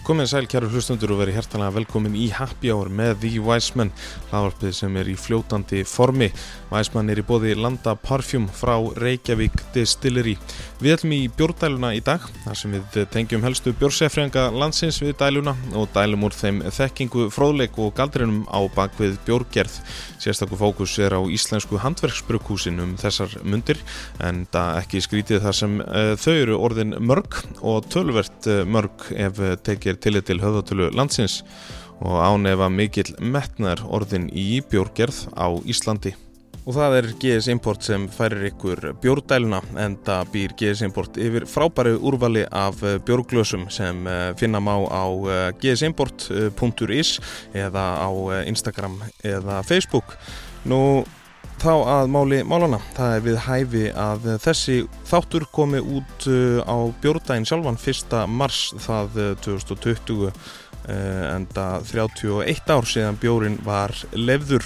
[0.00, 3.90] Komið sæl kæru hlustundur og verið hjertalega velkomin í Happy Hour með The Wiseman
[4.30, 6.30] hlaðvarpið sem er í fljótandi formi.
[6.70, 10.38] Wiseman er í bóði Landa Parfum frá Reykjavík Distillery
[10.80, 15.52] Við ætlum í bjórdæluna í dag þar sem við tengjum helstu bjórsefrenga landsins við dæluna
[15.76, 19.74] og dælum úr þeim þekkingu, fróðleik og galdrinum á bakvið bjórgerð
[20.24, 23.76] Sérstakku fókus er á íslensku handverksbrukhúsin um þessar mundir
[24.24, 29.04] en það ekki skrítið þar sem uh, þau eru orðin mörg og tölvert uh, mörg
[29.12, 31.42] ef tekir tillit til höfðatölu landsins
[32.00, 36.16] og ánefa mikill metnar orðin í bjórgerð á Íslandi.
[36.70, 41.42] Og það er GS Import sem færir ykkur bjórdæluna en það býr GS Import yfir
[41.50, 42.78] frábæru úrvali af
[43.08, 44.06] bjórglösum sem
[44.38, 45.02] finna má á
[45.58, 47.10] gsimport.is
[47.58, 48.10] eða á
[48.46, 50.14] Instagram eða Facebook.
[50.62, 51.02] Nú
[51.58, 52.78] þá að máli málana.
[52.94, 54.78] Það er við hæfi að þessi
[55.10, 56.30] þáttur komi út
[56.70, 58.18] á bjórdægin sjálfan 1.
[58.30, 60.30] mars það 2020
[60.86, 64.62] en það 31 ár síðan bjórin var lefður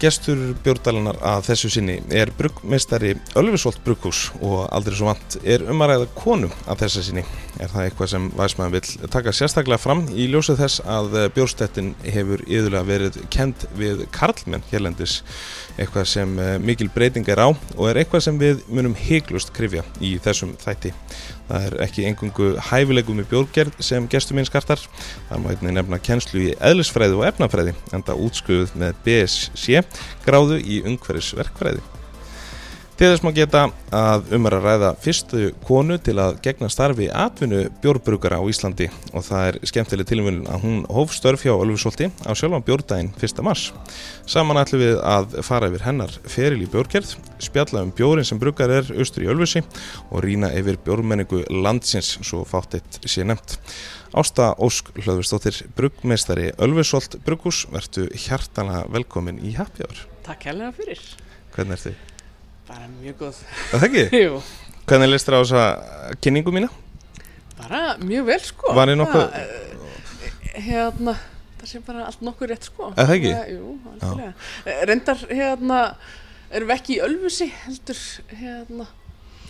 [0.00, 6.06] Gestur björndælunar að þessu sinni er bruggmestari Ölfisvolt brugghús og aldrei svo vant er umaræða
[6.16, 7.24] konu að þessu sinni.
[7.60, 12.40] Er það eitthvað sem Væsmaður vil taka sérstaklega fram í ljósið þess að bjórnstettin hefur
[12.46, 15.18] yðurlega verið kend við Karlmenn hérlendis,
[15.76, 16.32] eitthvað sem
[16.64, 20.94] mikil breyting er á og er eitthvað sem við munum heiklust krifja í þessum þætti.
[21.50, 24.80] Það er ekki engungu hæfilegum í bjórgerð sem gestur minn skartar.
[25.28, 29.80] Það má einnig nefna kennslu í eðlisfræði og efnafræði en það útskruð með BSC
[30.26, 31.82] gráðu í umhverfisverkfræði.
[33.00, 33.60] Til þess má geta
[33.96, 39.24] að umar að ræða fyrstu konu til að gegna starfi atvinnu bjórbrukara á Íslandi og
[39.24, 43.40] það er skemmtileg tilvunum að hún hóf störf hjá Ölfusólti á sjálfan bjórdaginn 1.
[43.46, 43.70] mars.
[44.28, 48.68] Saman ætlum við að fara yfir hennar feril í bjórgerð, spjalla um bjórin sem brukar
[48.68, 49.64] er austur í Ölfusi
[50.10, 53.56] og rína yfir bjórmenningu landsins svo fátt eitt sé nefnt.
[54.10, 60.00] Ásta Ósk Hlöðurstóttir, bruggmeistari Ölfusólt brugghús, verðtu hjartana velkomin í Happy Hour.
[60.26, 60.98] Takk helga fyrir.
[61.54, 62.00] Hvernig er þið?
[62.70, 63.38] Bara mjög góð.
[63.70, 64.04] Það ekki?
[64.24, 64.40] Jú,
[64.90, 65.64] Hvernig leist þér á þessa
[66.24, 66.70] kynningu mína?
[67.60, 68.72] bara mjög vel sko.
[68.74, 71.12] Var ég nokkuð- eh, Hérna,
[71.60, 72.88] það sé bara allt nokkuð rétt sko.
[72.96, 73.32] Það ekki?
[73.52, 74.46] Jú, alveg.
[74.88, 75.80] Reyndar, hérna,
[76.50, 78.00] erum við ekki í Ölfusi, heldur,
[78.40, 78.86] hérna,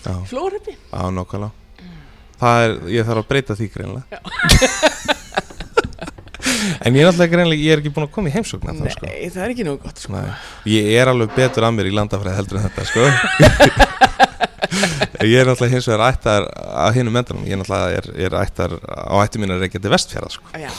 [0.04, 0.74] Já, Flóreppi.
[0.92, 1.48] á nokkala.
[2.40, 4.16] Það er, ég þarf að breyta því greinlega.
[6.86, 8.84] en ég er alltaf greinlega, ég er ekki búin að koma í heimsókn Nei, þá,
[8.94, 9.04] sko.
[9.34, 10.10] það er ekki nógu gott sko.
[10.14, 10.30] Nei.
[10.72, 13.02] Ég er alveg betur að mér í landafræði heldur en þetta, sko.
[15.30, 16.42] ég er alltaf hins vegar ættar
[16.86, 17.44] að hinum endanum.
[17.48, 20.44] Ég alltaf er, er ættar á ættu mín að reykja til vestfjara, sko.
[20.56, 20.72] Já,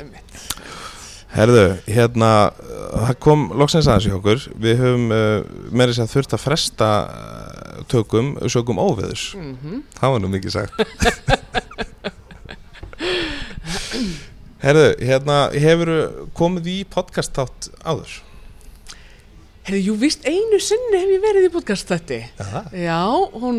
[0.00, 0.32] um mitt.
[1.36, 2.30] Herðu, hérna,
[2.94, 4.38] það kom loksins aðeins í okkur.
[4.64, 5.44] Við höfum uh,
[5.76, 6.88] meira sér að þurft að fresta
[7.92, 9.28] tökum, sögum óveðus.
[9.38, 10.72] Mm Það var nú mikið sagt
[14.62, 15.90] Herðu, hérna hefur
[16.36, 18.14] komið í podcast þátt áður
[19.66, 22.20] Herri, jú, víst einu sinni hef ég verið í podcast þetta.
[22.38, 22.60] Jaha.
[22.78, 23.00] Já,
[23.34, 23.56] hún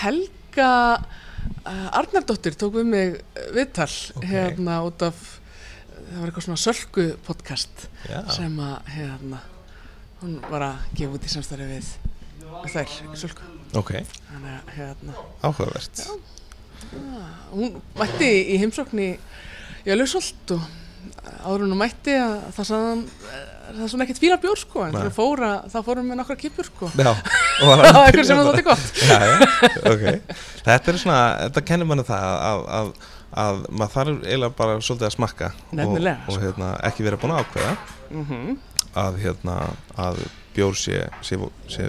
[0.00, 0.68] Helga
[1.02, 3.90] uh, Arnardóttir tók við mig uh, viðtal
[4.20, 4.26] Ok.
[4.30, 5.18] hérna út af
[5.98, 9.42] það var eitthvað svona sölku podcast Já, sem að hérna
[10.22, 11.90] hún var að gefa út í samstarfi við,
[12.72, 13.92] þær sölku ok,
[14.30, 15.14] þannig að hérna.
[15.44, 16.02] Áhugavert.
[17.52, 19.08] Hún mætti í heimsókn í
[19.88, 20.64] Jölusholt og
[21.44, 23.02] áður hún mætti að það sagðan
[23.68, 24.98] það er svona ekkert fíla bjór sko en Nei.
[25.02, 26.88] þegar fóra þá fórum við nokkra kippur sko.
[26.96, 27.10] Já,
[27.62, 29.02] og það var eitthvað sem það þótti gott.
[29.04, 29.36] Já, já,
[29.92, 30.34] ok.
[30.68, 32.90] Þetta er svona, þetta kennir manni það að, að,
[33.44, 36.42] að maður þarf eiginlega bara svolítið að smakka og, Nefnilega, og sko.
[36.46, 37.76] hérna, ekki vera búin að ákveða
[38.08, 38.56] mm
[38.98, 39.54] að, hérna,
[40.00, 40.20] að
[40.58, 41.38] bjór sé, sé,
[41.70, 41.88] sé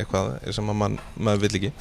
[0.00, 1.72] eitthvað sem mann, maður vill ekki.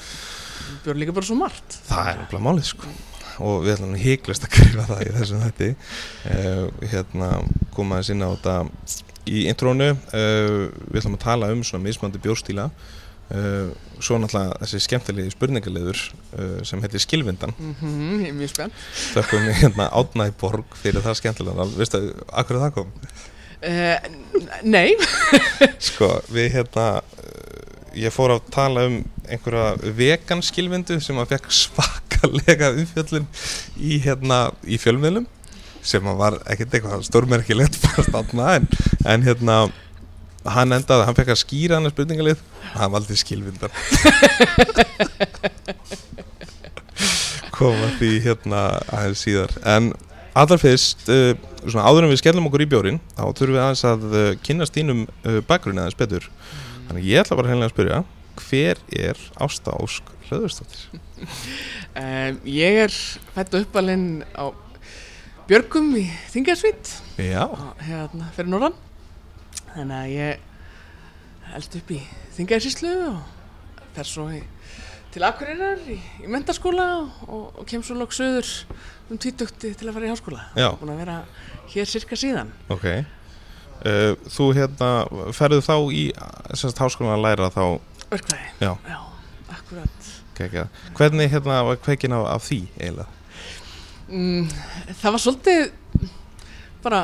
[0.86, 1.80] Bjór líka bara svo margt.
[1.90, 2.96] Það er nefnilega málið sko.
[3.42, 7.30] Og við ætlum híklust að skrifa það í þessum hætti uh, hérna
[7.74, 8.56] koma aðeins inn á þetta
[9.32, 13.72] í intrónu uh, við ætlum að tala um svona mismandi bjórstíla uh,
[14.02, 17.56] svo náttúrulega þessi skemmtilegi spurningaleður uh, sem heitir Skilvindan.
[17.58, 18.86] Mm er mjög spennt.
[19.16, 22.96] Þökkum við hérna Átnæ Borg fyrir það skemmtilega veistu, akkur það kom?
[23.68, 23.98] Uh,
[24.64, 24.96] nei.
[25.90, 31.52] Sko, við hérna uh, ég fór að tala um einhverja vegan skilvindu sem að fekk
[31.56, 33.28] svakalega umfjöllun
[33.80, 35.28] í hérna í fjölmiðlum
[35.82, 37.80] sem að var ekkert eitthvað stórmerkilegt
[38.56, 38.68] en,
[39.06, 39.56] en hérna
[40.46, 42.40] hann endaði, hann fekk að skýra hann spurningalið,
[42.74, 43.72] hann valdi skilvindar.
[47.58, 49.54] Koma því hérna aðeins síðar.
[49.70, 49.92] En
[50.38, 51.34] allar fyrst uh,
[51.68, 54.78] svona áður en við skellum okkur í bjórin þá þurfum við aðeins að uh, kynast
[54.78, 56.28] þínum uh, bakgrunni aðeins betur.
[56.88, 58.02] Þannig ég ætla bara að spyrja
[58.42, 60.88] hver er Ásta Ósk Hlöðurstóttir?
[60.92, 62.96] um, ég er
[63.36, 64.50] fætt og uppalinn á
[65.50, 68.78] Björgum í Þingarsvít hérna fyrir norðan.
[69.74, 72.00] Þannig að ég elst upp í
[72.38, 73.20] Þingarsíslu og
[73.96, 74.40] fer svo í,
[75.12, 76.88] til Akureyrar í, í mentaskóla
[77.28, 78.48] og, og kem svo lók söður
[79.12, 80.46] um tvítugti til að fara í háskóla.
[80.56, 80.70] Já.
[80.80, 81.18] búin að vera
[81.74, 84.90] hér cirka síðan ok uh, Þú hérna,
[85.36, 86.04] ferðu þá í
[86.58, 87.64] semst háskólan að læra þá
[88.12, 88.74] verkvæði, Já.
[89.56, 90.08] akkurat
[90.38, 90.68] kekja.
[90.98, 93.08] Hvernig hérna var kveikin af, af því eiginlega?
[94.12, 94.48] mm,
[95.02, 95.62] það var svolítið
[96.84, 97.02] bara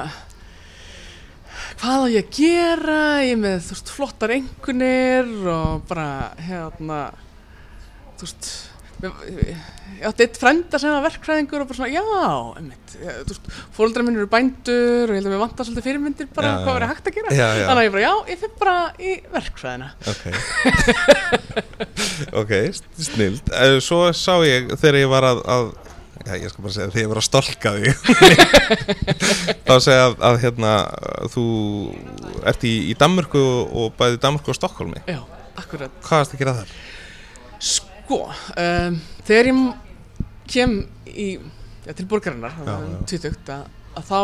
[1.78, 6.08] hvað á ég að gera ég með þú veist flottar engunir og bara
[6.42, 7.00] hérna
[8.18, 8.50] þú veist
[9.04, 12.04] ég átti eitt frænda sem var verkfræðingur og bara svona, já,
[12.58, 12.96] einmitt
[13.78, 16.78] fóreldrar minn eru bændur og ég held að mér vantar svolítið fyrirmyndir bara Já, hvað
[16.78, 17.34] verið hægt að gera.
[17.34, 19.90] Já, já, þannig að ég bara, já, ég fyrir bara í verkfræðina.
[20.14, 20.24] Ok.
[22.38, 22.52] Ok,
[22.98, 23.50] snild.
[23.54, 25.70] Uh, Svo sá ég þegar ég var að, að
[26.28, 27.92] Já, ég skal bara segja þegar ég var að stolka þig.
[29.68, 30.72] Þá segja að, að hérna
[31.32, 31.46] þú
[32.52, 35.22] ert í, í Danmörku og bæði Danmörku og Stokkólmi já,
[35.56, 35.94] akkurat.
[36.04, 36.74] Hvað varst að gera þar?
[38.07, 38.21] Sko,
[38.56, 39.57] um, þegar ég
[40.48, 40.77] kem
[41.12, 41.25] í,
[41.83, 43.00] ja, til borgarinnar, Já, þannig já.
[43.01, 43.65] að tvítugt, að,
[44.00, 44.21] að þá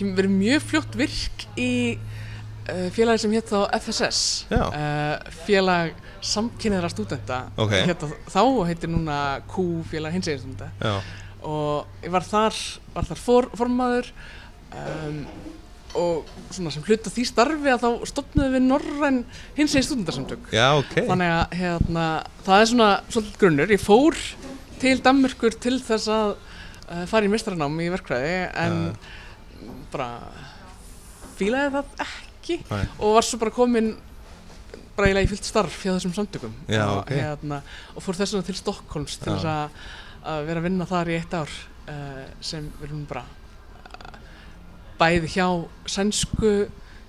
[0.00, 4.64] kem verið mjög fljótt virk í uh, félagi sem hétt þá FSS, Já.
[4.66, 5.94] uh, félag
[6.26, 7.76] samkynniðra stúdenta, Ok.
[7.86, 8.02] hétt
[8.34, 10.96] þá og heitir núna Q félag hinsegin stúdenta Já,
[11.46, 12.58] og ég var þar,
[12.96, 14.10] var þar for, formaður
[14.74, 15.22] um,
[15.96, 19.20] og svona sem hluta því starfi að þá stopnuðum við Norræn
[19.56, 20.96] hinsegin stúdentarsamtök já ok.
[21.08, 22.06] Þannig að hérna,
[22.46, 24.18] það er svona svolítið grunnur, ég fór
[24.82, 28.34] til Danmörkur til þess að uh, fara í mistranám í verkfræði
[28.64, 28.82] en
[29.92, 30.10] bara
[31.36, 32.82] fílaði það ekki Nei.
[33.00, 33.94] og var svo bara komin
[34.96, 36.52] bara eiginlega í fyllt starf hjá þessum samtökum.
[36.72, 37.10] Já, og, ok.
[37.12, 37.60] hérna,
[37.92, 39.80] og fór þess vegna til Stokkólms til þess að,
[40.32, 43.45] að vera að vinna þar í eitt ár uh, sem við erum bara uh,
[45.00, 45.48] bæði hjá
[45.90, 46.52] sænsku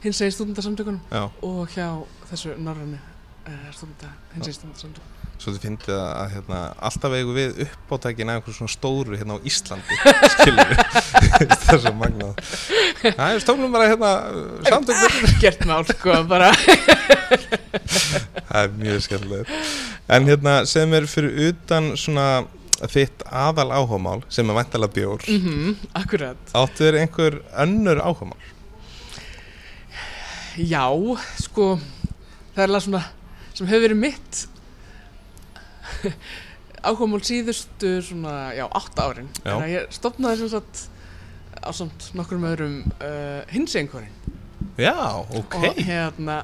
[0.03, 1.89] hins eginn stúdendasamtökunum Já, og hjá
[2.29, 7.35] þessu norrænu uh, stúdenda, hins eginn stúdendasamtökunum svo þið fyndið að, að hérna, alltaf eigum
[7.37, 9.97] við uppátækin af einhverjum svona stóru hérna á Íslandi
[10.33, 10.79] skilur við
[11.67, 12.41] það er svo magnað.
[13.03, 14.11] Það er stofnum bara hérna
[14.65, 14.97] samtök
[15.43, 16.49] Gert mál, sko, bara.
[18.47, 19.49] Það er mjög skemmtilegt.
[20.15, 22.27] En hérna sem er fyrir utan svona
[22.85, 28.53] þitt aðal áhugamál sem er væntalega bjór mm Akkurat Áttu þér einhver önnur áhugamál?
[30.57, 30.85] Já,
[31.41, 31.75] sko
[32.53, 33.03] það er alveg svona
[33.57, 34.43] sem hefur verið mitt
[36.87, 39.55] áhugamál síðustu svona, já, átta árin Já.
[39.57, 40.83] en ég stopnaði sem sagt
[41.57, 44.13] á samt nokkrum öðrum uh, hins einhverjum
[44.77, 44.93] Já,
[45.33, 46.43] ok og hérna,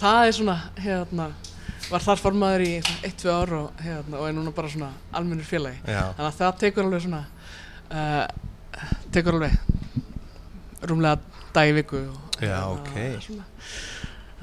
[0.00, 1.28] það er svona hérna,
[1.88, 5.46] var þar formaður í eitt, tvö ár og hérna, og er núna bara svona almennur
[5.48, 5.80] félagi.
[5.88, 7.22] Já, þannig að það tekur alveg svona
[7.90, 8.24] uh,
[9.14, 9.54] tekur alveg
[10.88, 11.18] rúmlega
[11.56, 13.22] dag í viku og, Já, hérna, ok.
[13.24, 13.46] svona,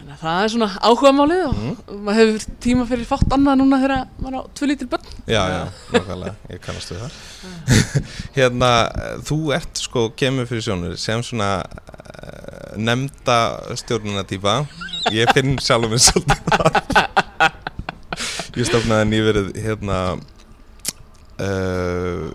[0.06, 1.76] þannig að það er svona áhugamálið og Mm.
[2.06, 5.08] maður hefur tíma fyrir fátt annað núna þegar maður á tvö lítil börn.
[5.26, 5.62] Já, já,
[5.96, 7.12] nákvæmlega, ég kannast við það.
[8.38, 8.70] Hérna,
[9.26, 13.40] þú ert sko kemur fyrir sjónur sem svona uh, nefnda
[13.82, 14.60] stjórnunatýpa
[15.14, 16.72] Ég finn sjálfum minn svolítið það.
[18.56, 19.98] Ég stofnaði nýverið hérna
[21.42, 22.30] uh,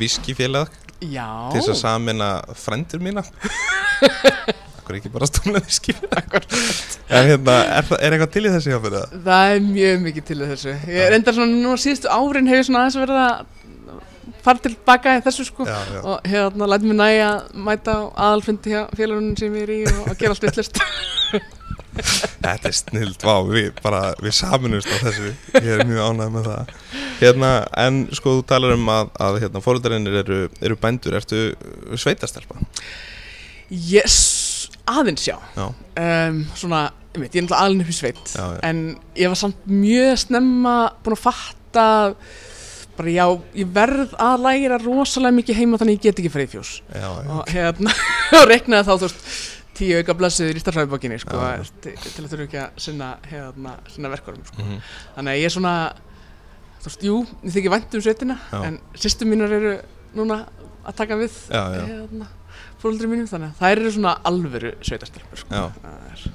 [0.00, 0.70] viskifélag
[1.04, 3.24] já, til þess að samina frændur mína
[4.84, 6.34] Akkur ekki bara stofna viskifélag
[7.08, 9.28] En hérna, er, er eitthvað til í þessu hjá fyrir það?
[9.48, 10.74] er mjög mikið til í þessu.
[10.92, 15.22] Ég er endar svona núna síðustu árin hefur svona aðeins verið að fara tilbaka í
[15.24, 15.64] þessu sko.
[15.64, 16.00] Já, já.
[16.04, 19.78] Og hérna læt mér næja að mæta á aðalfundi hjá félagunum sem ég er í
[19.88, 20.82] og að gera allt vittlust
[21.94, 26.48] Þetta er snild, vá, við bara, við saminumst á þessu, ég er mjög ánægð með
[26.50, 26.72] það.
[27.22, 27.50] Hérna,
[27.86, 31.44] en sko, þú talar um að, að hérna, fóröldarinnir eru, eru bændur, ertu
[31.94, 32.58] sveitastelpa?
[33.70, 34.16] yes,
[34.90, 35.36] aðeins já.
[35.56, 36.80] Um, svona,
[37.14, 38.34] ég veit, ég er náttúrulega alveg upp í sveit
[38.68, 38.82] en
[39.16, 40.74] ég var samt mjög snemma
[41.04, 41.86] búin að fatta
[42.94, 43.24] bara já,
[43.58, 46.72] ég verð að læra rosalega mikið heima þannig ég get ekki farið í fjós.
[46.94, 47.94] Já, já, og hérna,
[48.38, 49.24] og reiknaði þá þú veist,
[49.74, 51.40] tíu auka blessiður í starfræðbókinni sko,
[51.82, 54.60] til, til að þurfa ekki að sinna, hérna, sinna verkvarum sko.
[54.62, 54.84] Mhm.
[55.16, 55.74] þannig að ég er svona
[56.84, 58.60] þú veist, jú, ég þykir vænt um sveitina Já.
[58.68, 59.74] en sýstu mínar eru
[60.14, 60.44] núna
[60.84, 62.28] að taka við hérna,
[62.82, 65.48] fóröldri mínum þannig að þær eru svona alvöru sveitastelpur sko.
[65.82, 66.28] Það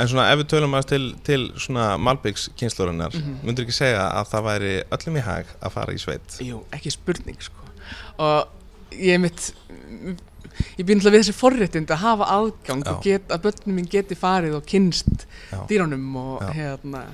[0.00, 3.40] En svona, ef við tölum að til, til svona Malbyggs kynnslórunar, Mhm.
[3.44, 6.38] myndur ekki segja að það væri öllum í hag að fara í sveit?
[6.40, 7.54] jú, ekki spurning sko.
[8.18, 8.48] og
[8.92, 9.52] ég mitt
[10.78, 12.90] ég til að við þessi forréttind að hafa aðgang Já.
[12.92, 15.66] og get, að börnum mín geti farið og kynst Já.
[15.68, 16.52] dýrunum og Já.
[16.54, 17.04] hérna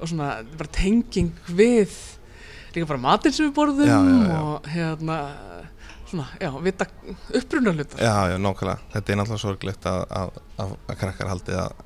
[0.00, 1.88] og svona bara tenging við
[2.74, 5.18] líka bara matinn sem við borðum og hérna
[6.10, 6.86] svona, já, vita
[7.34, 8.78] uppbruna hlutar Já, já, nákvæmlega.
[8.92, 11.82] Þetta er náttúrulega sorglegt að, að, að, að krakkar haldi að,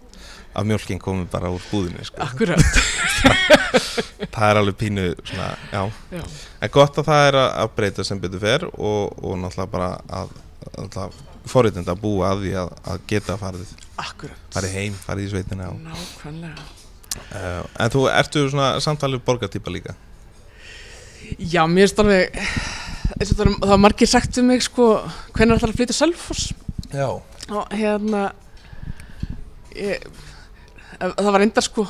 [0.55, 2.23] að mjölkin komi bara úr búðinni, sko.
[2.25, 2.61] akkurat,
[4.35, 5.83] Það er alveg pínu, svona, já.
[6.17, 6.23] já,
[6.61, 10.35] En gott að það er að, breyta sem betur fer og, og náttúrulega bara að,
[11.51, 15.71] forréttinda að búa að því að, að geta farið, akkurat farið heim, farið í sveitina.
[15.73, 16.69] Og, nákvæmlega
[17.17, 19.97] uh, en þú ertu svona samtalið borgartýpa líka?
[21.39, 22.41] já, mér finnst alveg
[23.19, 24.91] eins og það það var margir sagt um mig sko,
[25.37, 26.51] hvernig það að flytja Selfoss
[26.91, 27.09] Já.
[27.51, 28.27] og hérna
[29.77, 30.05] ég,
[30.99, 31.87] það var endar sko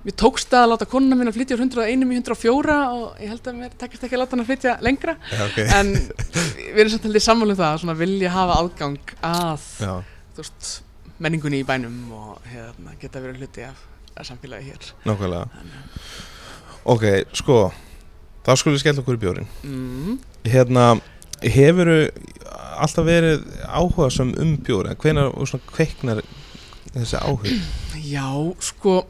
[0.00, 3.50] mér tókst að láta konuna mín að flytja úr 101 í 104 og ég held
[3.50, 5.58] að mér tekist ekki að láta hann að flytja lengra Já, ok.
[5.76, 9.66] en við erum samt held ég sammála um það að svona vilja hafa aðgang að
[9.84, 9.92] Já,
[10.38, 10.70] þú veist,
[11.20, 13.84] menningunni í bænum og hérna, geta verið hluti af,
[14.16, 15.64] af samfélagi hér nákvæmlega.
[16.88, 17.04] Ok,
[17.36, 17.58] sko,
[18.46, 19.48] þá skulum við skella okkur í bjórin.
[19.62, 20.18] mm.
[20.50, 20.84] Hérna,
[21.44, 21.92] hefur
[22.80, 24.96] alltaf verið áhuga um bjóri?
[25.00, 26.22] Hvenær og svona kveiknar
[26.94, 27.56] þessi áhuga?
[28.00, 28.28] Já,
[28.64, 29.02] sko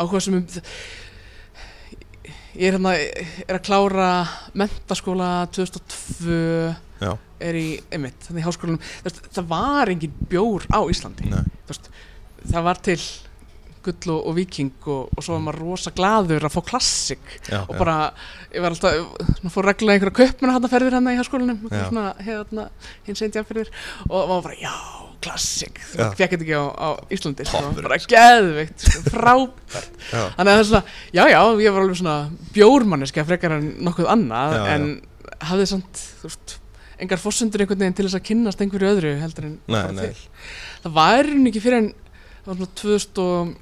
[0.00, 0.46] áhuga sem um
[2.58, 4.10] ég er hérna er að klára
[4.58, 7.14] mentaskóla 2002 Já.
[7.40, 8.82] er í, einmitt, þannig í háskólanum
[9.30, 11.30] það var engin bjór á Íslandi
[12.50, 12.98] það var til
[13.84, 17.22] gull og, og viking og, og svo var maður rosa glaður að fá klassik.
[17.48, 17.96] Já, og bara,
[18.54, 21.84] ég var alltaf fór reglulega einhverja kaupmenn hann ferðir hann í háskólanum Já.
[21.88, 22.66] svona, hérna,
[23.08, 23.72] hins einn ferðir
[24.08, 24.74] og maður bara, já,
[25.20, 25.80] klassik.
[25.96, 26.06] Já.
[26.16, 30.00] fekk ekki á, á Íslandi sko, Toppurinn, bara geðvikt, sko, frábært.
[30.10, 30.22] Já.
[30.36, 30.82] þannig að það er svona,
[31.12, 32.16] já, já, ég var alveg svona
[32.56, 34.88] bjórmanniska frekar en nokkuð annað Já, en
[35.50, 36.56] hafði samt, þú veist
[37.00, 40.08] engar fórsendur einhvern veginn til þess að kynnast einhverju öðru heldur en Nei, bara nei.
[40.10, 40.28] til.
[40.84, 41.90] Það var í rauninni ekki fyrir en
[42.44, 43.54] það var svona 2000 og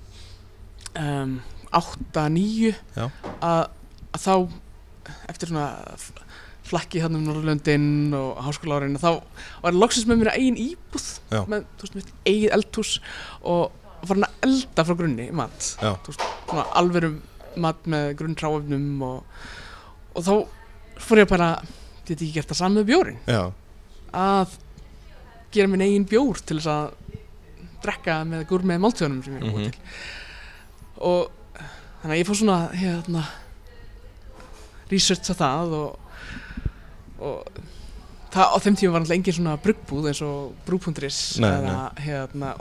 [0.98, 1.36] um,
[1.74, 3.06] 8-9 Já.
[3.44, 3.62] að,
[4.16, 4.34] að þá
[5.32, 5.66] eftir svona
[6.68, 9.22] flakki hann um Norrlöndin og háskóla árin þá
[9.62, 11.40] var ég loksins með mér eigin íbúð Já.
[11.48, 12.90] með, þú veist, eigið eldhús
[13.48, 15.94] og hann að elda frá grunni mat, Já.
[16.04, 17.12] þú veist, svona alvöru
[17.58, 19.40] mat með grunntráfnum og,
[20.14, 20.32] og þá
[21.08, 21.48] fór ég bara
[22.04, 23.42] get ég ekki gert það saman með bjórin Já,
[24.18, 24.54] að
[25.56, 27.18] gera minn eigin bjór til þess að
[27.82, 29.70] drekka með gur með máltíðunum sem ég er búið Mhm.
[29.72, 30.26] til
[30.98, 31.30] og
[32.02, 33.24] þannig að ég fór svona hérna
[34.88, 36.20] researcha það og,
[37.18, 37.58] og
[38.32, 42.52] það, á þeim tíma var alltaf engin svona bruggbúð eins og brú.is eða hérna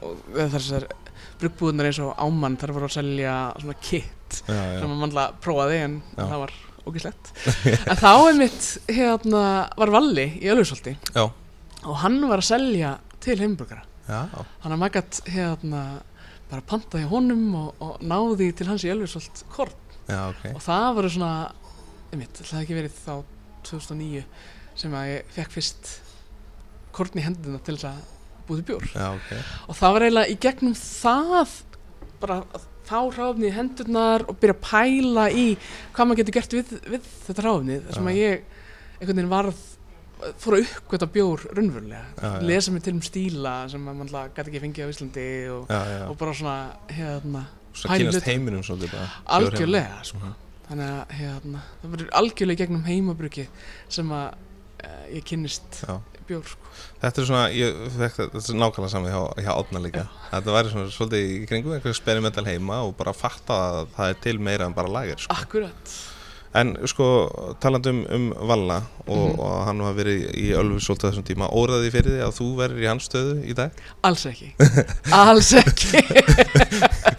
[0.54, 0.88] þessar
[1.42, 4.80] bruggbúðunar eins og ámann þar voru að selja svona kit já, já.
[4.82, 6.24] sem maður alltaf prófaði en Já.
[6.24, 6.56] það var
[6.88, 7.34] ógislegt
[7.92, 9.44] en þá er mitt hérna
[9.78, 11.26] var Valli í Ölfusholti Já.
[11.28, 14.22] og hann var að selja til heimburgara Já,
[14.64, 15.82] hann að maður gætt hérna
[16.52, 19.76] bara panta hjá honum og, og náði til hans í Ölfusholt korn
[20.08, 20.44] já, ok.
[20.54, 21.32] og það voru svona
[22.14, 23.16] einmitt, það hefði ekki verið þá
[23.68, 24.24] 2009
[24.78, 25.92] sem að ég fekk fyrst
[26.96, 28.16] korn í hendina til þess að
[28.48, 29.32] búið til bjór Já, ok.
[29.68, 31.56] og það var eiginlega í gegnum það
[32.22, 32.40] bara
[32.88, 35.48] fá ráfni í hendurnar og byrja að pæla í
[35.92, 38.46] hvað maður getur gert við, við þetta ráfni þar sem að ég
[38.98, 39.66] einhvern veginn varð
[40.42, 44.64] fór að uppgöta bjór raunverulega lesa mig til um stíla sem að mann gæti ekki
[44.64, 46.02] fengið á Íslandi og, Já, já.
[46.10, 46.58] og bara svona
[46.90, 47.46] hérna,
[47.78, 49.08] Svo pæla kynast heiminum svolítið
[49.38, 50.18] algjörlega sko.
[50.24, 50.36] Mhm.
[50.68, 53.48] þannig að hérna, það verður algjörlega gegnum heimabruki
[53.90, 54.28] sem að
[54.84, 55.94] uh, ég kynnist Já.
[56.28, 56.74] bjór sko.
[57.02, 60.04] Þetta er svona, ég þetta, er nákvæmlega saman hjá, hjá Átna líka.
[60.32, 64.20] Þetta væri svona svolítið í kringum einhver experimental heima og bara fatta að það er
[64.26, 65.38] til meira en bara lager, sko.
[65.38, 65.96] akkurat
[66.56, 67.06] En sko,
[67.62, 69.40] talandi um, um Valla og, Mhm.
[69.40, 72.82] og hann var verið í Ölfu svolítið þessum tíma, óraði fyrir því að þú verður
[72.84, 73.72] í hans stöðu í dag?
[74.04, 74.54] Alls ekki
[75.12, 76.02] Alls ekki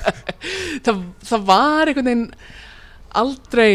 [0.87, 2.25] það, það var einhvern veginn
[3.19, 3.71] aldrei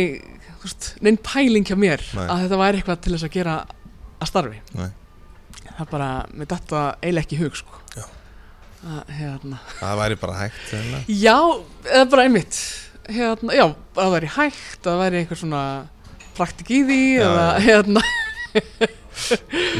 [1.03, 2.25] neinn pæling hjá mér Nei.
[2.27, 3.55] að þetta væri eitthvað til þess að gera
[4.23, 4.89] að starfi Nei.
[5.77, 7.79] það bara, með þetta eiginlega ekki hug sko.
[7.97, 8.05] Já.
[8.83, 9.59] að, hérna.
[9.79, 11.01] Það væri bara hægt, hérna.
[11.07, 11.37] já,
[11.91, 12.59] eða bara einmitt
[13.09, 15.63] hérna, já, að það væri hægt að það væri einhver svona
[16.37, 17.65] praktik í því Já, eða já.
[17.67, 18.01] hérna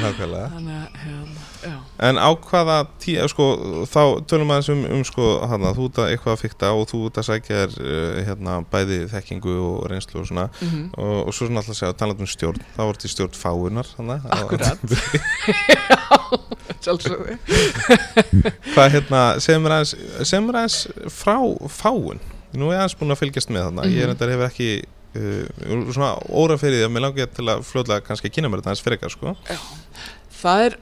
[0.04, 0.50] nákvæmlega.
[0.54, 3.46] þannig hérna, já En á hvaða tíu, sko,
[3.88, 7.00] þá tölum aðeins um, um sko, hana, þú ert að eitthvað að fykta og þú
[7.08, 11.32] ert að sækja þér, uh, hérna, bæði þekkingu og reynslu og svona mm og, og
[11.38, 13.88] svo svona alltaf að segja, talað um stjórn, þá ert í stjórn fáunar.
[14.42, 14.84] Akkurat.
[16.84, 17.38] sjálfsögðu
[18.74, 20.80] Hvað, hérna, segum mér aðeins
[21.14, 21.38] frá
[21.72, 22.20] fáun.
[22.54, 24.18] Nú er ég aðeins búin að fylgjast með þarna, ég er Mhm.
[24.18, 24.70] þetta hef ekki,
[25.16, 28.72] uh, svona óra fyrir því að mér langi til að fljóðlega kannski kynna mér þetta
[28.74, 29.36] aðeins frekar, sko.
[30.44, 30.78] það er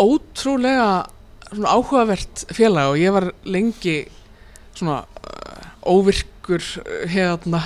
[0.00, 1.06] ótrúlega
[1.50, 3.96] svona áhugavert félag og ég var lengi
[4.78, 7.64] svona uh, óvirkur uh, hérna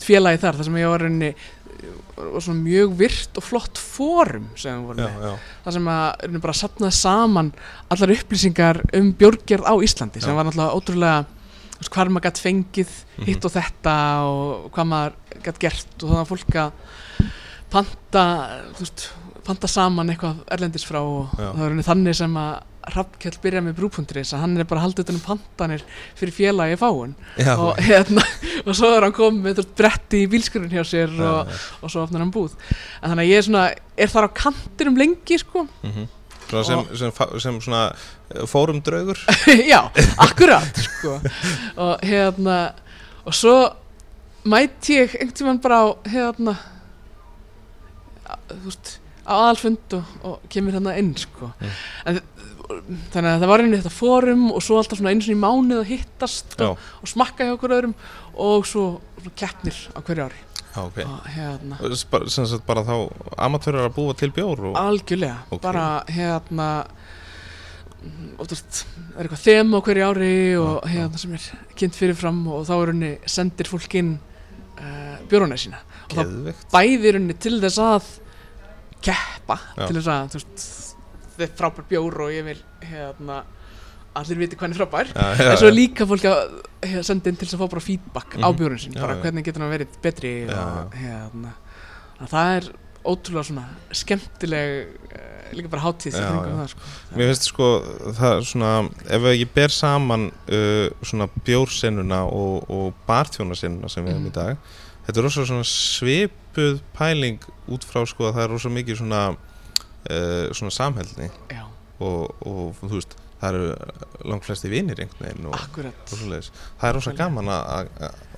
[0.00, 1.30] félagi þar þar sem ég var rauninni
[2.18, 5.90] var svona mjög virt og flott fórum sem við vorum já, með já, það sem
[5.92, 7.50] að erum bara sapnaði saman
[7.94, 10.36] allar upplýsingar um bjórgerð á Íslandi sem Já.
[10.36, 11.26] var náttúrulega ótrúlega
[11.78, 13.26] veist, hvar maður gætt fengið Mhm.
[13.26, 13.96] hitt og þetta
[14.28, 15.12] og hvað maður
[15.44, 16.72] gætt gert og þannig að fólk að
[17.70, 18.24] panta
[18.78, 19.08] veist,
[19.44, 21.52] panta saman eitthvað erlendis frá og Já.
[21.52, 22.58] það rauninni þannig sem að
[22.88, 25.82] Hrafnkjell byrjaði með brúpunturis að hann er bara haldið um pantanir
[26.16, 28.22] fyrir félagi fáun já, og, hérna,
[28.64, 31.50] og svo er hann komið bretti í bílskurinn hjá sér og,
[31.84, 32.54] og svo opnar hann búð
[33.02, 33.64] en þannig að ég er svona,
[33.98, 36.08] er þar á kantinum lengi sko Mhm.
[36.48, 37.12] Svona sem, sem,
[37.44, 39.20] sem svona eh, fórum draugur
[39.72, 39.82] já,
[40.16, 41.18] akkurat sko.
[41.76, 42.58] og hérna
[43.28, 43.56] og svo
[44.48, 46.56] mæti ég einhvern tímann bara á hérna
[48.48, 48.96] þú veist
[49.28, 51.52] á aðalfund og, og kemur hérna inn sko.
[51.60, 51.78] Mm.
[52.08, 52.20] en,
[53.12, 55.90] þannig að það var einnig þetta fórum og svo alltaf einu svona í mánuð að
[55.92, 57.96] hittast og, og smakka hjá okkur öðrum
[58.38, 58.90] og svo,
[59.20, 60.47] svo keppnir á hverju ári
[60.78, 62.94] já, ok og hérna sem sagt bara þá
[63.36, 65.62] amatörar að búa til bjór og, algjörlega, Ok.
[65.64, 66.68] bara hérna
[68.38, 70.32] og veist, það er eitthvað þema á hverju ári
[70.62, 70.90] og já.
[70.94, 71.46] hérna sem er
[71.78, 74.14] kynnt fyrirfram og þá er henni sendir fólk inn
[74.78, 78.10] uh, bjóruna sína og þá bæðir henni til þess að
[79.04, 79.86] keppa Já.
[79.86, 80.66] til þess að veist,
[81.34, 83.42] þetta er frábær bjór og ég vil hérna
[84.16, 85.12] allir viti er frábær.
[85.16, 88.48] En svo líka fólk að hérna, senda inn til þess að fá bara feedback á
[88.48, 88.56] Mhm.
[88.58, 91.52] bjórun Já, bara hvernig getur hann verið betri og hérna.
[92.20, 92.72] Að það er
[93.04, 96.80] ótrúlega svona skemmtileg uh, líka bara hátíð í kringum það, sko.
[97.16, 97.68] Mér finnst sko
[98.18, 98.72] það svona
[99.08, 104.32] ef ég ber saman uh, svona bjórsennuna og, og barþjónasennuna sem við hefum Mhm.
[104.32, 104.56] í dag
[105.06, 107.38] þetta er rosa svona svipuð pæling
[107.70, 111.64] út frá sko að það er rosa mikið svona uh, svona samhældni já,
[112.00, 116.96] og, og þú veist það eru langt flesti vinir einhvern veginn og, akkurat það er
[116.98, 117.90] rosa gaman að,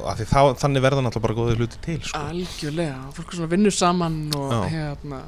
[0.04, 2.24] að, þá, þannig verða náttúrulega bara góðið hluti til sko.
[2.30, 4.62] algjörlega, fólk svona vinnur saman og Já.
[4.74, 5.22] hérna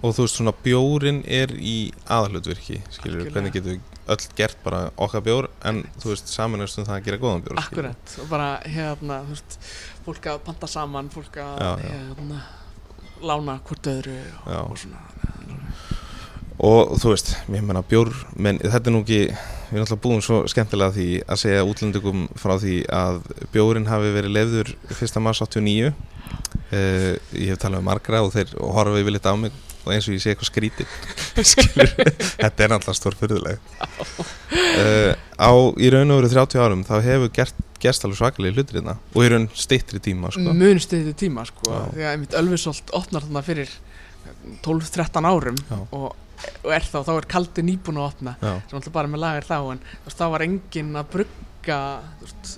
[0.00, 3.32] og þú veist svona bjórin er í aðalutvirki skilur Algjörlega.
[3.34, 7.04] hvernig getum við öll gert bara okkar bjór en þú veist samanast um það að
[7.08, 9.58] gera góðan bjór akkurat og bara hérna veist,
[10.06, 11.92] fólk að panta saman fólk að Já, já.
[11.98, 12.40] hérna
[13.20, 14.60] lána hvort öðru og, Já.
[14.64, 15.04] og svona
[16.60, 19.20] og þú veist, ég menna bjór menn þetta er nú ekki,
[19.70, 23.22] við erum alltaf búin svo skemmtilega því að segja útlendingum frá því að
[23.54, 25.22] bjórin hafi verið lefður 1.
[25.24, 29.56] mars 89 uh, ég hef talað með margra og þeir horfa yfir litt á mig
[29.80, 30.88] og eins og ég sé eitthvað skrítið
[32.42, 37.32] þetta er alltaf stór fyrirleg uh, á í raun og veru 30 árum þá hefur
[37.40, 40.52] gert, gerst alveg svakalega hlutir hérna og í raun steittri tíma sko.
[40.52, 41.80] mun stiðið tíma sko Já.
[41.94, 43.72] því að einmitt Ölfusolt opnar þarna fyrir
[44.66, 45.78] 12-13 árum Já.
[45.96, 46.10] og,
[46.64, 49.46] og er þá, þá er kaldi nýbúin að opna Já, sem alltaf bara með lagar
[49.48, 51.78] þá en þú veist, þá var enginn að brugga
[52.20, 52.52] þú veist,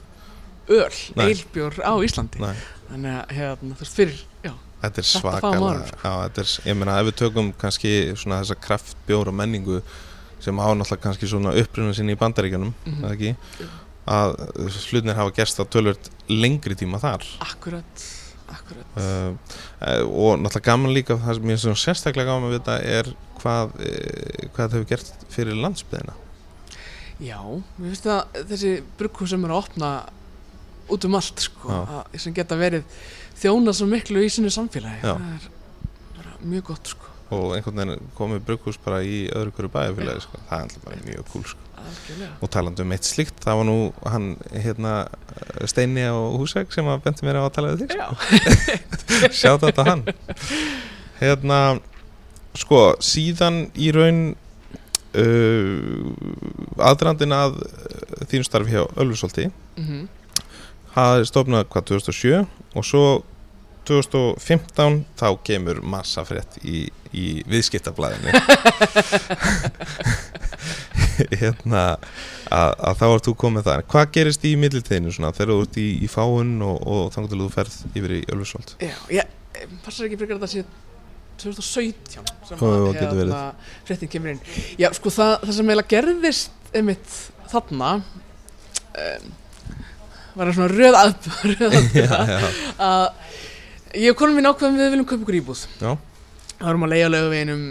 [0.73, 1.27] öl, Nei.
[1.29, 2.55] eilbjór á Íslandi Nei.
[2.91, 4.53] þannig að hérna, þú veist, fyrir já,
[4.85, 6.15] þetta er svakalega já,
[6.45, 9.83] er, ég meina ef við tökum kannski svona þessa kraftbjóra menningu
[10.43, 13.05] sem hafa náttúrulega kannski svona uppruna sinni í bandaríkjanum, Mhm.
[13.05, 13.37] eða ekki
[14.03, 14.33] að
[14.91, 18.07] hlutnir hafa gerst á tölvöld lengri tíma þar akkurat
[18.53, 19.35] uh,
[20.07, 24.49] og náttúrulega gaman líka það sem ég er sérstaklega gaman að vita er hvað, uh,
[24.55, 26.19] hvað það hefur gert fyrir landsbyðina
[27.23, 27.39] já,
[27.79, 29.93] mér finnst að þessi brugghús sem eru að opna
[30.93, 33.01] út um allt sko, að, sem geta verið
[33.39, 35.15] þjóna svo miklu í sinni samfélagi Já.
[35.15, 35.49] það er
[36.19, 40.41] bara mjög gott sko og einhvern veginn komið brugghús bara í öðru hverju bæjarfélagi sko.
[40.49, 41.69] það er alltaf bara mjög cool sko.
[41.91, 42.31] Algjörlega.
[42.41, 43.77] Og talandi um eitt slíkt, það var nú
[44.15, 44.95] hann hérna
[45.71, 47.91] Steini á Húsæk sem að bendi mér á að tala við þig.
[47.99, 48.09] Já,
[49.43, 50.07] sjátt þetta hann.
[51.21, 51.61] Hérna
[52.59, 54.25] sko, síðan í raun
[55.19, 56.11] uh,
[56.83, 60.03] aðdrandin að uh, þínu starfi hjá Ölfusólti mm
[60.97, 62.41] hafði stofnað hvað 2007
[62.77, 63.05] og svo
[63.89, 68.31] 2015 þá kemur massa frétt í, í viðskiptablaðinu
[71.43, 75.67] hérna að, að þá ert þú komið það hvað gerist í milliteginu svona þegar þú
[75.67, 79.77] ert í, í fáun og, og þannig til þú ferð yfir í Ölfusólt já, ég
[79.85, 80.65] passar ekki fyrir að þetta sé
[81.43, 83.33] 2017 sem að verið?
[83.87, 84.43] fréttin kemur inn.
[84.81, 87.17] Já, sko það, það sem eiginlega gerðist einmitt
[87.53, 89.33] þarna um,
[90.37, 92.53] var það svona röð að röð já, já,
[92.87, 95.65] að ég og konum mín ákveðum við viljum kaupa ykkur íbúð.
[95.81, 95.91] Já.
[96.59, 97.67] það varum að leiða lögaveginum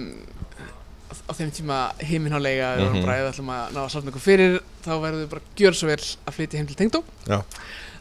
[1.31, 2.91] á þeim tíma heiminn á leiga við Mhm.
[2.91, 5.73] varum bara við ætlum að ná að safna ykkur fyrir þá verðum við bara gjör
[5.79, 7.03] svo vel að flytja heim til Tengdó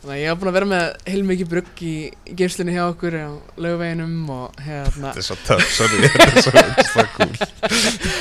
[0.01, 1.95] þannig að ég hef búin að vera með heilmikið brugg í,
[2.35, 3.29] geimslinni hjá okkur á
[3.61, 6.53] lögaveginum og hérna þetta er svo töff, sorry þetta er svo,
[6.89, 7.35] svo cool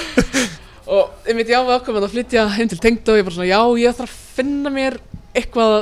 [1.00, 3.95] og einmitt já við ákveðum að flytja heim til Tengdó ég bara svona já ég
[4.00, 4.98] þarf að finna mér
[5.38, 5.76] eitthvað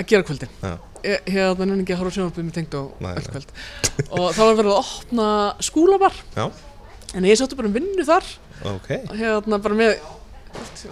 [0.00, 0.72] að gera kvöldin Já.
[1.02, 3.30] ég- hérna nenni ekki að horfa sjónvarpið með tengd og öll nei.
[3.32, 3.50] kvöld
[4.20, 5.28] og þá var verið að opna
[5.64, 6.46] skúlabar Já.
[7.16, 8.24] en ég sáttu bara um vinnu þar
[8.66, 9.96] ok, hérna bara með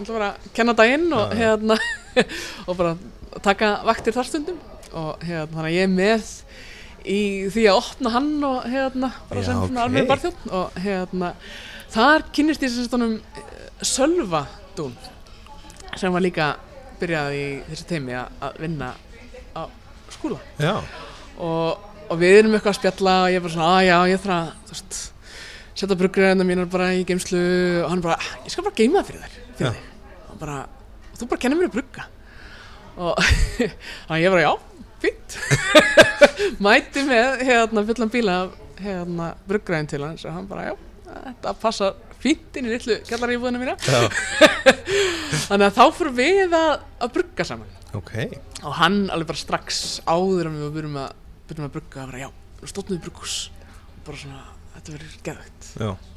[0.06, 1.38] bara kenna daginn og já.
[1.42, 1.78] hérna
[2.68, 2.96] og bara
[3.44, 4.60] taka vaktir þar stundum.
[4.96, 6.30] Og hérna þannig að ég er með
[7.08, 7.20] í
[7.52, 9.68] því að opna hann og hérna bara sem ok.
[9.68, 11.32] svona alveg barþjótt og hérna
[11.92, 13.18] þar kynnist ég sem stónum
[13.84, 14.44] Sölva
[14.76, 14.96] Dún
[15.98, 16.54] sem var líka
[16.98, 18.90] byrjað í þessu teimi að, vinna
[19.54, 19.62] á
[20.12, 20.40] skóla
[21.38, 24.24] og, og við erum eitthvað að spjalla og ég er bara svona, að já, ég
[24.24, 24.98] þarf að þú veist,
[25.78, 27.40] setja bruggræðina mínar bara í geimslu
[27.84, 29.84] og hann bara, "Ah, ég skal bara geima það fyrir þér fyrir þig.
[30.32, 30.56] Og bara,
[31.12, 32.06] og þú bara kennir mér að brugga.
[32.98, 33.14] Og
[34.10, 34.52] að ég bara, já,
[35.02, 35.38] fínt.
[36.64, 38.36] Mæti með hérna fullan bíla
[38.78, 40.74] hérna bruggræðin til hans og hann bara, já,
[41.06, 43.76] þetta passa fínt inn í litlu kjallarífúðina mína.
[45.48, 47.74] Þannig að þá fyrir við að, að brugga saman.
[47.96, 48.12] Ok.
[48.66, 51.12] Og hann alveg bara strax áður en við byrjum að,
[51.48, 52.30] byrjum að brugga bara já,
[52.66, 53.36] stóttnum við brugghús.
[53.94, 54.42] Og bara svona,
[54.88, 55.68] þetta verður geðvægt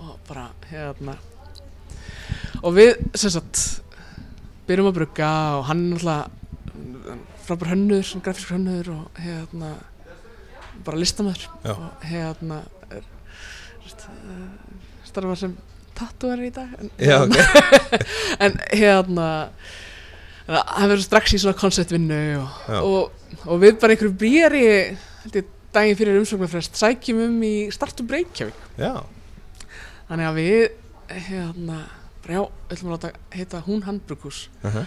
[0.02, 1.16] og bara hérna.
[2.62, 3.82] Og við sem sagt
[4.68, 9.74] byrjum að brugga og hann náttúrulega frábær hönnur, svona grafískur hönnur og hérna
[10.86, 12.62] bara listamöður og hérna
[12.94, 13.06] er,
[15.06, 15.56] starfa sem
[15.98, 17.36] tattúar í dag en, já, ok.
[18.46, 19.28] En hérna
[20.48, 24.64] hann verður strax í svona konceptvinnu og, og, og við bara einhverju bríari
[25.26, 28.62] held ég daginn fyrir umsóknarfrest sækjum um í Startup Reykjavík.
[28.80, 29.04] Já,
[30.10, 30.62] þannig að við
[31.28, 31.80] hérna
[32.22, 34.86] bara já, við ætlum að láta heita hún handbrukus uh -huh.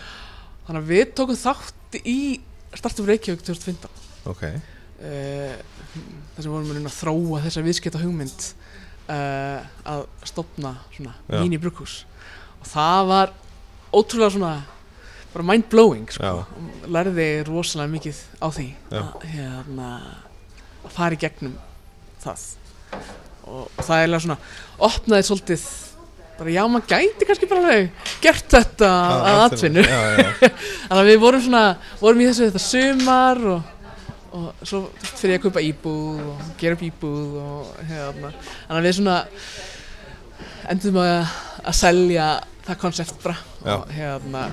[0.67, 2.41] þannig að við tókum þátt í
[2.75, 3.91] Startup Reykjavík 2015
[4.25, 4.43] ok.
[5.05, 5.57] Uh,
[6.35, 8.45] þar sem vorum við að þróa þessa viðskipta hugmynd
[9.09, 11.41] uh, að stopna svona Já.
[11.41, 12.07] mini brukhús
[12.61, 13.33] og það var
[13.93, 14.55] ótrúlega svona
[15.35, 16.45] bara mind blowing sko.
[16.87, 18.67] Lærði rosalega mikið á því.
[18.95, 19.89] Að, hérna,
[20.85, 21.57] að fara í gegnum
[22.25, 22.45] það
[23.45, 24.39] og það er alveg svona
[24.89, 25.67] opnaði svolítið
[26.39, 28.89] bara já, maður gæti kannski bara alveg gert þetta
[29.29, 30.25] að atvinnu já, já,
[30.89, 31.63] Þannig að við vorum svona,
[32.01, 33.71] vorum í þessu þetta sumar og,
[34.35, 38.33] og svo fyrir ég að kaupa íbúð og gera upp íbúð og hérna.
[38.35, 39.19] Þannig að við svona
[40.75, 42.29] endum að, að selja
[42.65, 43.75] það konsept bara Já.
[43.77, 44.45] og hérna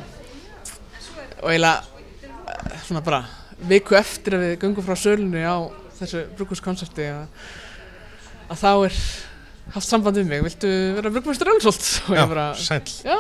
[1.42, 1.78] og eiginlega
[2.22, 3.22] eh, svona bara
[3.72, 5.58] viku eftir að við göngum frá sölunni á
[6.02, 7.52] þessu brúkuskonsepti að,
[8.52, 8.98] að þá er
[9.72, 11.88] haft samband við mig, viltu vera brúkumestur Ölsholt?
[12.10, 13.18] Og já, bara, sæll Já,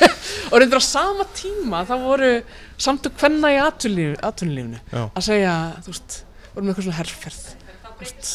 [0.50, 2.30] og reyndir á sama tíma þá voru
[2.82, 3.58] samtök hvenna í
[4.92, 5.04] Já.
[5.06, 6.18] að segja, þú veist,
[6.54, 7.42] voru með eitthvað svona herrferð
[7.84, 8.32] þú veist,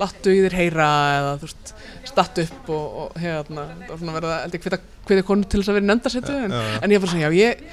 [0.00, 1.72] láttu í þér heyra eða þú veist,
[2.12, 5.60] stattu upp og, og hérna, það var svona verið að held ég hvita, konu til
[5.60, 7.66] þess að vera í nefndarsetu en, en ég bara svona, já, ég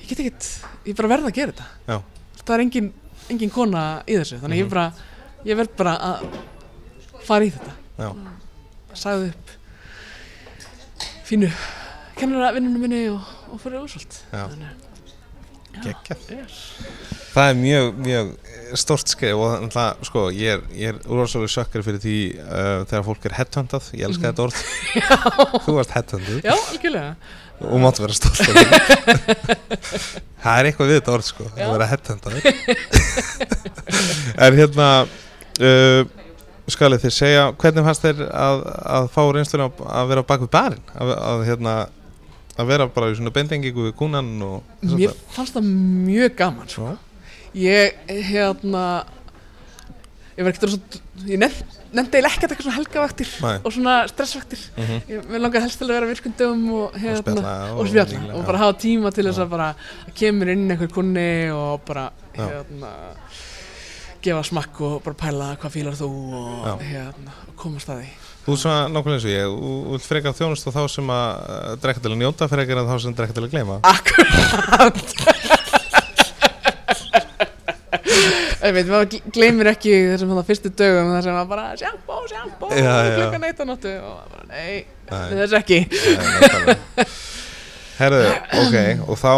[0.00, 0.48] ég get ekkert,
[0.88, 1.98] ég bara verð að gera þetta Já.
[2.42, 2.88] það er engin,
[3.30, 4.64] engin kona í þessu þannig Mhm.
[4.64, 4.92] ég bara,
[5.46, 6.26] ég verð bara að
[7.26, 7.72] fara í þetta.
[8.00, 8.10] Já.
[8.94, 9.50] sagði upp
[11.28, 11.50] fínu
[12.18, 13.20] kennara vinnunum minni og,
[13.52, 14.16] og fyrir úrsvöld
[15.80, 16.56] yes.
[17.30, 18.30] Það er mjög, mjög
[18.80, 23.04] stort skeið og þannig að sko, ég er, er úrvarsólu sökkar fyrir því uh, þegar
[23.06, 24.32] fólk er headhuntað, ég elska Mhm.
[24.32, 24.58] þetta orð.
[25.68, 27.14] Þú varst headhuntað Já, algjörlega
[27.60, 28.64] og máttu vera stolt af því
[30.40, 31.64] Það er eitthvað við þetta orð sko, Já.
[31.66, 32.32] að vera headhuntað
[34.46, 36.02] En hérna uh,
[36.70, 38.62] skalið þið segja, hvernig fannst þér að,
[38.96, 39.66] að fá reynsluna
[40.00, 40.84] að vera bak við barinn?
[40.94, 41.74] Að, að hérna
[42.60, 44.30] að vera bara í svona bendingingu við kúnan
[44.80, 45.68] Mér fannst það
[46.08, 46.94] mjög gaman sko.
[47.56, 47.96] Ég,
[48.30, 48.84] hérna
[50.36, 50.80] Ég var ekkert svo
[51.28, 51.40] Ég
[51.96, 53.56] nefndi ekkert eitthvað svona helgavaktir Nei.
[53.64, 54.62] og svona stressvaktir.
[54.76, 55.02] Mhm.
[55.10, 58.42] Ég mér langaði helst til að vera virkundum og, hérna, spjalla og spjalla líklega, og
[58.42, 58.46] já.
[58.46, 59.68] bara hafa tíma til þess að bara
[60.14, 62.92] kemur inn einhver kunni og bara hérna
[64.22, 66.10] gefa smakk og bara pæla hvað fílar þú
[66.70, 68.10] og hérna og komast að því.
[68.40, 71.76] Þú svona nákvæmlega eins og ég, þú vilt frekar þjónust og þá sem að uh,
[71.82, 73.76] drekka til að njóta frekar en þá sem drekka til að gleyma.
[73.84, 74.96] Akkurat
[78.10, 82.70] Ég veit, maður gl- gleymir ekki þessum fyrstu dögum þar sem maður bara sjampó, sjampó,
[82.70, 85.34] klukkan eitt á nóttu og maður bara, nei, Nei.
[85.40, 85.78] þess ekki.
[88.00, 88.20] Herðu,
[88.62, 88.76] ok,
[89.12, 89.32] og þá,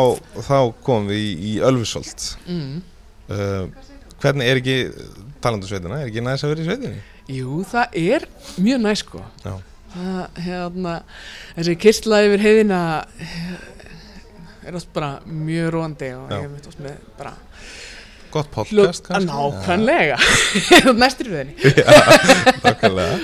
[0.46, 0.56] þá
[0.86, 2.76] komum við í, í Ölfusholt mm.
[3.34, 3.88] uh,
[4.22, 4.76] Hvernig er ekki,
[5.42, 7.00] talandu sveitina, er ekki næst að vera í sveitinni?
[7.32, 8.26] Jú, það er
[8.62, 9.62] mjög næ sko það,
[10.46, 10.94] hérna,
[11.56, 12.80] þessi kistla yfir heiðina
[14.62, 16.38] er oft bara mjög róandi og Já.
[16.44, 17.34] ég veit oft með bara
[18.32, 19.28] Gott podcast kannski?
[19.28, 20.16] nákvæmlega
[21.02, 21.54] næstir við henni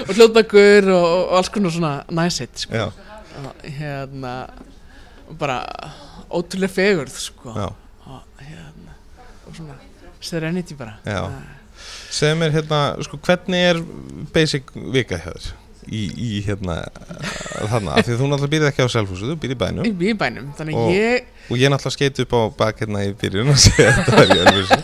[0.04, 2.88] og hljóðbækur og, og alls konar svona næsitt sko.
[3.38, 4.34] Og hérna
[5.38, 5.60] bara
[6.30, 7.54] ótrúlega fegurð sko.
[7.54, 8.96] og hérna
[9.46, 9.78] og svona
[10.20, 10.98] serenity bara
[12.10, 13.80] Segðu mér hérna, sko, hvernig er
[14.34, 15.50] basic vika hjá þér?
[15.88, 16.74] Í, í hérna,
[17.70, 20.16] þarna, því þú náttúrulega býrð ekki á selfhúsu, þú býrð í bænum Ég bý í
[20.20, 23.60] bænum, þannig Og- ég og ég náttúrulega skeit upp á bak hérna í byrjun og
[23.62, 24.78] segja að þetta var í öðruvísi.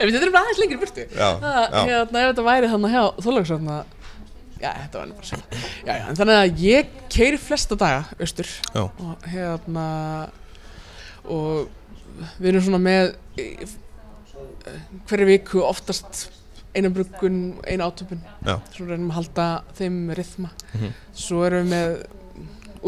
[0.00, 3.02] Ef Þetta er bara aðeins lengri burtu Já, já, hérna, ef þetta væri þannig hjá
[3.26, 3.76] Þorlaugsvöfna
[4.60, 8.00] Já, þetta var nú bara sem já, já, en þannig að ég keiri flesta daga
[8.20, 8.82] austur Já.
[8.88, 9.86] og hérna
[11.28, 11.68] og
[12.40, 13.68] við erum svona með í-
[15.08, 16.26] hverju viku oftast
[16.76, 18.20] eina bruggun, eina átöpun
[18.74, 19.46] svo reynum að halda
[19.78, 20.50] þeim rithma.
[20.74, 20.92] Mhm.
[21.14, 21.96] svo erum við með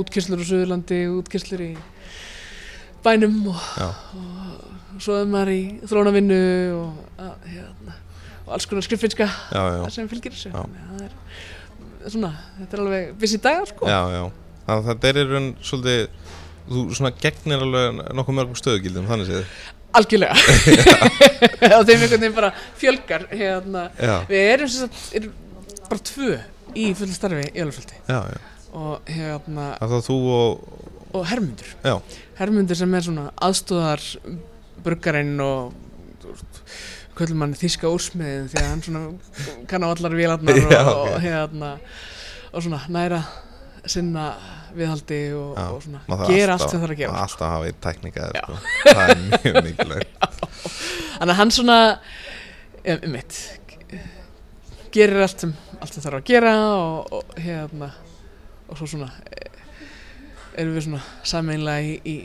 [0.03, 1.73] útkysslur á Suðurlandi útkysslur í
[3.03, 6.39] bænum og, og svo er maður í þrónavinnu
[6.77, 7.97] og, að, hérna,
[8.47, 9.29] og alls konar skriffinska
[9.91, 10.53] sem fylgir þessu.
[10.55, 13.91] Það er svona, þetta er alveg vissi dagar sko.
[13.91, 14.23] Já, já.
[14.63, 16.03] Þannig að þetta er raun svolítið,
[16.71, 19.57] þú svona gegnir alveg nokkuð mörgum stöðugildum, þannig séð.
[19.99, 20.37] Algjörlega.
[21.79, 23.89] Og þeim einhvern veginn bara fjölgar hérna.
[24.31, 25.37] Við erum sem sagt erum
[25.89, 26.39] bara tvö
[26.79, 27.65] í fullu starfi í
[28.09, 28.21] já.
[28.73, 30.63] og hérna er og,
[31.13, 31.69] og Hermundur.
[31.85, 32.01] Já,
[32.39, 34.05] Hermundur sem er svona aðstóðar
[34.83, 35.75] bruggarinn og
[37.19, 41.75] köllum hann þíska úrsmiðin því að hann svona kann á allar vélarnar og, og hérna
[42.53, 43.21] og svona næra
[43.85, 44.33] sinna
[44.77, 47.69] viðhaldi og, Já, og svona gera alltaf- allt sem þarf að gera maður alltaf hafa
[47.69, 48.43] í tækninga, Já.
[48.43, 48.55] sko.
[48.87, 50.11] Það er mjög mikilvægt.
[51.19, 51.79] Þannig að hann svona
[52.93, 53.41] um mitt
[54.93, 57.89] gerir allt sem, allt sem þarf að gera og, og hérna
[58.69, 59.61] og svo svona eh,
[60.61, 62.17] erum við svona sameinlega í, í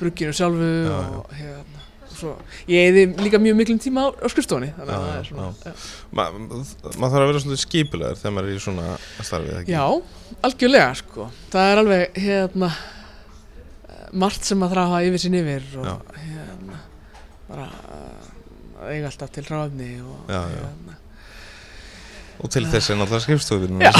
[0.00, 1.85] brugginu sjálfu Já, og hérna og
[2.18, 2.34] svo,
[2.70, 5.46] ég eði líka mjög miklum tíma á, á Já, já, já.
[5.66, 5.72] já.
[6.10, 9.74] Ma, maður þarf að vera svona skipulegur þegar maður er í svona starfið, ekki?
[9.76, 9.86] já,
[10.48, 12.70] algjörlega sko það er alveg hérna
[14.16, 15.96] margt sem maður þarf að hafa yfir sín yfir og Já.
[16.26, 16.78] hérna
[17.48, 18.30] bara eh,
[18.92, 20.62] eiga alltaf til ráðni og Já, já.
[20.62, 21.02] hérna
[22.36, 23.78] Og til þess er náttúrulega skrifstofinu.
[23.80, 23.92] Já.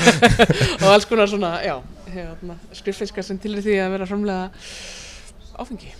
[0.84, 1.72] og alls konar svona, já,
[2.14, 4.44] hérna, skriffiskar sem til því að vera framlega
[5.58, 5.90] áfengi.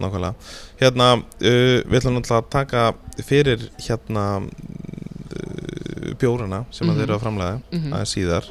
[0.00, 0.34] Nákvæmlega.
[0.80, 6.98] Hérna, uh, við ætlum náttúrulega að taka fyrir hérna uh, bjórana sem að Mhm.
[7.00, 8.44] þeir eru að framlega Mm aðeins síðar.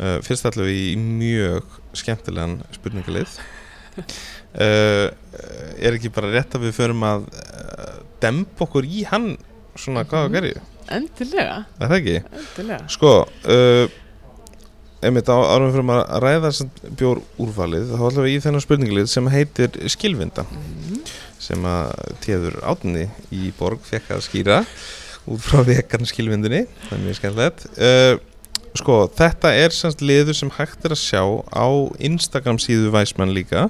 [0.00, 1.64] Uh, fyrst ætlum við í mjög
[1.94, 3.38] skemmtilegan spurningalið.
[4.52, 5.08] Uh,
[5.80, 9.30] er ekki bara rétt að við förum að uh, dempa okkur í hann
[9.80, 10.34] svona hvað að Mhm.
[10.36, 10.60] gerju?
[10.92, 12.16] Endilega, Er það ekki?
[12.40, 12.88] endilega.
[12.92, 13.12] Sko,
[13.48, 13.86] uh,
[15.02, 19.12] einmitt á árum fyrir að ræða sem bjór úrvalið, þá ætlum við í þennan spurningalið
[19.12, 21.02] sem heitir Skilvinda Mm
[21.42, 24.60] sem að téður átni í borg fekk að skýra
[25.30, 26.64] út frá vegan skilvindinni.
[26.88, 27.64] Það er mjög skemmtilegt.
[27.78, 28.14] Uh,
[28.78, 31.66] sko, þetta er semst liður sem hægt er að sjá á
[32.02, 33.68] Instagram síðu Væsmann líka.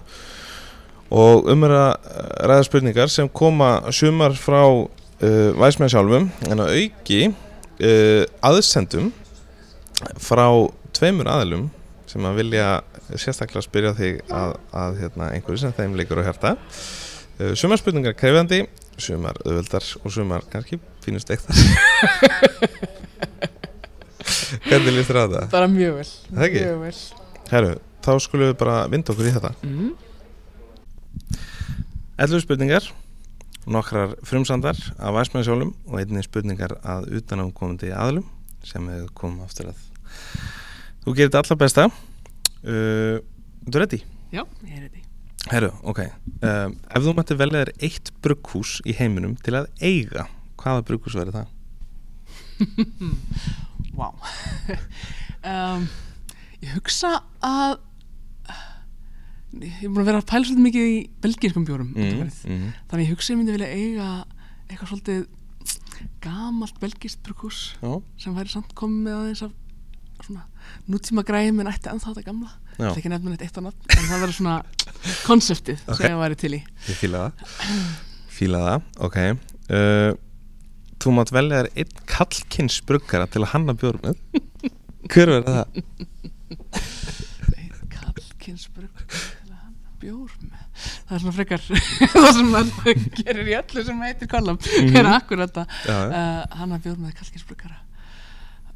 [1.12, 2.12] Og um er að
[2.48, 9.10] ræða spurningar sem koma sumar frá uh, Væsmann sjálfum en að auki uh, aðsendum
[10.20, 10.46] frá
[11.02, 11.64] tveimur aðlum
[12.06, 12.66] sem að vilja
[13.18, 18.14] sérstaklega spyrja þig að, að hérna, einhverju sem þeim leikur á hjarta uh, sumar spurningar
[18.14, 18.60] krefjandi
[19.02, 21.58] sumar auðveldar og sumar kannski fínust ektar
[24.68, 25.48] hvernig líst þér á það?
[25.56, 26.06] Bara mjög vel.
[26.38, 26.94] Mjög vel.
[27.50, 27.74] Herru,
[28.06, 29.92] þá skulum við bara vinda okkur í þetta Mm
[32.22, 32.84] 11 spurningar
[33.66, 38.28] nokkrar frumsandar af væsmennsjólum og einnig spurningar að utanámkomandi aðlum
[38.62, 39.80] sem við komum aftur að
[41.04, 43.16] þú gerir þetta allar besta uh,
[43.62, 44.00] Þú er ready?
[44.34, 45.02] Já, ég er þetta.
[45.52, 50.28] Herru, ok um, Ef þú mætti velja þér eitt brugghús í heiminum til að eiga
[50.62, 51.48] hvaða brugghús verður það?
[53.98, 54.08] Vá.
[55.52, 55.88] um,
[56.62, 57.80] ég hugsa að
[59.62, 62.38] ég er búin að vera að pæla svolítið mikið í belgískum bjórum undanfarið.
[62.48, 62.68] mm.
[62.88, 64.06] þannig ég hugsa ég myndi vilja eiga
[64.70, 65.26] eitthvað svolítið
[66.24, 67.90] gamalt belgískt brukhús Já,
[68.22, 69.52] sem væri samt komið með aðeins af
[70.26, 70.44] svona
[70.88, 72.50] nútíma græmi en ætti ennþá þetta gamla.
[72.76, 74.56] Það er ekki nefnum eitt á nafn en það verður svona
[75.26, 75.96] konseptið Ok.
[76.00, 76.60] sem ég væri til í.
[76.88, 77.32] Ég fíla það.
[78.32, 79.18] Fíla það, ok.
[79.72, 80.12] Uh,
[81.02, 84.16] Þú mátt velja þér einn kallkins bruggara til að hanna bjórum með
[85.10, 85.66] Hver verður það?
[87.58, 90.60] eitt kallkynsbrugg til að hann bjór með
[91.08, 91.64] það er svona frekar
[92.14, 94.96] það sem maður gerir í öllu sem heitir kollam Mhm.
[95.02, 96.06] er akkur þetta Já, já.
[96.06, 97.80] uh, hann að bjór með kallkynsbruggara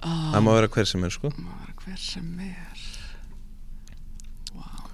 [0.03, 1.33] uh, Það má vera hver sem er sko.
[1.39, 2.85] Má vera hver sem er.
[4.57, 4.91] Wow.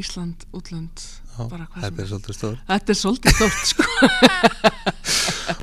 [0.00, 3.86] Ísland, útlönd Já, Þetta er svolítið stór þetta er svolítið stórt sko.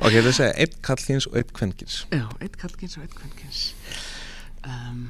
[0.02, 1.98] Ok, það segja einn kallkins og einn kvenkins.
[2.12, 3.62] Já, eitt kallkyns og eitt kvenkins.
[4.68, 5.06] Um,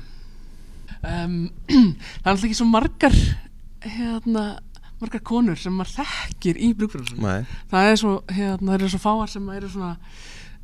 [1.03, 1.38] um,
[2.22, 3.16] Það er alltaf ekki svo margar
[3.83, 4.44] hérna,
[5.03, 6.70] margar konur sem maður þekkir í
[7.18, 9.96] Nei, það er svo, hérna, það eru svo fáar sem eru svona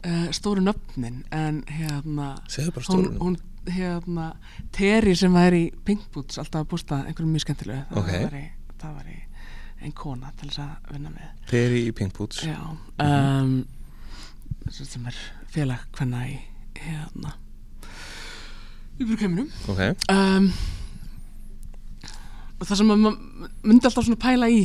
[0.06, 2.28] uh, stóru nöfnin en hérna
[2.88, 4.28] hún, hún hérna
[4.72, 8.12] Terry sem er í Pink Boots alltaf að bústa einhverjum mjög skemmtilegu það Ok.
[8.24, 8.44] var, í,
[8.82, 9.18] það var í
[9.78, 11.34] einn kona til þess að vinna með.
[11.50, 12.40] Peri í Pink Boots.
[12.42, 12.58] Já
[13.04, 13.52] um,
[14.74, 15.20] sem er
[15.52, 16.38] félag hvenna í
[16.78, 17.34] hérna
[18.98, 19.82] í brugkeiminum Ok,
[20.12, 20.48] um,
[22.58, 24.64] og það sem að maður myndi alltaf svona pæla í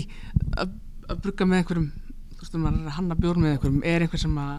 [0.58, 0.74] að,
[1.22, 1.90] brugga með einhverjum
[2.34, 4.56] þú veist, maður er að hanna bjór með einhverjum er einhver sem að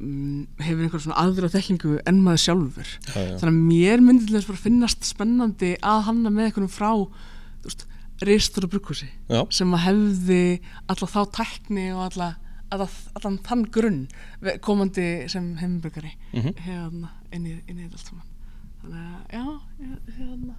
[0.00, 2.92] hefur einhver svona aðra þekkingu en maður sjálfur.
[3.10, 6.72] Já, já, þannig að mér myndi til þess bara finnast spennandi að hanna með einhverjum
[6.72, 6.92] frá
[8.20, 9.40] reistur og brugghúsi já.
[9.52, 10.40] sem að hefði
[10.92, 12.30] alla þá tækni og alla,
[12.72, 14.02] allan þann grunn
[14.64, 16.54] komandi sem heimbrugari Mhm.
[16.66, 18.26] hérna inn í, inn í þetta allt saman.
[18.80, 19.44] Þannig að já,
[20.18, 20.54] hérna.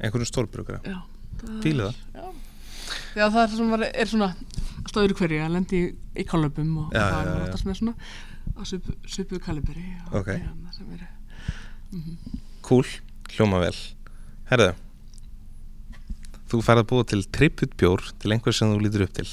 [0.00, 0.98] Einhverjum stórbrukara já,
[1.40, 3.30] það já.
[3.30, 4.34] það er, var, er svona
[4.80, 7.94] alltaf öðru hverju að lendi í, í kollabum og Já, það er alltaf svona
[8.56, 8.62] á
[9.44, 10.28] kaliberi og Ok.
[10.76, 11.06] sem eru
[12.62, 12.86] Cool,
[13.34, 13.76] hljóma vel.
[14.50, 14.74] Herðu
[16.50, 19.28] Þú færð að búa til tribut bjór til einhver sem þú lítur upp til.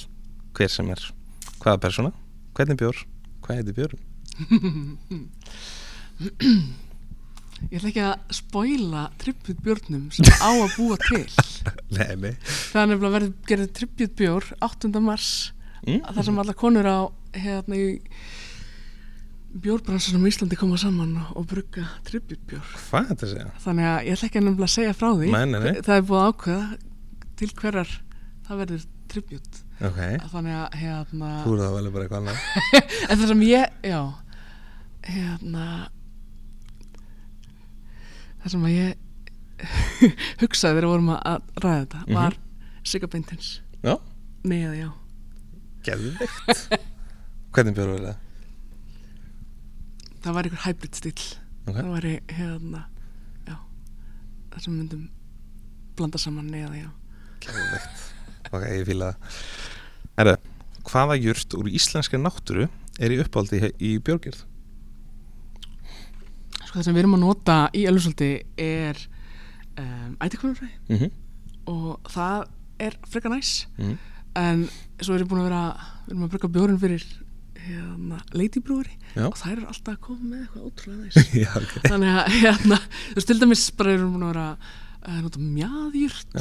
[0.53, 1.01] Hver sem er,
[1.63, 2.11] hvaða persóna?
[2.53, 2.97] Hvernig bjór,
[3.41, 3.99] hvað heitir bjórn
[7.71, 11.25] Ég ætla ekki að spoila tribut bjórnum sem á að búa til.
[11.97, 12.33] Nei, nei.
[12.37, 14.93] Er nefnilega verið gerðið tribut bjór 8.
[15.01, 15.29] mars.
[15.87, 16.01] Mm?
[16.03, 16.99] þar sem alla konur á
[17.37, 17.87] hérna í
[19.63, 23.47] bjórbransunum í Íslandi koma saman og, brugga tribut bjór Hvað þetta segja?
[23.63, 25.31] Þannig að ég ætla ekki að nefnilega segja frá því.
[25.33, 25.73] Nei, nei, nei.
[25.85, 26.67] Það er búið ákveða
[27.37, 27.91] til hverjar
[28.47, 29.59] það verður tribut.
[29.77, 29.99] Ok,
[30.33, 32.39] Þannig að hérna þú er það vel bara eitthvað annað.
[33.11, 34.01] En það sem ég, já.
[35.07, 35.65] Hérna
[38.43, 38.89] það sem að ég
[40.41, 42.15] hugsaði þegar vorum að ræða þetta Mhm.
[42.17, 42.37] var
[42.87, 43.47] Sigga Beintins
[43.83, 43.95] Já,
[44.47, 44.89] Nei eða já.
[45.87, 46.79] Geðvikt
[47.55, 48.23] Hvernig bjór var það?
[50.23, 51.21] Það var einhver hybrid stíl
[51.67, 51.75] Ok.
[51.75, 52.81] Það var hérna
[53.47, 53.55] já
[54.53, 55.09] það sem myndum
[55.97, 56.89] blanda saman nei eða já
[58.51, 59.17] Ok, ég fíla það
[60.17, 60.35] Herðu,
[60.87, 62.67] hvaða jurt úr íslenskri náttúru
[62.99, 64.39] er í uppáldi í bjórgjörð?
[66.65, 68.99] Sko það sem við erum að nota í Elfsöldi er
[69.77, 71.11] um, ætikonurfræði Mm -hmm.
[71.67, 72.47] og það
[72.79, 73.97] er frekar næs Mhm.
[74.35, 74.69] en
[75.01, 75.63] svo erum við búin að vera
[76.07, 77.03] við erum að brugga bjórin fyrir
[77.67, 78.17] hérna,
[79.13, 79.25] Já.
[79.27, 81.73] og þær eru alltaf að koma með eitthvað ótrúlega næs Já, ok.
[81.87, 82.77] Þannig að hérna,
[83.11, 84.35] þú veist til dæmis bara erum við búin að
[85.23, 85.39] nota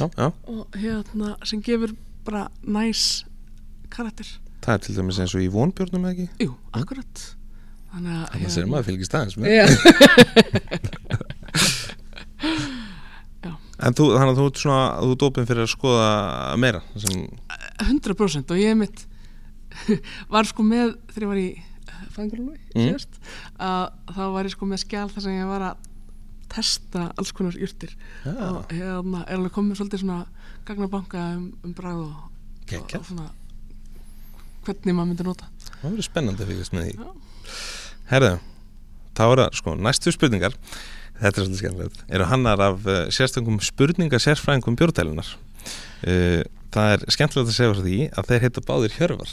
[0.02, 1.92] já, og hérna sem gefur
[2.26, 3.02] bara næs
[3.92, 4.28] karakter.
[4.64, 6.26] Það er til dæmis eins og í vonbjörnum ekki?
[6.42, 7.14] Jú, akkurat.
[7.92, 9.36] Þannig að Þannig að sér maður fylgist aðeins
[13.76, 16.06] En þú, þannig að þú ert svona, þú ert opinn fyrir að skoða
[16.60, 17.26] meira sem,
[17.84, 19.02] 100% og ég mitt
[20.34, 21.48] var sko með þegar ég var í
[22.16, 22.92] fæðingarlófi Mm.
[22.92, 24.14] mm.
[24.16, 25.92] þá var ég sko með skjál þar sem ég var að
[26.52, 27.92] testa alls konar jurtir
[28.24, 28.32] Já.
[28.32, 30.18] og hérna er alveg komið svolítið svona
[30.68, 32.26] gagnabanka um, um bragð og,
[32.76, 33.30] og, og svona
[34.66, 37.08] hvernig maður myndi nota það verður spennandi að fylgjast með því.
[38.10, 38.30] Herðu,
[39.16, 40.54] þá er það sko, næstu spurningar
[41.16, 46.42] Þetta er svolítið skemmtilegt Eru hannar af uh, sérstöngum spurninga sérfræðingum bjórtælunar uh,
[46.76, 49.30] Það er skemmtilegt að segja frá því að þeir heita báðir Hjörvar.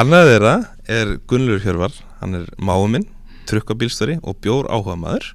[0.00, 0.52] Annað þeirra
[0.86, 3.08] er Gunnlur Hjörvar Hann er máuminn,
[3.50, 5.32] trukkabílstöri og bjór áhuga maður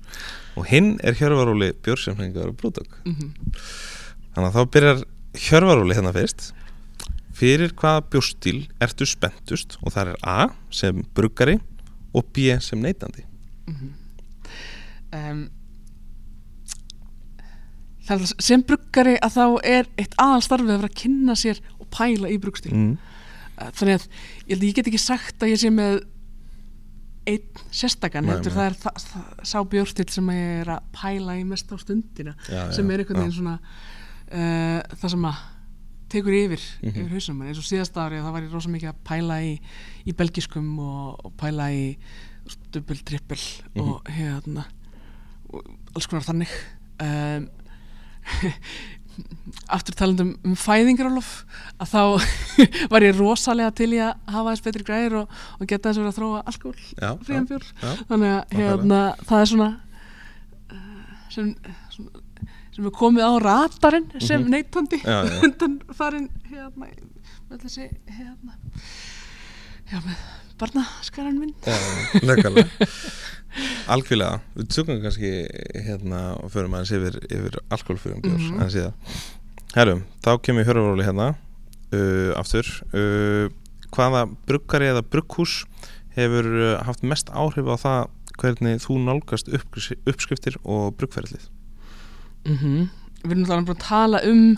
[0.55, 3.33] og hinn er Hjörvaróli bjórsemfningar og brúdok mm
[4.35, 5.03] Þannig að þá byrjar
[5.45, 6.49] Hjörvaróli hérna fyrst.
[7.35, 9.77] Fyrir hvaða bjórstíl ertu spenntust?
[9.83, 11.55] Og það er A sem bruggari
[12.15, 13.23] og B sem neytandi
[13.67, 13.83] um,
[15.11, 15.64] Þannig að
[18.39, 22.37] sem bruggari að þá er eitt aðalstarfið að vera að kynna sér og pæla í
[22.41, 22.91] bruggstíl mm.
[23.79, 26.03] þannig að ég, held ég get ekki sagt að ég sé með
[27.25, 31.71] einn sérstakann það er það, það, sá björnstil sem ég er að pæla í mest
[31.73, 35.43] á stundina Já, sem er einhvern veginn svona uh, það sem að
[36.13, 36.91] tekur yfir Mhm.
[37.01, 39.55] yfir hausnum eins og síðast ári þá var ég rosa mikið að pæla í,
[40.05, 41.83] í belgiskum og, og pæla í
[42.71, 43.41] dubbel, trippel
[43.73, 43.81] Mhm.
[43.89, 44.67] og hérna
[45.49, 46.51] og alls konar þannig
[47.01, 47.49] um,
[49.71, 51.29] aftur talandum um fæðingarálof
[51.79, 52.01] að þá
[52.91, 56.03] var ég rosalega til í að hafa þess betri græðir og, og geta þess að
[56.03, 57.91] vera að þróa alkohol frían já.
[58.09, 58.99] þannig að hérna,
[59.29, 59.69] það er svona
[60.75, 61.51] uh, sem,
[62.75, 64.51] sem er komið á ratarinn sem Mhm.
[64.57, 65.35] neytandi Já, já.
[65.47, 66.91] undan farin hérna
[67.49, 67.87] með þessi
[68.19, 68.57] hérna
[69.93, 70.25] já með
[70.59, 71.75] barnaskaran minn Já,
[72.23, 72.89] nökkalega
[73.87, 75.29] Algjörlega, við tökum kannski
[75.85, 78.59] hérna og förum aðeins yfir, yfir alkoholfrugum bjórs Mhm.
[78.59, 78.93] aðeins í það
[79.75, 81.27] herru, þá kemur hörfuróli hérna
[81.93, 83.49] uh, aftur uh,
[83.95, 85.65] hvaða bruggari eða brugghús
[86.17, 88.09] hefur uh, haft mest áhrif á það
[88.41, 91.49] hvernig þú nálgast uppskri- uppskriftir og bruggferðlið
[92.45, 92.89] mm
[93.25, 94.57] Við erum náttúrulega bara að tala um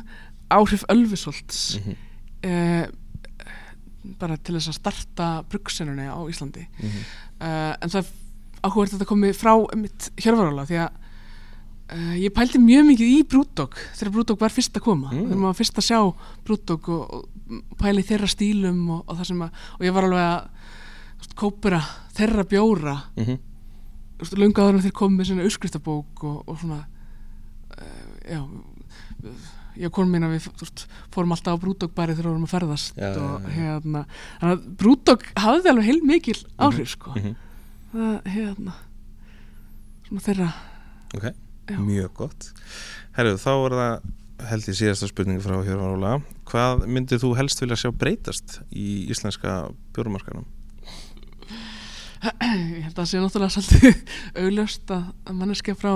[0.51, 1.95] áhrif Ölfusholts Mhm.
[2.43, 2.87] eh,
[4.19, 7.03] bara til þess að starta bruggsenunni á Íslandi mm -hmm.
[7.41, 8.09] uh, en það er
[8.67, 10.91] áhugavert að þetta komi frá mitt hjörfarála því að
[11.97, 15.25] uh, ég pældi mjög mikið í Brúdók þegar Brúdók var fyrst að koma Mm.
[15.29, 15.99] þegar maður fyrst að sjá
[16.47, 20.25] Brúdók og, og pæli þeirra stílum og, og það sem að og ég var alveg
[20.27, 21.81] að kópera
[22.17, 23.39] þeirra bjóra Mm -hmm.
[24.37, 26.79] löngu áður en þeir komið með svona urskriftabók og, og svona
[27.77, 28.41] uh, já
[29.77, 32.95] ég kom minna við þú veist, fórum alltaf á Brúdók-bari þegar við vorum að ferðast
[32.97, 33.49] Já, já, og já.
[33.53, 34.05] hérna
[34.39, 37.35] þannig að Brúdók hafði alveg heil mikil áhrif sko Mhm.
[37.93, 38.75] Það hérna?
[40.07, 40.49] Svona þeirra
[41.15, 41.23] Ok,
[41.71, 41.77] Já.
[41.79, 42.49] mjög gott.
[43.15, 46.11] Herru, þá er það held ég síðasta spurningi frá Hjörvar Óla.
[46.47, 50.45] Hvað myndir þú helst vilja sjá breytast í íslenska bjórumarkanum?
[52.27, 54.13] ég held að það sé náttúrulega svolítið
[54.43, 55.91] augljóst að, manneskja frá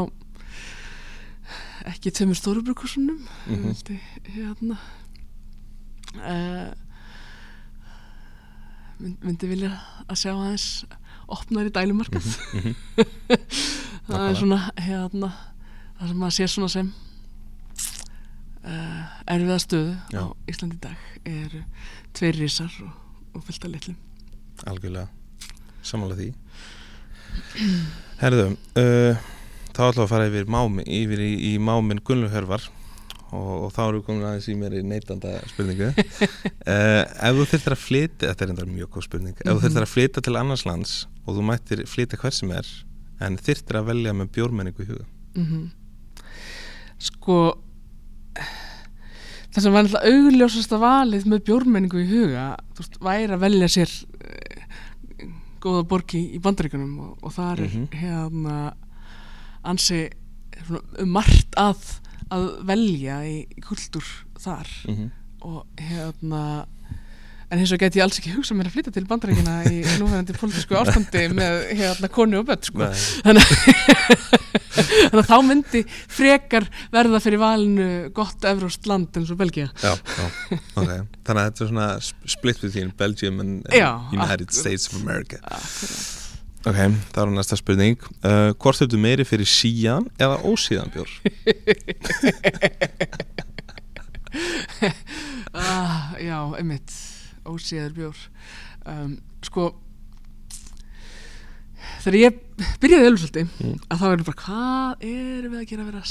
[1.92, 3.98] ekki tveimur stórubrukursunum mm vildi
[4.36, 4.78] hérna.
[6.22, 6.70] Uh,
[9.02, 9.72] myndi vilja
[10.06, 10.68] að sjá aðeins
[11.36, 12.76] opnar í dælumarkað Mhm.
[14.08, 14.30] það Nákvæmlega.
[14.30, 15.30] er svona hérna
[16.00, 16.88] það sem maður sér svona sem
[18.66, 20.22] uh, erfiða stöðu Já.
[20.22, 20.98] á Íslandi í dag
[21.32, 21.62] eru
[22.18, 22.92] tveir risar og,
[23.38, 23.98] og fyllt af litlum
[24.68, 25.08] Algjörlega
[25.82, 26.30] Samanlega því
[28.22, 29.30] Herðu uh,
[29.72, 32.66] Þá ætlum við að fara yfir, mámi, yfir í, í máminn Gunlu Hörvar
[33.32, 37.76] og, og þá við komin aðeins í mér í neytanda spurningu uh, Ef þú þurftir
[37.78, 39.62] að flytja Þetta er enda mjög góð spurning Ef þú Mhm.
[39.66, 42.68] þurftir að flytja til annars lands og þú mættir flytja hver sem er
[43.22, 45.06] en þurftir að velja með bjórmenningu í huga
[45.38, 45.70] mm
[47.02, 47.36] sko
[49.52, 52.44] það sem var náttúrulega augljósasta valið með bjórmenningu í huga
[52.76, 55.26] þú veist, væri að velja sér uh,
[55.62, 57.88] góða borgi í bandaríkunum og, og þar er Mhm.
[58.02, 58.56] hérna
[59.64, 60.04] ansi
[61.02, 61.82] um margt að
[62.32, 64.06] að velja í, kultúr
[64.42, 65.10] þar mm -hmm.
[65.48, 66.44] og hérna
[67.52, 70.36] en hins vegar geti ég alls ekki hugsað mér að flytja til bandaríkina í núverandi
[70.38, 72.88] pólitísku ástandi með hérna konu og börn sko.
[75.12, 79.92] þannig að þá myndi frekar verða fyrir valinu gott evróst land eins og Belgia Já,
[79.92, 80.26] já,
[80.80, 80.92] ok
[81.28, 84.56] Þannig að þetta er svona sp- split between Belgium and, and Já, United.
[84.56, 86.21] States of America Akkurat.
[86.62, 91.10] Ok, það er næsta spurning uh, Hvort ertu meiri fyrir síðan eða ósíðan bjór?
[95.58, 96.92] ah, já, einmitt
[97.50, 98.18] ósíðar bjór
[98.88, 99.72] um, sko
[102.02, 102.38] þegar ég
[102.82, 103.76] byrjaði ölfsöldi Mm.
[103.94, 106.04] að þá erum bara hvað erum við að gera að vera,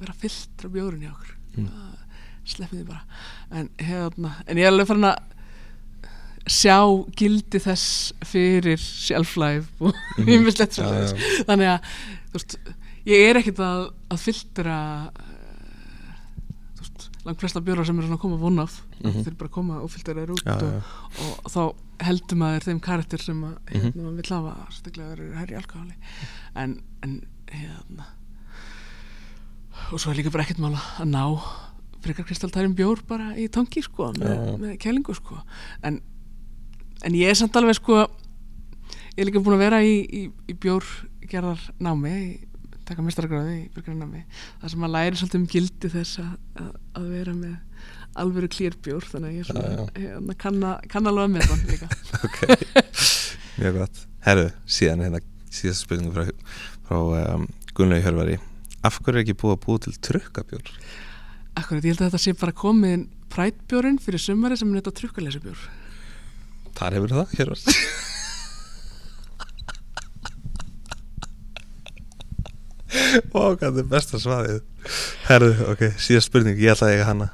[0.00, 1.66] vera fylltra bjórun í okkur Mm.
[1.68, 1.94] mm.
[2.50, 3.02] sleppið þið bara
[3.60, 5.16] en, hérna, en ég er alveg farin að
[6.46, 6.76] sjá
[7.16, 10.28] gildi þess fyrir shelf-life og Mhm.
[10.34, 11.14] ýmislegt Já, svoleiðis.
[11.16, 11.44] já.
[11.48, 11.80] þannig að
[12.34, 12.56] veist,
[13.06, 14.18] ég er ekkit að, að
[16.80, 19.22] veist, langt flesta bjóra sem eru svona að koma von af Mhm.
[19.22, 21.62] þeir eru bara að koma og filtera þér út Já, og, og þá
[22.04, 23.80] heldur maður þeim karakter sem að Mhm.
[23.80, 25.94] hérna, maður vill hafa stöklega þeir eru herri alkoholi
[26.56, 28.04] en, en hérna
[29.92, 31.24] og svo er líka bara ekkert mála að ná
[32.04, 35.38] frekar kristaltærum bjór bara í tangi sko með, með kælingu sko
[35.82, 36.00] en,
[37.04, 40.56] en ég er samt alveg sko ég er líka búin að vera í, í, í
[40.64, 42.30] bjórgerðar námi í,
[42.88, 44.24] taka mestaragráði í bjórgerðar
[44.62, 46.32] það sem maður læri svolítið um gildi þess að,
[46.64, 47.54] að, að vera með
[48.24, 51.88] alvöru klýrbjór þannig að ég er svona hérna, kann, að- kann alveg með það líka.
[52.24, 52.36] Ok,
[53.58, 54.02] mjög gott.
[54.26, 55.20] Herru, síðan hérna
[55.54, 56.28] síðast spurningu frá,
[56.86, 57.00] frá
[57.34, 58.36] um, Gunnlegu Hjörvari.
[58.86, 60.70] Af hverju er ekki búið að búið til trukkabjór?
[61.58, 65.66] Akkurat, ég held að þetta sé bara komin prætbjórin fyrir sumari sem er þetta trukkalesubjór
[66.74, 67.60] Þar hefur það, Hjörvar
[73.34, 74.60] Ó, hvað er besta svaðið.
[75.28, 77.28] Herru, ok, síðast spurning Ég ætla að eiga hana.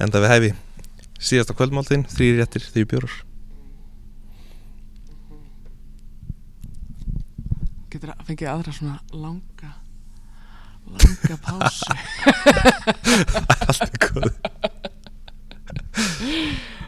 [0.00, 0.50] Enda við hæfi.
[1.16, 3.16] Síðasta kvöldmáltin, þrýri réttir, þrýri bjórar.
[7.92, 9.70] Getur að fengið aðra svona langa
[10.86, 11.92] langa pásu?
[13.66, 14.30] Allt er góð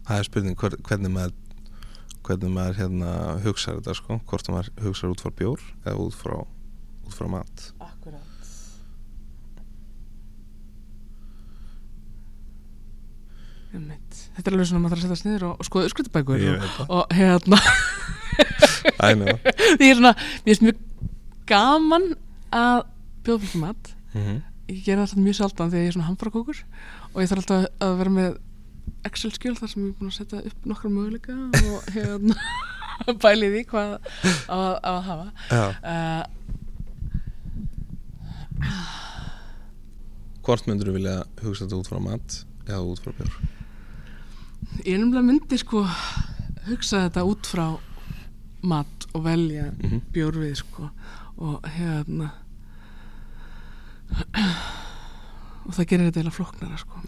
[0.07, 1.35] Það er spurning hver, hvernig maður
[2.27, 3.11] hvernig maður hérna
[3.43, 4.17] hugsaður þetta sko.
[4.27, 6.35] Hvort maður hugsaður út frá bjór eða út frá,
[7.07, 7.69] út frá mat.
[7.83, 8.33] Akkurat.
[14.37, 16.67] Þetta er alveg svona að maður þarf að setja sniður og, og skoða uppskritabækur Ég
[16.67, 17.59] og, og hérna.
[19.77, 20.77] Því er svona, mér finnst mjög
[21.49, 22.07] gaman
[22.55, 22.85] að
[23.25, 23.91] bjóða fólki mat.
[24.15, 24.37] Mhm.
[24.67, 26.59] Ég gera það mjög sjaldan þegar ég er svona hamfrakókur
[27.13, 28.37] og ég þarf alltaf að vera með
[29.07, 31.35] Excel-skjöl þar sem ég er búin að setja upp nokkra möguleika
[31.71, 32.35] og hérna
[33.23, 33.91] bæli því hvað
[34.49, 36.23] að, að hafa uh,
[40.47, 42.37] Hvort myndur þú vilja hugsa þetta út frá mat
[42.67, 43.33] eða út frá bjór?
[44.87, 45.83] ég nefnilega myndi sko
[46.67, 47.65] hugsa þetta út frá
[48.67, 50.01] mat og velja Mhm.
[50.15, 50.89] bjór við sko
[51.37, 52.31] og hérna
[55.67, 56.95] og það gerir þetta eiginlega flóknara sko.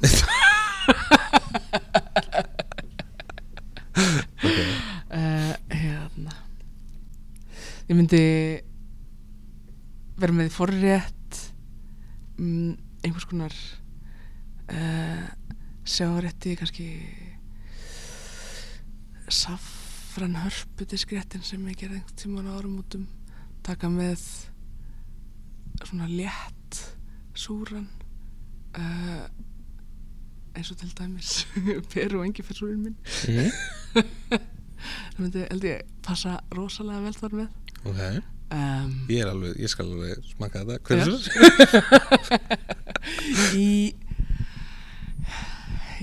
[5.09, 6.33] Uh, hérna.
[7.89, 8.19] Ég myndi
[10.21, 11.39] vera með forrétt
[12.37, 13.55] um, einhvers konar
[14.69, 15.25] uh,
[15.89, 16.87] sjárétti kannski
[19.33, 23.09] safran hörpudiskréttin sem ég gerði einhvern tímann á árum útum
[23.65, 24.21] taka með
[25.81, 26.58] svona létt
[27.39, 27.87] súran
[28.77, 29.25] uh,
[30.55, 31.29] eins og til dæmis
[31.93, 33.49] peru og engi fyrir súrin minn Mhm.
[35.13, 37.49] það myndi held ég passa rosalega vel þar með
[37.85, 37.99] Ok,
[38.51, 40.79] um, ég er alveg, ég skal alveg smaka þetta.
[40.83, 41.29] Hvernig svo?
[43.55, 43.95] í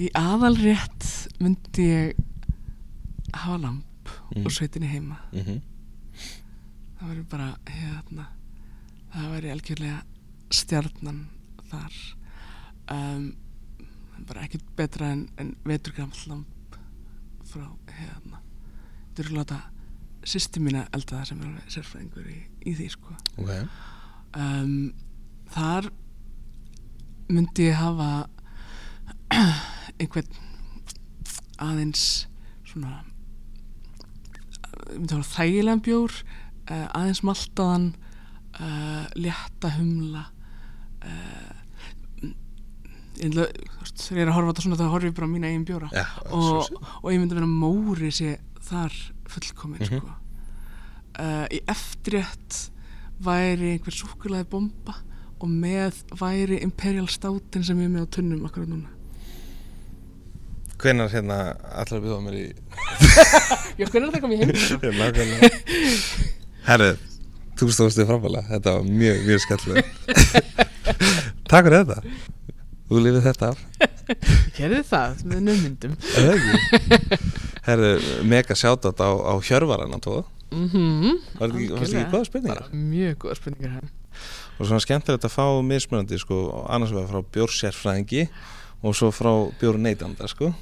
[0.01, 1.07] í aðalrétt
[1.41, 2.17] myndi ég
[3.37, 3.83] hafa lamp
[4.37, 4.45] Mm.
[4.47, 5.61] og sveitinni heima Mhm.
[6.99, 8.25] það væri bara hérna
[9.15, 10.03] það væri algjörlega
[10.55, 11.27] stjarnan
[11.71, 11.97] þar.
[12.93, 13.33] Um,
[14.27, 16.79] bara ekkert betra en, en veturgamall lamp
[17.47, 17.67] frá
[17.99, 18.41] hérna.
[19.09, 19.61] Þetta eru láta
[20.27, 23.17] sýsti mína elda það sem er sérfræðingur í, í því sko.
[23.39, 23.53] Ok,
[24.41, 24.73] um,
[25.55, 25.91] þar
[27.31, 28.11] myndi ég hafa
[30.01, 30.43] einhvern
[31.63, 32.27] aðeins
[32.67, 33.01] svona
[34.93, 37.89] myndi hafa þægilegan bjór uh, aðeins maltaðan
[38.61, 40.27] uh, létta humla
[43.17, 43.47] ég þú
[43.97, 45.65] þegar ég er að horfa á þetta svona þá horfi ég bara á mína eigin
[45.69, 46.05] bjóra já,
[46.37, 46.67] og,
[47.01, 48.35] og ég myndi vera móri sé
[48.67, 48.93] þar
[49.33, 50.01] fullkomin Mhm.
[50.03, 50.11] sko.
[51.23, 52.59] uh, í eftirrétt
[53.25, 54.95] væri einhver súkulaði bomba
[55.41, 58.93] og með væri Imperial Stoutin sem ég er með á tunnum akkurat núna
[60.77, 61.37] Hvenær hérna
[61.73, 62.47] allar bjóða mér í
[63.81, 64.51] Já, hvernig er það komið heim?
[65.01, 65.51] Nákvæmlega
[66.67, 66.91] Herri,
[67.57, 69.85] þú stóðst þig framfæla Þetta var mjög, mjög skemmtilega
[71.51, 71.99] Takk fyrir þetta
[72.87, 73.59] Þú lifið þetta af
[74.57, 75.41] Gerði það með
[76.37, 77.21] ekki?
[77.67, 77.93] Herri,
[78.31, 81.17] mega sjátat á, á hjörvaran á tóða mm -hmm.
[81.39, 82.69] Var þetta ekki, góða spurningar?
[82.73, 83.91] Mjög góða spurningar hann
[84.59, 88.29] Og svona skemmtilegt að fá mismunandi sko, annars vegar frá bjórsérfræðingi
[88.83, 90.53] og svo frá bjórneitanda sko.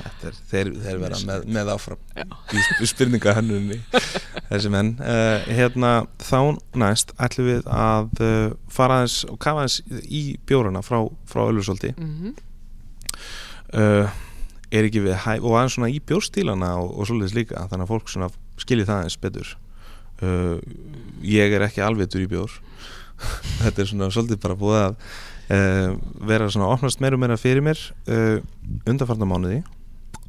[0.00, 2.24] Þetta er, þeir, þeir vera með, með áfram Já.
[2.26, 3.78] í sp- spurningahönnunni
[4.48, 10.04] þessi menn uh, hérna þá næst ætlum við að uh, fara aðeins og kafa aðeins
[10.06, 12.34] í bjórana frá, frá Ölfusóldi mm -hmm.
[13.76, 14.20] uh,
[14.70, 17.92] er ekki við hæ og aðeins svona í bjórstílana og, og svoleiðis líka þannig að
[17.94, 19.54] fólk svona skilji það aðeins betur.
[20.20, 20.58] Uh,
[21.24, 22.58] ég er ekki alveitur í bjór
[23.62, 24.94] þetta er svona svolítið bara búið að
[25.50, 25.98] uh,
[26.30, 28.38] vera svona opnast meira og meira fyrir mér uh,
[28.88, 29.60] undanfarnar mánuði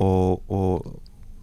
[0.02, 0.92] og, og,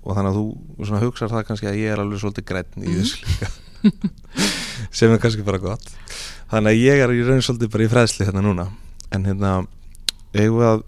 [0.02, 2.86] og þannig að þú svona hugsar það kannski að ég er alveg svolítið græn í
[2.88, 3.00] Mhm.
[3.00, 3.50] þessu líka
[4.98, 5.84] sem er kannski bara gott
[6.50, 8.64] þannig að ég er í raun svolítið bara í fræðsli hérna núna
[9.14, 9.52] en hérna
[10.34, 10.82] eigum við að,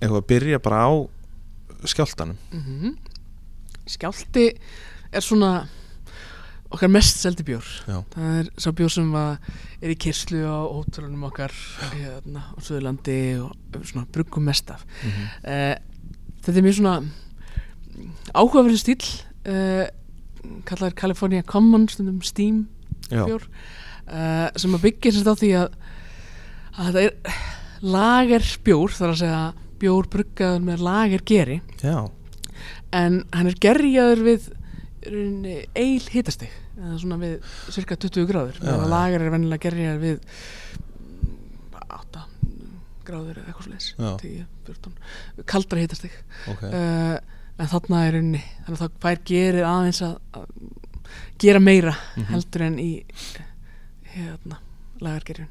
[0.00, 0.90] eigum við að byrja bara á
[1.86, 2.94] skjáltanum Mhm.
[3.86, 4.44] Skjálti
[5.14, 5.50] er svona
[6.70, 7.66] okkar mest seldi bjór.
[7.86, 7.98] Já.
[8.14, 11.54] það er sá bjór sem er í kyrslu á hótelunum okkar
[11.92, 14.84] hérna á Suðurlandi og svona bruggum mest af.
[15.02, 15.26] Mm -hmm.
[15.44, 15.76] uh,
[16.42, 16.96] þetta er mjög svona
[18.34, 19.04] áhugaverðu stíl
[19.48, 19.86] uh,
[20.64, 22.66] kallar California Common stundum Steam
[23.10, 25.78] bjór uh, sem að byggja sérst á því að,
[26.76, 27.40] að þetta er
[27.96, 29.40] lager bjór þar að segja
[29.80, 31.98] bjór bruggaður með lager geri já,
[32.96, 34.48] en hann er gerjaður við
[35.06, 37.36] eil hitastig eða svona við
[37.74, 38.90] cirka 20 gráður meðan já.
[38.92, 40.18] lager er vennilega gerjaður við
[41.06, 42.24] mm, 8
[43.06, 43.80] gráður eða eitthvað Já.
[43.86, 43.88] svoleiðis
[44.22, 44.92] 10, 14,
[45.52, 46.16] kaldra hitastig
[46.52, 47.16] ok uh,
[47.56, 50.46] en þarna er rauninni þannig að það fær gerir aðeins að, að
[51.40, 52.26] gera meira Mhm.
[52.32, 52.90] heldur en í
[54.16, 54.58] hérna
[55.00, 55.48] lagargerjun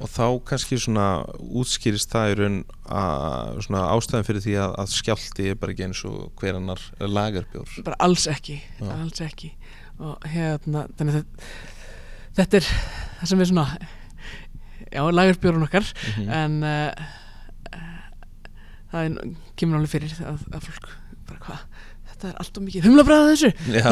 [0.00, 1.06] Og þá kannski svona
[1.40, 2.58] útskýrist það í raun
[2.92, 6.82] að svona ástæðan fyrir því að, að skjálti er bara ekki eins og hver annar
[7.00, 8.90] lagarbjór bara alls ekki, Já.
[8.98, 9.52] alls ekki
[9.98, 11.24] og hérna að
[12.36, 12.66] þetta er
[13.20, 13.66] það sem við svona
[14.92, 16.28] já, lagarbjórun okkar Mhm.
[16.28, 17.06] en uh,
[18.92, 20.90] það er, kemur alveg fyrir að, að fólk
[21.26, 21.95] bara hvað, þetta
[22.26, 23.50] það er alltaf mikið humlabræða þessu.
[23.70, 23.86] Já.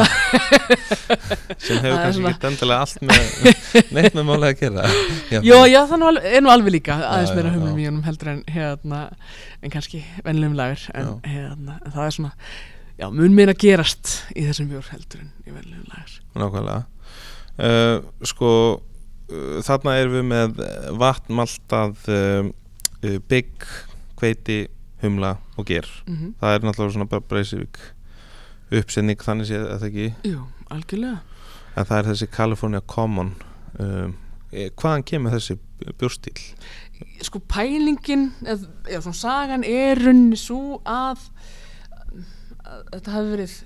[1.65, 4.87] Sem hefur kannski ekki endilega allt með neitt með málega að gera.
[5.31, 7.79] Já, Jó, já, það nú alveg- er nú alveg líka aðeins Já, meira já, humlum
[7.79, 7.83] já.
[7.85, 9.01] í honum heldur en hérna,
[9.65, 11.15] en kannski venlegum lagur en Já.
[11.35, 12.33] hérna, það er svona
[13.01, 16.83] já, mun meira gerast í þessum bjór heldur en í venlegum lagur Nákvæmlega.
[17.55, 22.49] Uh, Sko uh, þarna erum við með eh, vatn, maltað uh,
[23.31, 23.69] bygg,
[24.19, 24.65] hveiti
[25.05, 25.87] humla og ger.
[26.09, 27.79] Mm það er náttúrulega svona bara Breisivik
[28.81, 31.19] uppsetning þannig séð að það ekki Jú, algjörlega
[31.75, 33.35] en það er þessi California Common
[33.83, 34.15] um,
[34.53, 35.59] eh, hvaðan kemur þessi
[35.99, 36.39] bjórstíl?
[37.27, 41.25] sko pælingin eða, eða svona sagan er runni svo að,
[42.63, 43.57] að þetta hafi verið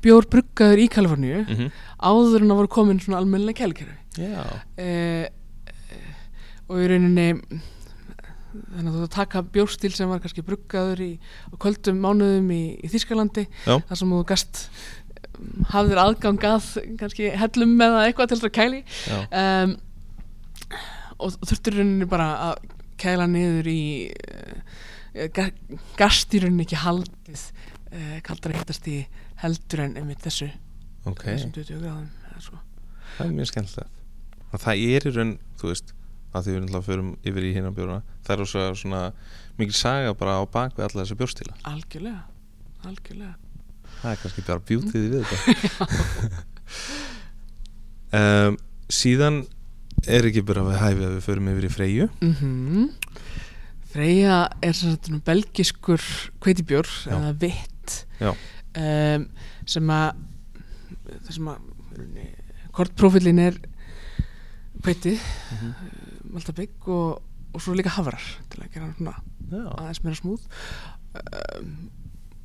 [0.00, 1.70] bjór bruggaður í Kaliforníu Mm -hmm.
[2.00, 4.44] áður en að voru komin svona almennilega kælikerfi Já,
[4.76, 6.16] eh, eh,
[6.68, 7.60] og í rauninni
[8.52, 11.10] þannig að þú taka bjórstíl sem var kannski bruggaður í
[11.60, 13.76] kvöldum mánuðum í, í Þýskalandi Já.
[13.88, 14.62] þar sem þú gast
[15.20, 16.68] um, hafðir aðgang að
[17.00, 18.82] kannski hellum eða eitthvað til þess að kæli.
[19.30, 19.76] Um,
[21.20, 22.64] og þurftur rauninni bara að
[23.00, 25.50] kæla niður í uh, ga
[26.00, 29.02] gast í rauninni ekki haldið uh, kaldara hittast í
[29.40, 30.50] heldur en einmitt þessu
[31.08, 31.24] ok.
[31.28, 32.08] þessum 20 gráðum
[33.16, 33.96] það er mjög skemmtilegt.
[34.50, 35.92] Og það er í raun, þú veist
[36.30, 39.00] að því við náttúrulega förum yfir í hérna bjórna það er rosa svona
[39.58, 42.22] mikil saga bara á bak við alla þessi bjórstíla algjörlega
[42.86, 43.34] algjörlega.
[44.00, 46.40] Það er kannski bara bjútið við þetta.
[48.10, 48.56] Um,
[49.00, 49.42] síðan
[50.10, 52.06] er ekki bara við hæfi að við förum yfir í Freyju.
[52.24, 52.88] Mm
[53.90, 56.02] Freyja er svona belgiskur
[56.42, 59.24] kveitibjór eða vitt um,
[59.66, 60.20] sem að
[61.10, 61.56] það sem að
[62.78, 63.58] kortprofilin er
[64.80, 65.72] kveiti Mhm.
[66.34, 67.22] Maltabygg og,
[67.54, 68.22] og svo líka hafrar
[68.52, 69.16] til að gera hann svona
[69.50, 70.46] já, aðeins meira smúð
[71.20, 71.72] um,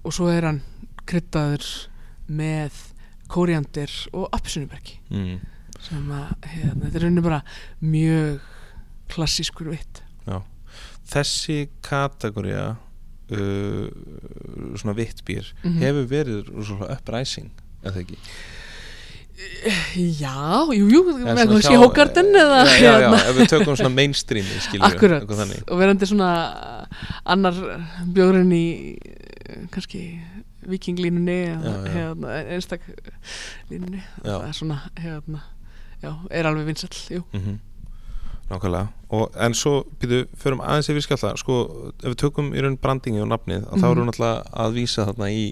[0.05, 0.61] og svo er hann
[1.05, 1.65] kryddaður
[2.27, 2.79] með
[3.29, 5.37] kóriandir og appsunubergi mm,
[5.85, 7.41] sem að hérna, þetta er rauninni bara
[7.81, 8.41] mjög
[9.13, 10.01] klassískur vitt
[11.05, 13.87] þessi kategória uh,
[14.77, 15.77] svona vittbýr Mhm.
[15.83, 16.49] hefur verið
[16.89, 17.51] uprising
[17.85, 18.17] eða ekki
[19.95, 21.01] Já, jú, jú,
[21.75, 23.17] hjá- hókartin eða já, já, já, hérna.
[23.29, 24.45] ef við tökum svona mainstream
[24.87, 26.29] Akkurat, eitthvað og verandi svona
[27.25, 27.57] annar
[28.15, 28.65] bjórinn í
[28.95, 30.03] eh, kannski
[30.65, 32.87] vikinglínunni eða hérna, einstak
[33.69, 34.39] línunni Já.
[34.39, 35.43] það er svona hérna,
[36.01, 37.23] já, er alveg vinsall, jú.
[37.35, 37.59] Mm
[38.45, 38.87] Nákvæmlega.
[39.09, 41.55] Og, En svo býðu, förum aðeins yfir skjálta sko,
[41.97, 43.91] ef við tökum í raun brandingi og nafnið mm þá Mhm.
[43.91, 45.45] erum við náttúrulega að vísa þarna í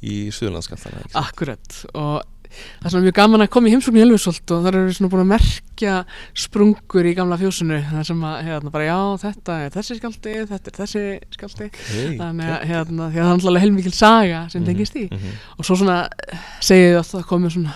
[0.00, 1.02] í Suðurlandskjáltana?
[1.18, 1.80] Akkurat.
[1.92, 4.94] Og það er svona mjög gaman að koma í heimsókn í Elvisholt og þar eru
[4.96, 5.96] svona búin að merkja
[6.44, 7.80] sprungur í gamla fjósinu.
[7.90, 11.04] Þar sem að hérna bara já þetta er þessi skjálti, þetta er þessi
[11.36, 15.06] skjálti hey, þannig að hérna því að það er alltaf heilmikil saga sem tengist í
[15.10, 15.18] mm
[15.60, 17.74] og svo svona eh, segið þið að það komið svona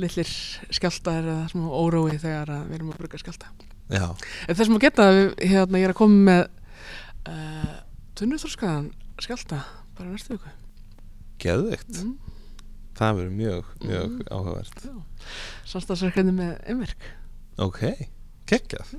[0.00, 0.30] litlir
[0.70, 3.18] skjáltar eða svona órói þegar að við erum að bruka
[3.90, 4.06] Já,
[4.46, 6.42] en þess að geta að við, hérna, ég er að koma með
[7.26, 7.72] uh,
[8.20, 8.90] tunnuþorskaðan
[9.20, 9.64] skjálta
[9.98, 10.52] bara næstu viku.
[11.42, 12.04] Geðveikt.
[12.04, 12.39] Mm.
[13.00, 14.24] Það verður mjög, mjög Mm.
[14.36, 14.82] áhugavert
[15.70, 17.06] samstagsverkefni með einverk.
[17.60, 17.80] Ok,
[18.50, 18.90] geggjað.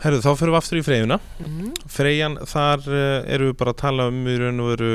[0.00, 1.16] Herru, þá fyrir við aftur í freyjuna.
[1.44, 1.72] Mm.
[1.90, 4.92] Freyjan, þar uh, eru við bara að tala um í raun og veru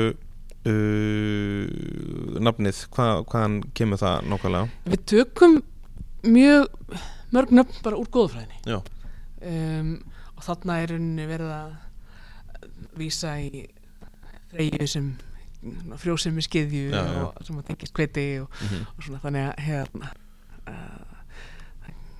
[0.66, 4.66] uh, nafnið, Hva, hvaðan kemur það nákvæmlega?
[4.92, 5.58] við tökum
[6.26, 6.66] mjög
[7.34, 8.80] mörg nöfn bara úr góðfræðinni.
[9.46, 9.92] Um,
[10.36, 10.94] og þarna er
[11.28, 11.70] verið að
[12.98, 13.66] vísa í
[14.50, 15.12] freyju sem
[16.00, 17.22] frjósemi skiðju Já, já.
[17.26, 18.86] og sem að tengist kveiti og, Mm -hmm.
[18.96, 20.12] og svona þannig að hérna
[20.68, 21.16] uh,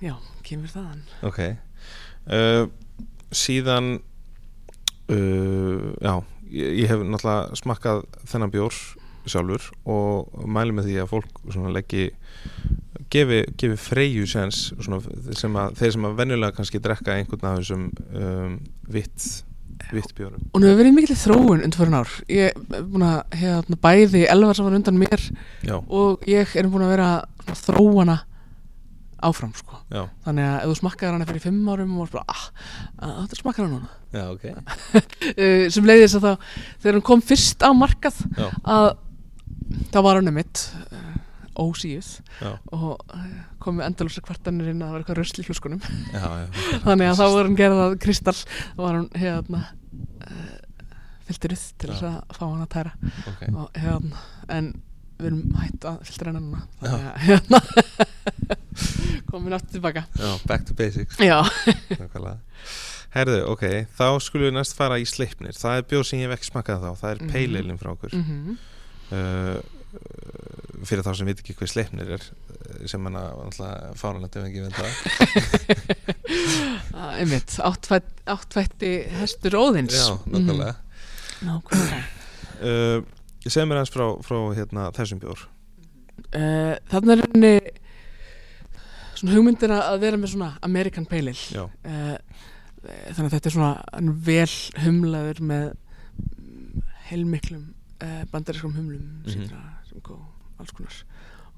[0.01, 2.67] já, kemur þaðan Ok uh,
[3.31, 3.99] Síðan
[5.09, 8.73] uh, Já ég, ég hef náttúrulega smakkað þennan bjór
[9.27, 12.05] sjálfur og mæli með því að fólk svona leggi
[13.11, 17.89] gefi, gefi freyju sens sem að, þeir sem að venjulega kannski drekka einhvern af þessum
[18.15, 19.27] um, vitt
[19.91, 22.15] vitt bjórum og nú hefur verið mikil þróun undir fyrir ár.
[22.31, 25.27] Ég er búin að hérna, bæði elvar sem var undan mér
[25.65, 27.11] Já, og ég er búin að vera
[27.43, 28.17] svona, þróana
[29.27, 29.79] áfram sko.
[29.89, 32.43] Já, þannig að ef þú smakkaðir hana fyrir fimm árum og bara, ah,
[33.01, 33.89] ah, þetta smakkar hana núna.
[34.13, 34.45] Já, ok.
[35.33, 36.31] Uh, sem leiðis að þá
[36.83, 38.21] þegar hann kom fyrst á markað
[38.61, 38.91] að
[39.93, 41.17] þá var hann emitt uh,
[41.57, 42.11] ósíuð
[42.43, 43.01] já, og
[43.67, 46.27] komu endalúsa kvartanir inn að það var eitthvað rösl í já.
[46.87, 50.57] þannig að þá var hann gerð að kristall þá var hann hérna uh,
[51.27, 52.91] filteruð til þess að fá hann að tæra.
[53.33, 53.41] Ok.
[53.51, 54.21] Og hérna
[54.57, 54.69] en
[55.17, 56.61] við erum hætt að filtera hennar núna.
[56.83, 57.59] Þannig að hérna
[59.31, 60.03] komin aftur tilbaka.
[60.19, 61.17] Já, back to basics.
[63.17, 63.63] Herðu, ok,
[63.97, 65.55] þá skulum við næst fara í sleipnir.
[65.57, 67.31] Það er bjór sem ég hef ekki smakkað þá Það er Mhm.
[67.33, 68.13] peileilin frá okkur.
[68.13, 68.57] Mm
[69.15, 69.57] uh,
[70.85, 72.23] fyrir þá sem veit ekki hvað sleipnir er
[72.85, 73.53] sem hann að
[73.99, 74.91] fáranlega ef ekki veit það.
[76.97, 79.93] Ah, einmitt, áttfætti hestur óðins.
[79.95, 80.73] Já, nákvæmlega.
[80.75, 81.99] Mm, nákvæmlega.
[82.57, 83.03] Uh,
[83.47, 85.43] Segð mér aðeins frá, frá hérna, þessum bjór.
[86.33, 87.51] Uh, þannig er henni
[89.17, 91.67] svona hugmyndir að vera með svona American Pale Ale.
[91.85, 92.17] Uh,
[93.13, 95.67] þannig að þetta er svona vel humlaður með
[97.11, 97.63] heilmiklum
[98.03, 99.37] uh, bandarískum humlum mm Mhm.
[99.37, 100.17] sítra, sem gó,
[100.59, 100.97] alls konar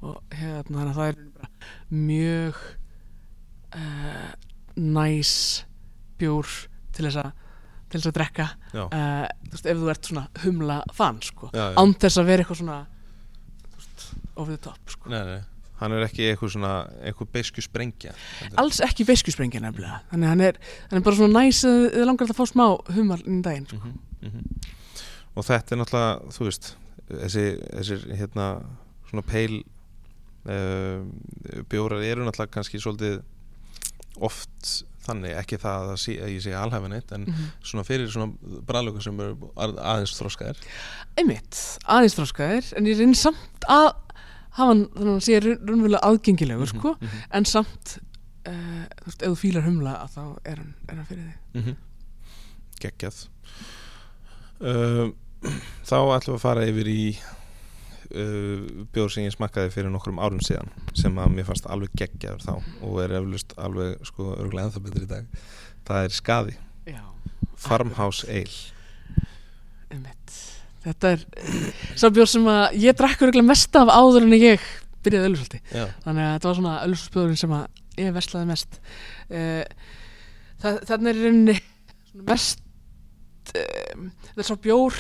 [0.06, 1.18] og hérna þannig að það er
[1.90, 2.62] mjög
[3.76, 4.32] uh,
[4.80, 5.34] næs
[6.20, 6.56] bjór
[6.96, 7.32] til þess að
[7.90, 8.46] til þess að drekka.
[8.78, 12.60] Uh, þú veist, ef þú ert svona humla fan sko, án þess að vera eitthvað
[12.62, 12.82] svona
[14.40, 15.10] over the top sko.
[15.10, 15.40] Nei, nei.
[15.80, 16.74] Hann er ekki eitthvað svona,
[17.08, 18.12] eitthvað beisku sprengja
[18.60, 20.02] alls ekki veiskusprengja nefnilega.
[20.12, 22.66] Þannig hann er, hann er bara svona næs að þið langar að fá smá
[22.98, 23.80] humar inn í daginn sko.
[23.80, 24.70] mm -hmm.
[25.36, 26.72] og þetta er náttúrulega þú veist
[27.10, 27.46] þessi,
[27.80, 28.48] þessir hérna
[29.10, 29.64] svona peil
[31.70, 33.22] bjórar eru náttúrulega kannski svolítið
[34.20, 34.72] oft
[35.06, 37.46] þannig, ekki það að, sí, að ég sé alhæfin eitt en Mhm.
[37.64, 38.34] svona fyrir svona
[38.68, 40.58] bræðlöku sem eru að- aðeins þroskaðir
[41.18, 43.94] einmitt, aðeins þróskaðir en ég reynir samt að
[44.52, 47.26] hafa hann þannig að hann sé raun- raunverulega aðgengilegur sko, mm -hmm.
[47.32, 48.00] en samt
[48.48, 51.38] uh, þú veist, ef þú fílar humla að þá er hann, er hann fyrir þig
[51.54, 51.76] mm -hmm.
[52.82, 53.28] geggjað
[54.62, 55.12] uh,
[55.90, 57.18] þá ætlum við að fara yfir í
[58.16, 62.46] uh, bjór sem ég smakkaði fyrir nokkrum árum síðan sem að mér fannst alveg geggjaður
[62.46, 62.54] þá
[62.88, 65.42] og er eflust alveg sko örgulega ennþá betur í dag.
[65.90, 66.56] Það er skaði,
[66.90, 67.02] já,
[67.60, 68.60] Farmhouse Ale.
[69.90, 70.38] Einmitt.
[70.84, 71.26] Þetta er
[72.00, 74.64] sá bjór sem að ég drakk örgulega mest af áður en ég
[75.04, 78.80] byrjaði öllusalti já, þannig að þetta var svona öllusalsbjórinn sem að ég verslaði mest.
[79.30, 79.64] Uh,
[80.64, 81.58] það, þannig er í rauninni
[82.30, 82.64] mest
[83.56, 84.98] uh, þetta er svo bjór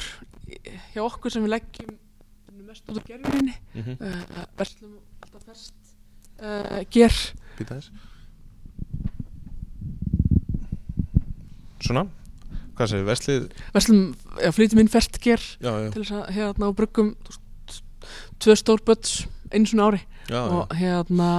[0.93, 1.97] hjá okkur sem við leggjum
[2.69, 3.97] mest út á gerðinni mm -hmm.
[3.99, 4.93] uh, verslum
[5.23, 5.73] alltaf fest
[6.41, 7.13] uh, ger.
[7.57, 7.91] Býta þess
[11.83, 12.05] svona.
[12.77, 14.01] Hvað segir, verslið verslum,
[14.39, 17.09] já, flytjum inn fest ger já, já, til þess að hérna á bruggum
[18.39, 20.01] tvö stór böts einu svona ári.
[20.29, 21.29] Já, og hérna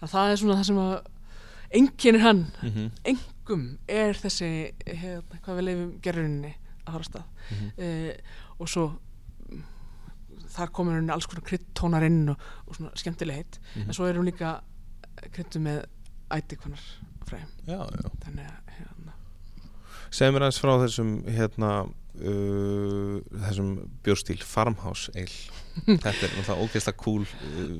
[0.00, 0.94] að það er svona það sem að
[1.78, 2.90] enginn er hann, Mm -hmm.
[3.04, 6.54] engum er þessi hérna, hvað við leifum gerðurinni
[6.86, 7.70] að fara af stað Mhm.
[7.78, 8.12] uh,
[8.58, 8.98] og svo mm,
[10.54, 13.60] þar komur henni alls konar kryddtónar inn og, og svona skemmtileg heitt.
[13.74, 13.88] Mhm.
[13.88, 14.58] en svo er hún líka
[15.34, 15.84] kryddu með
[16.34, 16.82] æti hvernar
[17.28, 19.16] fræðum þannig að hérna,
[20.08, 23.72] Segð mér aðeins frá þessum hérna uh, þessum
[24.06, 27.24] bjórstíl Farmhouse Ale þetta er náttúrulega ógeðslega cool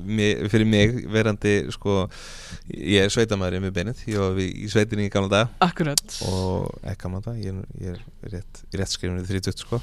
[0.05, 1.95] mi- fyrir mig verandi sko,
[2.71, 6.03] ég er sveitamæður með beinið, ég var í sveitinni í gamla dag akkurat.
[6.29, 9.81] Og ekki gamla dag, ég, ég er rétt, rétt skrifinu 30 sko.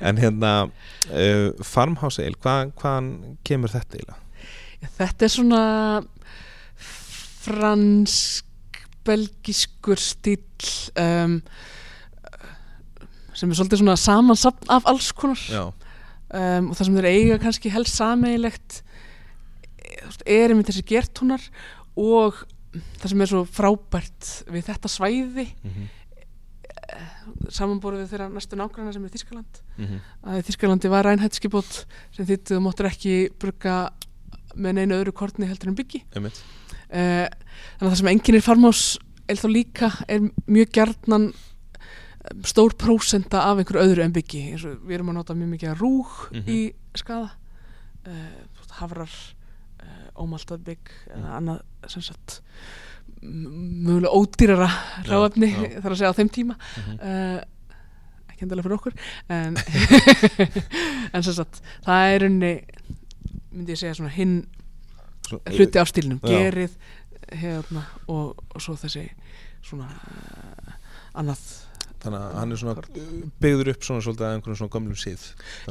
[0.00, 3.12] En hérna uh, Farmhouse Ale, hvað, hvaðan
[3.46, 4.20] kemur þetta eiginlega?
[4.96, 5.62] Þetta er svona
[7.40, 8.46] fransk
[9.06, 10.40] belgiskur stíl
[11.00, 11.38] um,
[13.36, 15.40] sem er svolítið svona samansapn af alls konar.
[15.48, 15.62] Já,
[16.34, 18.82] um, og það sem þeir eiga kannski helst sameigilegt
[20.26, 21.42] er einmitt þessi gertúnar
[21.98, 25.88] og það sem er svo frábært við þetta svæði mm -hmm.
[27.50, 32.26] samanborið við þeirra næstu nágranna sem er Þískaland Mm að í Þískalandi var rænhættskipot sem
[32.26, 33.90] þýtti þú máttur ekki brugga
[34.54, 36.02] með neinu öðru kortni heldur en byggi.
[36.16, 36.42] Einmitt.
[36.90, 37.26] Uh,
[37.78, 38.98] þannig að það sem enginn er farmás
[39.30, 40.68] er þá líka er mjög
[41.14, 41.32] um,
[42.44, 46.10] stór prósenta af einhverju öðru en byggi við erum að nota mjög mikið af rúg
[46.32, 46.48] Mhm.
[46.48, 47.30] í skada
[48.06, 48.40] uh,
[48.80, 49.10] hafrar
[49.82, 52.40] uh, ómaltað bygg eða annað sem sagt
[53.22, 54.68] mögulega ódýrara
[55.08, 55.80] ráefni já.
[55.82, 56.98] þar að segja á þeim tíma mm -hmm.
[57.00, 57.40] uh,
[58.30, 58.94] ekki endilega fyrir okkur
[59.28, 59.56] en,
[61.14, 62.52] en sem sagt það er unni
[63.52, 64.46] myndi ég segja svona hinn
[65.30, 66.28] hluti af stílnum, Já.
[66.28, 66.70] gerið
[67.32, 69.08] hérna, og, og svo þessi
[69.62, 69.86] svona
[71.14, 71.38] annað
[72.00, 72.74] Þannig að hann er svona
[73.44, 75.26] byggður upp svona svolítið að einhvern svona gömlum síð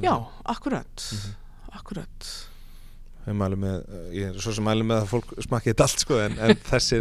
[0.05, 0.13] já,
[0.53, 1.33] akkurat Mhm.
[1.79, 2.29] akkurat.
[3.29, 3.81] Ég mæli með,
[4.15, 6.99] ég er svo sem mæli með að fólk smakki þetta allt sko en, en þessi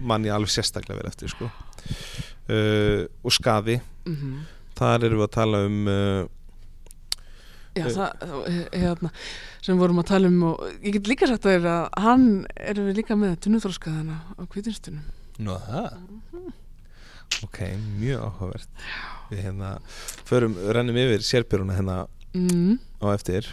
[0.00, 1.50] mann ég alveg sérstaklega verið eftir sko.
[2.48, 4.38] Uh, og skaði, mm
[4.78, 6.26] þar erum við að tala um uh,
[7.74, 7.88] já, Eh.
[7.94, 8.46] það, það,
[8.78, 9.10] hérna
[9.66, 12.24] sem vorum að tala um og ég get líka sagt að, að hann
[12.56, 15.02] erum við líka með tunnuþróskaðana á kvítinstunum
[15.42, 15.98] Nú það
[17.46, 17.62] Ok,
[18.00, 18.84] mjög áhugavert.
[19.28, 19.72] Við hérna
[20.28, 21.96] förum, rennum yfir sérbjöruna hérna
[22.34, 22.78] mm.
[23.04, 23.48] á eftir.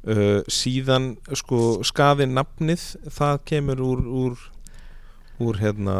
[0.00, 4.48] Uh, síðan sko skaði nafnið það kemur úr úr,
[5.44, 5.96] úr hérna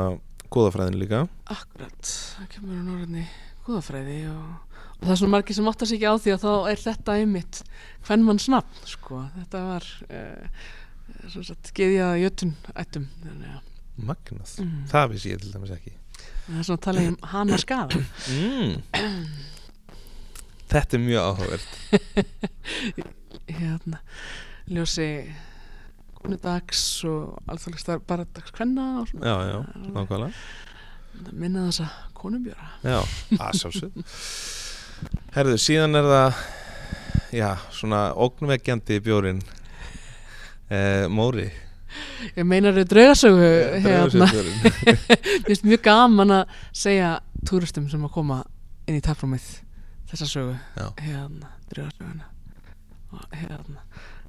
[0.48, 1.26] góðafræðin líka.
[1.52, 2.00] Akkurat,
[2.38, 3.26] það kemur á norðinni
[3.66, 6.82] góðafræði og, það er svona margir sem áttar sig ekki á því að þá er
[6.84, 7.62] þetta einmitt
[8.06, 9.22] hvern mann snabbt sko.
[9.36, 10.68] þetta var uh,
[11.26, 13.08] svona sagt geðjaða jötun ættum
[14.00, 15.92] Magnað, mm, það vissi ég til dæmis ekki
[16.50, 18.74] það er svona að tala um hana skada mm.
[20.70, 21.70] Þetta er mjög áhugavert.
[23.60, 23.98] Hérna
[24.70, 25.06] ljósi
[26.20, 29.26] konudags og alþjóðlegstar bara dags hvenna og svona.
[29.26, 30.44] Já, já, nákvæmlega.
[31.32, 33.00] Minna þessa konubjöra Já,
[33.36, 33.98] að sjálfsög
[35.34, 36.42] Herðu, síðan er það
[37.34, 39.42] Já, svona ógnvekjandi bjórin
[40.70, 41.48] eh, Móri
[42.36, 43.48] ég meinar þau draugasögu
[43.86, 44.28] hérna,
[45.46, 47.14] finnst mjög gaman að segja
[47.48, 48.42] túristum sem að koma
[48.88, 49.46] inn í taprúmið
[50.10, 50.56] þessa sögu.
[51.00, 52.28] Hérna, draugasöguna.
[53.10, 53.82] Og hérna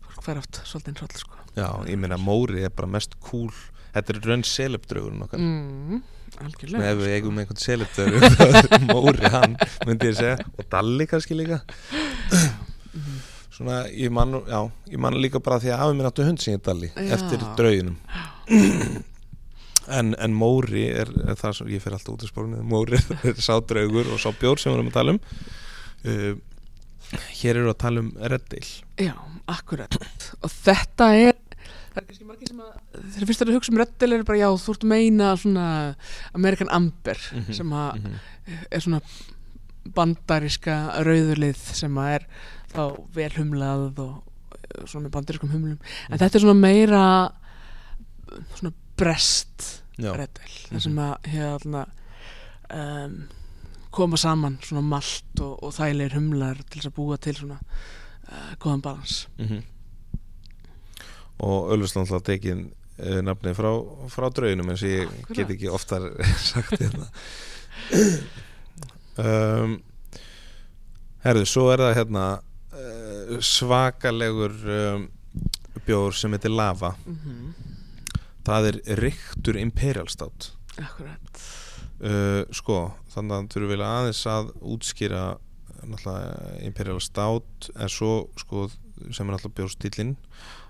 [0.05, 1.37] fólk fær átt svolítið eins og sko.
[1.57, 3.51] Já, ég meina Móri er bara mest cool.
[3.91, 5.41] Þetta er raun selebdraugurinn okkar.
[5.41, 5.99] Mm,
[6.45, 8.23] algjörlega ef við eigum einhvern selebdraugur
[8.93, 9.57] Móri hann,
[9.87, 10.37] myndi ég segja.
[10.55, 11.61] Og Dalli kannski líka.
[12.31, 13.19] Mhm.
[13.61, 14.59] Svona, ég man, já,
[14.89, 17.13] ég man líka bara því að afi minn áttu hund sem ég Dalli Já.
[17.19, 17.97] Eftir drauginum
[19.91, 23.05] En, en Móri er, er það sem ég fer alltaf út í spórinu Móri er,
[23.31, 25.21] er sá draugur og sá bjór sem við erum að tala um
[26.05, 26.33] uh,
[27.41, 28.63] Hér eru að tala um Reddil
[29.01, 29.13] já,
[29.51, 29.97] akkurat
[30.39, 31.35] og þetta er
[31.91, 32.71] það er kannski margir sem að
[33.17, 35.65] þegar fyrst að hugsa um reddel er bara já, þú ert meina svona
[36.37, 38.15] American Amber Mhm, sem að Mhm.
[38.71, 39.01] er svona
[39.97, 42.25] bandaríska rauðurlið sem að er
[42.71, 42.83] þá
[43.15, 44.15] vel humlað og
[44.55, 45.79] eh, svona með bandarískum humlum.
[46.09, 47.03] En þetta er svona meira
[48.55, 49.67] svona brest
[49.99, 51.81] Já, reddel þar sem að hérna
[52.71, 53.17] um,
[53.91, 58.53] koma saman svona malt og, og þægilegir humlar til þess að búa til svona uh,
[58.61, 59.25] góðan balans.
[59.41, 59.67] Mm
[61.41, 62.67] og Ölfusland alltaf tekin
[63.01, 63.71] uh, nafni frá,
[64.13, 65.39] frá drauginum eins og ég Akkurat.
[65.39, 66.07] get ekki oftar
[66.51, 67.09] sagt hérna.
[69.21, 69.73] Um,
[71.21, 72.21] Herðu, svo er það hérna
[73.41, 75.05] svakalegur um,
[75.85, 76.95] bjór sem heitir Lava.
[77.05, 77.53] Mm -hmm.
[78.45, 80.51] það er riktur Imperial Stout.
[80.77, 81.41] Akkurat.
[82.01, 85.37] Uh, sko, þannig að þurfum við aðeins að útskýra
[85.85, 88.69] náttúrulega Imperial Stout en svo sko
[89.11, 90.15] sem er náttúrulega bjórstílinn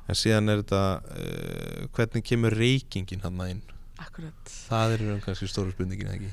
[0.08, 3.62] en síðan er þetta uh, hvernig kemur reykingin hann inn?
[4.02, 4.54] Akkurat.
[4.68, 6.32] Það er um kannski stóru spurningin ekki?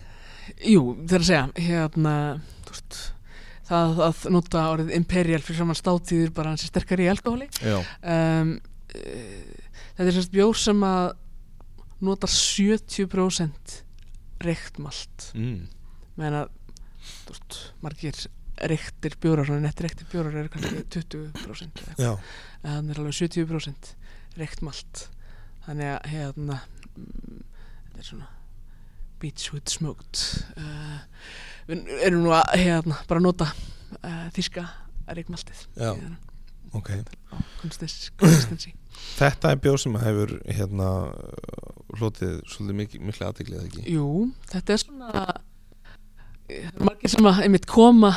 [0.72, 2.14] Jú, það er að segja hérna,
[2.64, 3.00] þú veist
[3.68, 7.48] það að nota orðið imperial fyrir saman státíðir bara hans er sterkari í alkohóli.
[7.60, 8.54] Já, um,
[8.96, 11.10] uh, þetta er sérst bjór sem að
[12.04, 13.78] notar 70%
[14.46, 15.30] reyktmalt.
[15.34, 15.66] Mm.
[16.18, 16.54] meðan að
[17.08, 18.24] þú veist, margir
[18.68, 22.02] reyktir bjórar, svona nett reyktir bjórar eru kannski 20% eða eitthvað.
[22.02, 22.12] já,
[22.62, 23.92] en þannig er alveg 70%
[24.38, 25.04] reyktmalt.
[25.66, 26.58] Þannig að hérna
[26.96, 27.44] mm,
[27.84, 28.28] þetta er svona
[29.22, 30.24] beachwood smoked.
[30.56, 30.98] Uh,
[31.68, 33.50] við erum nú að hérna bara nota
[34.00, 34.64] uh, þíska
[35.08, 35.92] reykmaltið Já.
[36.76, 36.90] ok.
[37.32, 38.74] á konsistensi
[39.18, 40.88] þetta er bjór sem hefur hérna
[41.98, 43.84] hlotið svolítið mikil, miklu aðteklið eða ekki?
[43.94, 44.08] Jú,
[44.50, 45.26] þetta er svona
[46.48, 48.12] eru margir sem að einmitt koma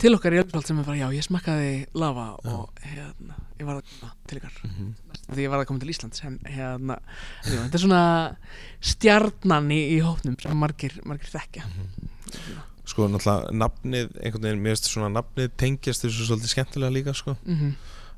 [0.00, 2.54] til okkar í Ölfald sem er bara, já, ég smakkaði lava Já.
[2.54, 4.90] og hérna, ég var að koma til ykkar mm -hmm.
[5.34, 6.96] því ég var að koma til Íslands en hérna,
[7.44, 8.36] jú, þetta er svona
[8.80, 11.64] stjarnan í, í hópnum sem margir, margir þekkja
[12.84, 17.36] sko náttúrulega nafnið einhvern veginn, mér finnst svona nafnið tengjast þessu svolítið skemmtilega líka sko
[17.44, 17.72] mm -hmm.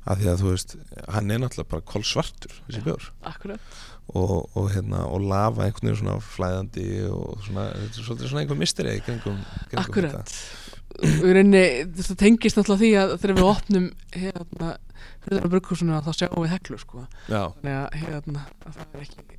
[0.05, 0.75] af því að þú veist,
[1.07, 2.83] hann er náttúrulega bara kolsvartur þessi Já.
[2.83, 3.59] bjór Akkurat
[4.07, 7.71] og, og hérna, og lafa einhvern veginn svona flæðandi og svona,
[8.27, 9.39] svona einhver kringum
[9.75, 10.29] Akkurat
[11.01, 11.63] rauninni,
[11.97, 14.73] þetta tengist náttúrulega því að þegar við opnum hérna
[15.23, 17.05] brugghúsinu að þá sjáum við heklu sko.
[17.27, 19.37] þannig að hérna að það er ekki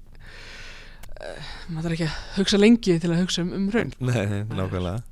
[1.25, 4.41] uh, maður þarf ekki að hugsa lengi til að hugsa um, um raun nei, nei,
[4.51, 5.03] nákvæmlega.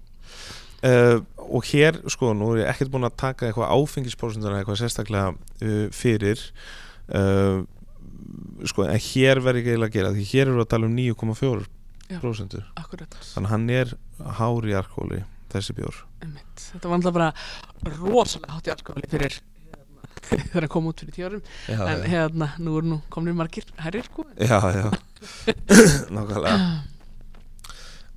[0.82, 1.20] Uh,
[1.52, 5.84] og hér, sko, nú er ég ekkert búin að taka eitthvað áfengisprósenduna eitthvað sérstaklega uh,
[5.94, 6.42] fyrir.
[8.66, 11.64] Sko, en hér verður ekki eiginlega að gera því hér eru að tala um 9,4
[12.08, 12.18] Já.
[12.22, 12.64] prósentur.
[12.78, 13.94] Akkurat, þannig að hann er
[14.38, 15.20] hár í alkohóli
[15.52, 16.02] þessi bjór.
[16.24, 16.66] Einmitt.
[16.72, 17.30] Þetta var alltaf bara
[17.98, 21.44] rosalega hátt í alkoholi fyrir hérna, þegar hann kom út fyrir tíu árum.
[21.68, 24.26] Já, en hérna, nú eru nú komnir margir herrir sko.
[24.38, 24.86] Já, já.
[26.14, 26.56] nákvæmlega.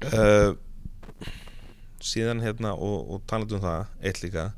[0.06, 0.56] Uh,
[2.04, 4.50] síðan hérna og, og talandi um það, eitt líka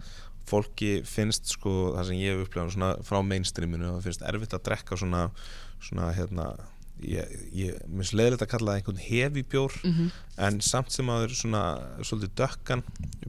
[0.48, 4.96] fólki finnst sko það sem ég hef upplegað frá mainstreaminu og finnst erfitt að drekka
[5.00, 5.28] svona
[5.84, 6.52] svona hérna
[7.06, 11.18] ég, ég minnst leiðilegt að kalla það einhvern hefi bjór mm en samt sem að
[11.18, 11.62] það er svona
[12.06, 12.84] svolítið dökkan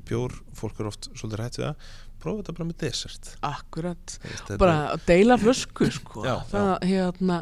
[0.08, 1.86] bjór, fólk er oft svolítið rætt við það
[2.20, 6.24] prófa þetta bara með desert Akkurat, þetta bara að deila flösku sko.
[6.26, 7.38] Já, það hérna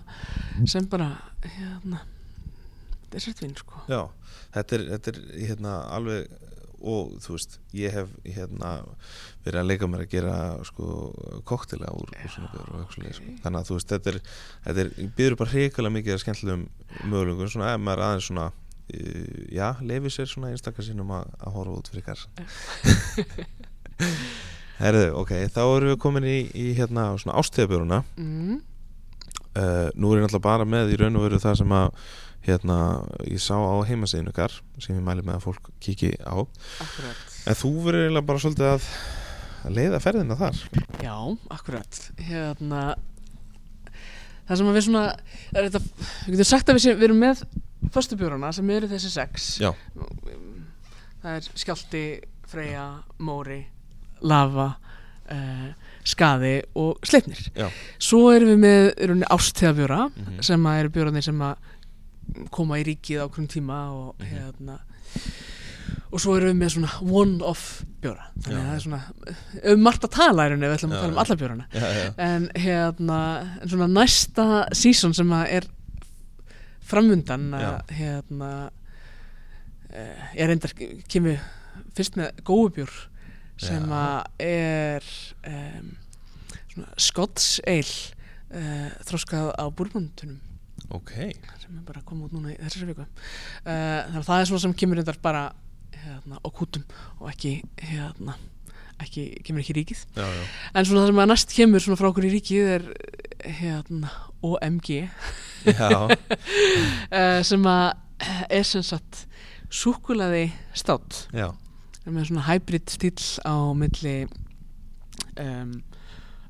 [0.69, 1.09] sem bara
[1.57, 2.03] hérna
[3.11, 3.83] desertvin sko.
[3.91, 4.03] Já,
[4.55, 6.29] þetta er, þetta er hérna, alveg
[6.83, 8.73] og þú veist, ég hef hérna
[9.45, 10.87] verið að leika mér að gera sko
[11.49, 13.35] koktela úr, úr svona bjór og eitthvað svoleiðis, sko.
[13.45, 14.19] þannig að þú veist, þetta er,
[14.67, 16.67] þetta er býður bara hrikalega mikið að skemmtilegum
[17.13, 21.59] mögulegum, svona ef maður aðeins svona uh, já, lefi sér svona einstakar sinnum að, að
[21.61, 22.31] horfa út fyrir kassan
[24.77, 28.57] Herðu, ok, þá erum við komin í, í hérna svona ástíðabjóruna mm.
[29.57, 31.89] uh, nú er ég náttúrulega bara með í raun og veru það sem að
[32.47, 32.77] hérna,
[33.27, 36.37] ég sá á heimasíðinu ykkar sem ég mæli með að fólk kiki á
[36.83, 38.89] Akkurat en þú verður eiginlega bara svolítið að,
[39.67, 40.63] að leiða ferðina þar
[41.03, 41.17] Já,
[41.59, 42.83] akkurat Hérna
[44.47, 45.05] Það sem við svona
[45.51, 45.81] þetta,
[46.27, 47.45] Við getum sagt að við, sé, við erum með
[47.95, 49.71] Föstu bjórana sem eru þessi sex Já.
[51.23, 52.03] Það er skjálti,
[52.51, 52.85] freyja,
[53.27, 53.61] móri
[54.27, 54.69] Lava
[55.35, 55.69] uh,
[56.07, 57.67] Skaði og sleipnir Já.
[57.99, 60.43] Svo erum við með erum ástíðabjóra Mhm.
[60.47, 61.73] sem eru bjórarnir sem að
[62.51, 64.33] koma í ríkið á hverjum tíma og Mhm.
[64.33, 64.79] hérna
[66.13, 68.27] og svo erum við með svona one-off bjóra.
[68.41, 71.03] Þannig að það er svona um margt að tala í rauninni, við ætlum Já, að
[71.03, 71.67] tala um alla bjórana.
[71.73, 72.15] Já, já.
[72.19, 73.19] en hérna
[73.63, 75.67] en svona næsta season sem að er
[76.87, 78.51] framundan að hérna
[79.91, 80.73] uh, ég reyndar
[81.11, 81.39] kemur
[81.97, 82.93] fyrst með góðubjór
[83.59, 85.07] sem að er
[85.49, 85.93] um,
[86.73, 87.97] svona Scots Ale
[88.53, 90.39] uh, þróskað á búrbúndunum
[90.91, 91.13] ok.
[91.63, 93.07] Sem er bara að koma út núna í þessari viku.
[93.07, 95.45] Uh, þannig að það er svona sem kemur reyndar bara
[95.97, 96.85] hérna, á kútum
[97.21, 98.37] og ekki hérna
[99.03, 100.03] ekki, kemur ekki ríkið.
[100.17, 100.45] Já, já.
[100.73, 102.87] en svona það sem að næst kemur svona frá okkur í ríkið er
[103.59, 104.09] hérna
[104.47, 104.89] OMG
[105.69, 107.87] uh, sem að
[108.49, 109.27] er sem sagt
[109.69, 110.47] súkulaði
[110.79, 111.27] státt
[112.07, 114.17] með svona hybrid stíl á milli
[115.43, 115.73] um,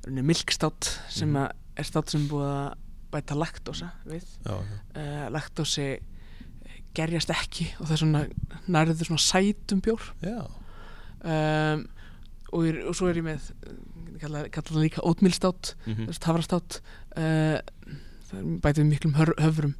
[0.06, 1.36] milkstátt sem Mhm.
[1.46, 2.74] að er státt sem búið að
[3.12, 4.24] bæta laktósa við.
[4.46, 5.88] Uh, laktósi
[6.96, 8.22] gerjast ekki og það er svona
[8.72, 10.06] nærður svona sætum bjór.
[11.26, 11.86] Um,
[12.52, 13.50] og, ég, og svo er ég með
[14.20, 16.10] kalla, kalla það líka ótmílstátt Mhm.
[16.22, 16.80] tafrastátt
[17.16, 17.58] uh,
[18.30, 19.74] það er bætið miklum höfrum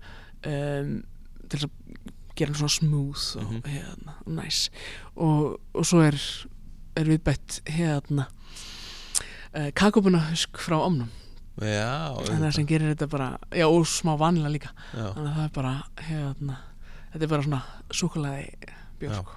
[0.47, 1.05] um,
[1.49, 1.70] til að
[2.37, 3.62] gera svona smooth og Mhm.
[3.64, 4.70] hérna, og nice.
[5.16, 6.18] Og, og svo er,
[6.97, 8.27] er við bætt hérna
[9.57, 11.09] uh, kakobuna husk frá omnum
[11.64, 14.74] já, þannig að sem gerir þetta bara já og smá vanila líka.
[14.92, 15.74] Þannig að það er bara
[16.09, 16.59] hérna,
[17.12, 17.62] þetta er bara svona
[17.96, 18.46] súkulæði
[19.00, 19.20] bjór Já.
[19.22, 19.34] sko.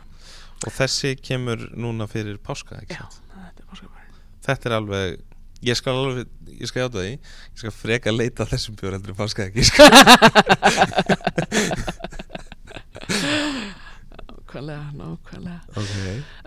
[0.68, 4.08] og þessi kemur núna fyrir páska já, þetta er páskabæri
[4.48, 5.20] þetta er alveg
[5.68, 9.12] ég skal alveg, ég skal játa því ég skal freka leita að þessum bjór heldur
[9.16, 9.84] en páska ekki sko.
[14.50, 15.60] nákvæmlega, nákvæmlega.
[15.78, 15.92] Ok.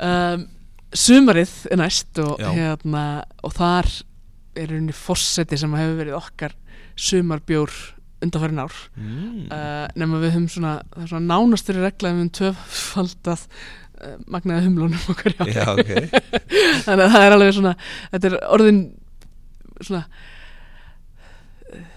[0.03, 0.47] Um,
[0.93, 3.05] sumarið er næst og, hérna,
[3.43, 3.89] og þar
[4.57, 6.55] er rauninni fósetti sem hefur verið okkar
[6.99, 7.73] sumarbjór
[8.23, 8.75] undanfærin ár.
[8.97, 9.47] Mm.
[9.51, 10.75] uh, nema við höfum svona,
[11.09, 15.91] svona nánastur regla við höfum tvöfaldað uh, magnaði humlunum okkar já, ok.
[16.87, 17.73] Þannig að það er alveg svona
[18.13, 18.79] þetta er orðin
[19.83, 20.03] svona
[21.73, 21.89] eh,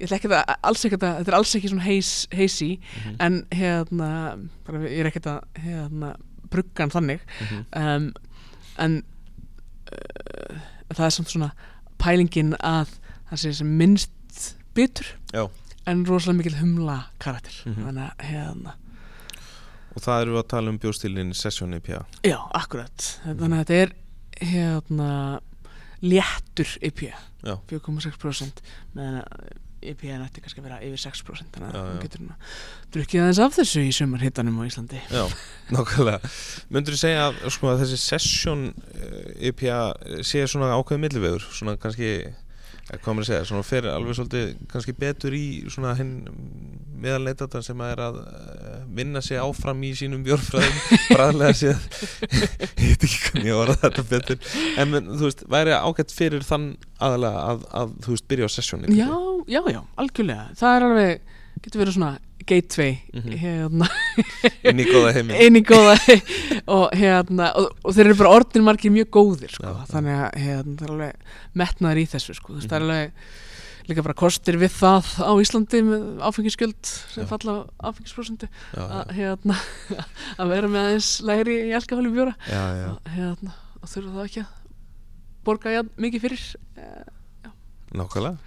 [0.00, 3.14] ég ætla ekki að alls ekki að þetta er alls ekki svona heis, heisi Mhm,
[3.22, 4.10] en hérna
[4.66, 6.14] bara, ég er ekkert að hérna,
[6.50, 7.22] bruggan þannig.
[7.46, 7.62] Mhm.
[7.78, 8.10] um,
[8.80, 8.98] en
[9.94, 10.60] uh,
[10.96, 11.50] það er samt svona
[12.00, 12.88] pælingin að
[13.30, 15.48] það sé sem minnst bitur Já.
[15.86, 17.84] en rosalega mikil humla karakter Mhm.
[17.86, 18.74] þannig að hérna
[19.96, 23.80] og það eru við að tala um bjórstílinn Session IPA já, akkurat þannig að þetta
[23.82, 23.92] er
[24.40, 25.40] hérna
[26.02, 27.56] léttur IPA Já.
[27.68, 28.60] 4,6%
[28.94, 32.00] meðan að IPA nætti kannski að vera yfir 6% þannig að já.
[32.04, 32.36] getur nú
[32.94, 35.00] drukkið aðeins af þessu í sumar hittanum á Íslandi.
[35.08, 35.24] Já,
[35.74, 36.30] nákvæmlega.
[36.74, 39.80] Myndur þú segja að, sko, að þessi Session uh, IPA
[40.26, 42.49] sé svona ákveðið millivegur svona kannski, eh,
[42.98, 46.14] hvað maður að segja svona fer alveg svolítið kannski betur í svona hinn
[47.00, 50.80] meðalneitatan sem að er að uh, vinna sig áfram í sínum bjórfræðum
[51.14, 51.84] bræðlega séð.
[52.26, 54.40] Ég veit ekki hvernig ég var að þetta betur.
[54.82, 56.66] En þú veist, væri ágætt fyrir þann
[57.00, 59.12] aðalega að, að þú veist, byrja á Session IPA já,
[59.54, 60.48] já, já, algjörlega.
[60.60, 62.12] Það er alveg, getur verið svona
[62.50, 63.36] gateway Mhm.
[63.42, 63.88] hérna
[64.70, 65.94] inn í góða heiminn inn í góða
[66.76, 69.66] og hérna og, og þeir eru bara orðin margir mjög góðir sko.
[69.66, 72.52] Já, þannig að hérna, það er alveg metnaður í þessu sko.
[72.56, 72.90] mm það er Mhm.
[72.90, 73.38] alveg
[73.90, 77.88] líka bara kostir við það á Íslandi með áfengisgjöld sem falla á
[78.76, 79.56] já, að, hérna,
[80.38, 82.86] að vera með aðeins lægri í alkohólum bjóra já, já.
[82.92, 84.52] og, hérna, og þurfa það ekki að
[85.48, 85.72] borga
[86.06, 86.44] mikið fyrir
[86.76, 87.50] eh,
[87.98, 88.38] Nákvæmlega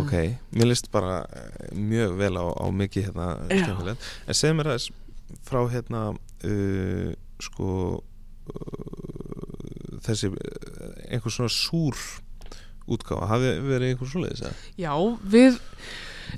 [0.00, 0.12] Ok,
[0.50, 4.88] mér líst bara eh, mjög vel á, á mikið hérna skemmtilegt En segð mér aðeins
[5.46, 7.68] frá hérna uh, sko
[7.98, 8.02] uh,
[10.06, 10.38] þessi uh,
[11.10, 11.96] einhver svona súr
[12.86, 14.54] útgáfa, hafi verið einhver svoleiðis eða?
[14.78, 14.94] Já,
[15.26, 15.58] við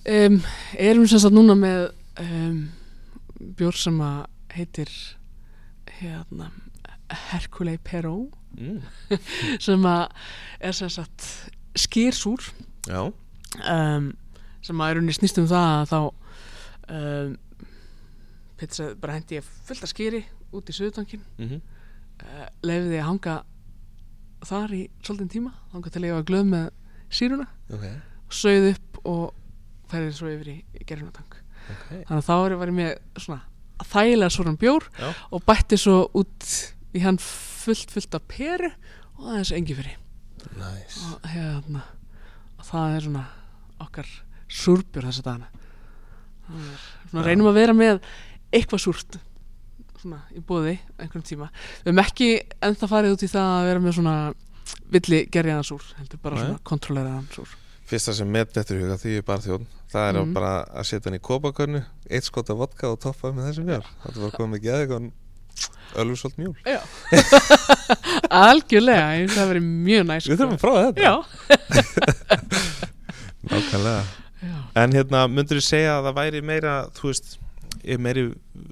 [0.08, 0.36] um,
[0.80, 1.80] erum sem sagt núna með
[2.24, 2.58] um,
[3.58, 4.20] bjór sem að
[4.56, 4.90] heitir
[5.98, 6.46] hérna
[7.30, 8.16] Herculei Peró
[8.56, 8.80] mm.
[9.66, 10.04] sem að
[10.60, 11.20] er sem sagt
[11.78, 12.42] skýrsúr
[12.86, 14.12] um,
[14.62, 16.00] sem að er unni snýst um það að þá
[16.98, 17.36] um,
[18.68, 21.60] sagði bara hendi ég fullt af skýri út í Suðutankin mm
[22.22, 23.34] uh, leiði því að hanga
[24.48, 26.66] þar í svolítinn tíma hanga til að ég var glöð með
[27.10, 27.84] síruna ok,
[28.28, 29.34] og sögð upp og
[29.88, 31.86] færið svo yfir í, í gerðunatang ok.
[31.88, 33.40] Þannig að þá var ég, ég með svona
[33.88, 35.08] þægilega svona bjór Já.
[35.30, 36.48] og bætti svo út
[36.96, 38.70] í hann fullt fullt af peru
[39.18, 39.96] og aðeins engi fyrir
[40.58, 41.84] Næs og hérna
[42.68, 43.24] það er svona
[43.84, 44.10] okkar
[44.48, 45.48] súrbjör er svona
[46.48, 47.22] Já.
[47.24, 48.00] reynum að vera með
[48.52, 49.18] eitthvað súrt
[49.98, 52.28] svona í bóði einhvern tíma við höfum ekki
[52.64, 54.14] ennþá farið út í það að vera með svona
[54.92, 56.44] villi gerjaðan súr heldur bara Nei.
[56.44, 57.56] svona kontrolleraðan súr
[57.88, 60.32] Fyrsta sem með dettur í huga því ég bara þjón Það er Mhm.
[60.36, 63.86] bara að setja hann í kópakörnu Eitt skot af vodka og toppa með þessum bjór
[64.04, 64.82] Það var komið ekki að
[65.98, 66.80] Ölfusvolt mjúl Já.
[68.44, 71.00] Algjörlega, ég finnst það að vera mjög næst Við þurfum að prófa þetta.
[71.02, 71.14] Já,
[73.48, 74.02] Nákvæmlega.
[74.78, 77.36] En hérna, myndur þú segja að það væri meira Þú veist,
[77.82, 78.24] er meiri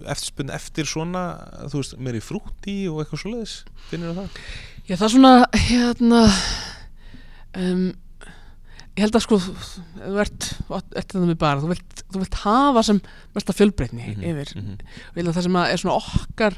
[0.07, 1.25] eftirspunni eftir svona
[1.73, 3.55] Þú veist, meiri frúti og eitthvað svoleiðis?
[3.91, 4.41] Finnir það?
[4.87, 5.33] Já, það er svona,
[5.67, 6.21] hérna
[7.59, 7.87] um,
[8.97, 12.83] Ég held að sko þú ert, ert þetta með bara þú vilt, þú vilt hafa
[12.87, 13.01] sem
[13.37, 14.79] mesta fjölbreytni yfir mhm.
[14.81, 16.57] og ég held að það sem er svona okkar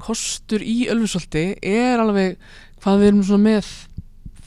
[0.00, 2.40] kostur í Ölfusholti er alveg
[2.80, 3.70] hvað við erum svona með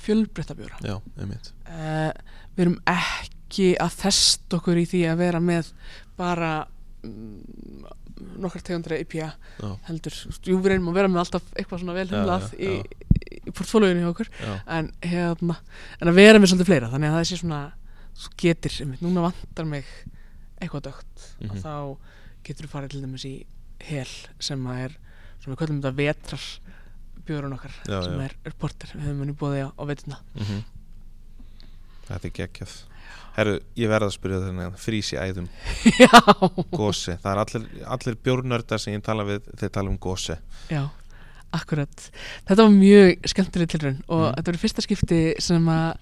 [0.04, 2.12] fjölbreytabjóra Já, einmitt uh,
[2.56, 5.72] við erum ekki að þest okkur í því að vera með
[6.20, 6.52] bara
[7.06, 7.88] mm,
[8.42, 9.32] nokkar tegundri IPA
[9.88, 10.16] heldur,
[10.46, 13.09] jú við reynum að vera með alltaf eitthvað svona vel Já, humlað já, í.
[13.50, 14.30] Í, portfóljóinu hjá okkur.
[14.78, 15.58] En, hérna,
[16.00, 17.60] en að vera með svolítið fleira þannig að það sé svona
[18.20, 19.86] þú getur, núna vantar mig
[20.60, 21.52] eitthvað dögt Mhm.
[21.52, 21.74] og þá
[22.44, 23.36] getur þú farið til dæmis í
[23.90, 24.10] hel
[24.44, 24.98] sem að er,
[25.40, 26.48] sem við köllum þetta vetrar
[27.30, 28.26] björun okkar Já, sem já.
[28.26, 30.64] er, er porter, við höfum hann í bóði á, á veituna mhm.
[32.10, 32.72] Þetta er geggjað.
[33.36, 35.46] Herru, ég verð að spyrja þennan Frís í æðum,
[36.80, 40.36] gósi Það er allir, allir bjórnördar sem ég tala við Þeir tala um gósi
[40.74, 40.82] já,
[41.56, 42.10] akkurat.
[42.48, 44.36] Þetta var mjög skemmtileg tilraun og Mm.
[44.38, 45.96] þetta var fyrsta skipti sem að,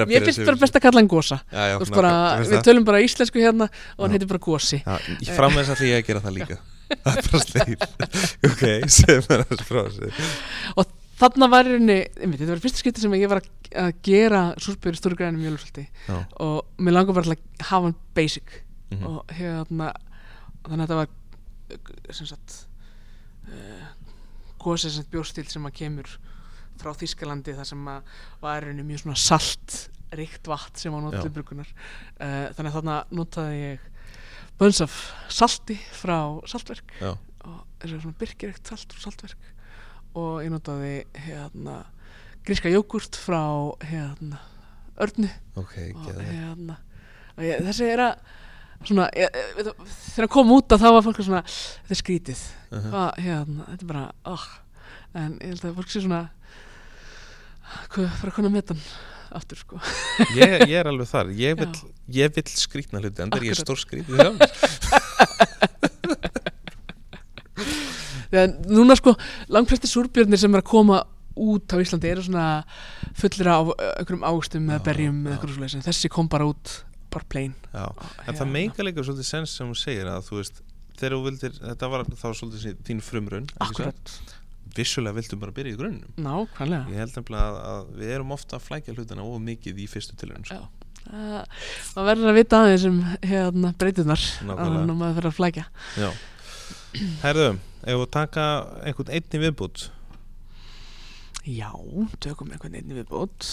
[0.09, 2.87] mér finnst bara best að kalla hann gósa Já, já, ná, bara, finnst við tölum
[2.89, 5.91] bara íslensku hérna og hann heitir bara gósi Já, ég fram með þess að því
[5.93, 6.59] ég gera það líka.
[7.05, 7.81] Það er bara sleið
[8.49, 10.09] Ok, segð mér að þessu.
[10.81, 13.51] Og þarna var rauninni, einmitt, þetta var fyrsta skipti sem ég var að,
[13.83, 18.63] að gera súrbyrði stóru grænum mjölfaldi Já, og mér langar bara að hafa hann basic.
[18.93, 19.93] Mhm, og hérna
[20.65, 22.57] þannig að þetta var sem sagt
[23.49, 26.17] uh, sem sagt bjórstil sem að kemur
[26.79, 29.79] frá Þískalandi þar sem að var rauninni mjög svona salt
[30.17, 33.87] ríkt vatn sem til brugunar uh, þannig að þarna notaði ég
[34.59, 34.95] bönns af
[35.31, 36.19] salti frá
[36.51, 36.95] saltverk.
[36.99, 37.13] Já,
[37.47, 39.53] og þessi svona byrkirekt salt frá saltverk
[40.17, 40.93] og ég notaði
[41.27, 41.83] hérna
[42.47, 43.43] gríska jógurt frá
[43.85, 44.41] hérna
[44.99, 45.29] örnu.
[45.59, 46.79] Ok, og hérna
[47.37, 48.15] og ég, þessi er að
[48.89, 49.69] svona, ég, ég,
[50.15, 52.41] þegar kom út að þá var fólk svona, þetta er skrítið.
[52.71, 52.89] Mhm.
[52.95, 54.49] hvað, hérna, þetta er bara oh.
[55.15, 56.23] en ég held að fólk sé svona
[57.93, 58.83] hvað, bara konar með þann
[59.39, 59.77] aftur sko.
[60.39, 61.33] Ég, ég er alveg þar.
[61.37, 61.73] Ég vil,
[62.09, 64.39] vil skrýtna hluti En það er ég stór skrýtið sjálf
[68.29, 69.15] Þegar núna sko,
[69.53, 71.03] langflesti súrbjörnir sem er að koma
[71.39, 72.47] út á Íslandi eru svona
[73.19, 76.73] fullir af einhverjum águstum Já, eða berjum eða eitthvað en þessi kom bara út
[77.13, 77.87] bara plain Já,
[78.27, 80.61] en það meika líka svolítið sens sem hún segir að þú veist
[80.99, 83.49] þegar þú vildir, þetta var þá svolítið þín frumrun
[84.79, 88.59] vissulega viltu bara byrja í grunnum nákvæmlega ég held nefnilega að, að við erum ofta
[88.59, 90.59] að flækja hlutina of mikið í fyrstu tilraun sko.
[90.59, 90.67] Já.
[91.95, 94.83] Það verður að vita aðeins um hérna breytunar Nákvæmlega.
[94.83, 95.65] að maður fyrir að flækja
[95.97, 96.11] Já.
[97.23, 97.53] Herðu,
[97.85, 98.49] ef við taka
[98.83, 99.89] einhvern einni viðbútt
[101.49, 101.73] Já,
[102.21, 103.47] tökum einhvern einni viðbót.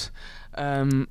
[0.59, 1.05] Um,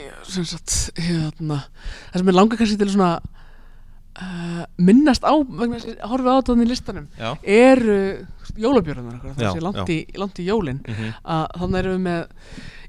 [0.00, 1.58] já, sem sagt hérna,
[2.12, 6.38] það sem er langar kannski til svona uh, minnast á vegna þess að horfa á
[6.40, 7.98] þetta í listanum Já, eru
[8.62, 10.80] jólabjörðunar það sé langt í, langt í jólin.
[10.80, 11.18] Mm -hmm.
[11.36, 12.22] að þannig erum við með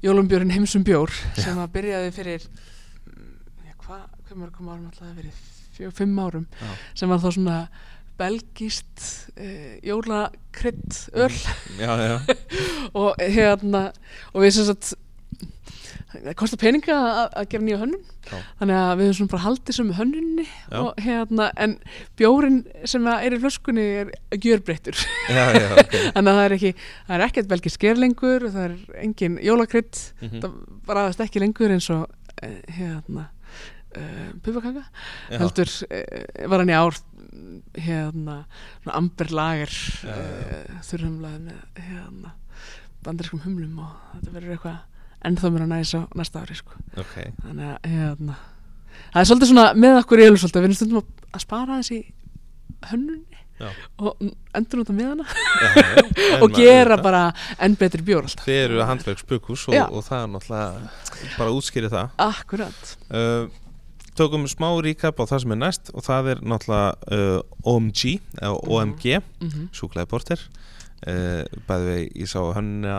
[0.08, 5.53] jólambjörn heimsum bjór sem að byrjaði fyrir mm, hvað, hvað mörgum árum alltaf það verið
[5.76, 6.70] fjó, fimm árum Já.
[6.94, 7.58] sem var þá svona
[8.18, 11.32] belgist uh, jólakrydd öl
[11.80, 12.18] já, já.
[13.00, 13.88] Og hérna
[14.32, 14.92] og við sem sagt
[16.14, 18.02] það kostar peninga að, gera nýja hönnun.
[18.24, 18.36] Já.
[18.60, 20.44] þannig að við höfum svona bara haldið sem hönnunni
[20.78, 21.74] og hérna en
[22.16, 24.96] bjórin sem er í flöskunni er gjörbreyttur.
[25.28, 25.96] Já, já, ok.
[26.14, 26.72] Þannig að það er ekki,
[27.08, 30.38] það er ekkert belgi sker lengur það er engin jólakrydd Mhm.
[30.46, 30.54] það
[30.86, 32.06] baraðast ekki lengur eins og
[32.46, 33.26] eh, hérna
[33.98, 35.38] uh, pupakaka Já.
[35.42, 36.98] heldur uh, var hann í ár
[37.74, 38.38] hérna
[38.82, 40.64] svona amber lager Já, já, já.
[40.64, 42.34] uh, þurrumlaði með hérna
[43.04, 44.82] bandariskum humlum og þetta verður eitthvað
[45.24, 46.76] ennþá mér að næsa næsta ári sko.
[47.00, 47.14] Ok,
[47.44, 48.36] þannig að hérna
[49.12, 52.00] það er svolítið svona með okkur í Ölfusvolta við erum stundum að, að spara þessi
[52.90, 53.68] hönnunni Já.
[54.02, 54.22] og
[54.58, 55.24] endur út á miðana
[56.42, 57.20] og gera bara
[57.62, 59.84] enn betri bjór alltaf Þið eru handverksbukús og, Já.
[59.86, 63.44] og það er náttúrulega bara útskýrið það akkurat uh,
[64.14, 68.02] Tökum smá recap á það sem er næst og það er náttúrulega uh, OMG
[68.40, 69.66] eða OMG, mm -hmm.
[69.74, 70.44] súklaði porter
[71.08, 72.96] uh, bæði við, ég sá hönnuna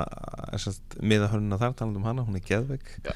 [1.02, 2.88] miða hönnuna þar, talandi um hana, hún er geðveik.
[3.06, 3.14] Já.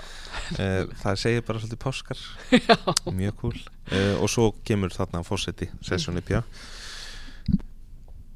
[0.57, 2.25] uh, það segir bara svolítið páskar.
[3.19, 3.57] Mjög cool.
[3.91, 6.43] Uh, og svo kemur þarna fósetti, sessjóni pjá.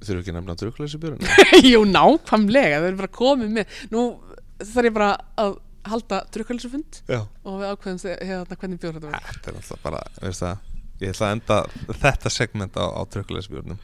[0.04, 1.22] Þurfu ekki að nefna drukkleysi björn
[1.72, 4.02] Jú, nákvæmlega, það er bara komið með Nú
[4.60, 5.54] þarf ég bara að
[5.90, 7.02] halda drukkalsufund
[7.44, 10.70] og við ákveðum hérna hvernig bjór þetta verður Þetta er alltaf bara, veist það
[11.04, 11.56] Ég ætla að enda
[12.04, 13.80] þetta segment á, á trökkulegsbjörnum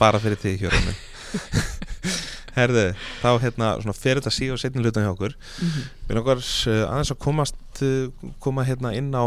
[0.00, 0.96] bara fyrir því hjörunum
[2.56, 2.84] Herðu,
[3.22, 5.32] þá hérna svona fyrir þetta síg og setni hlutan hjá okkur.
[5.64, 5.84] Mhm.
[6.08, 9.24] Mér langar uh, aðeins að komast uh, koma hérna inn á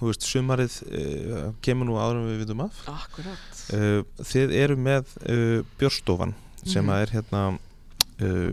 [0.00, 2.80] þú veist, sumarið uh, kemur nú áður við vitum af.
[2.90, 3.60] Akkurat.
[3.70, 6.34] Uh, Þið eru með uh, björstofan
[6.66, 6.90] sem Mhm.
[6.90, 7.44] að er hérna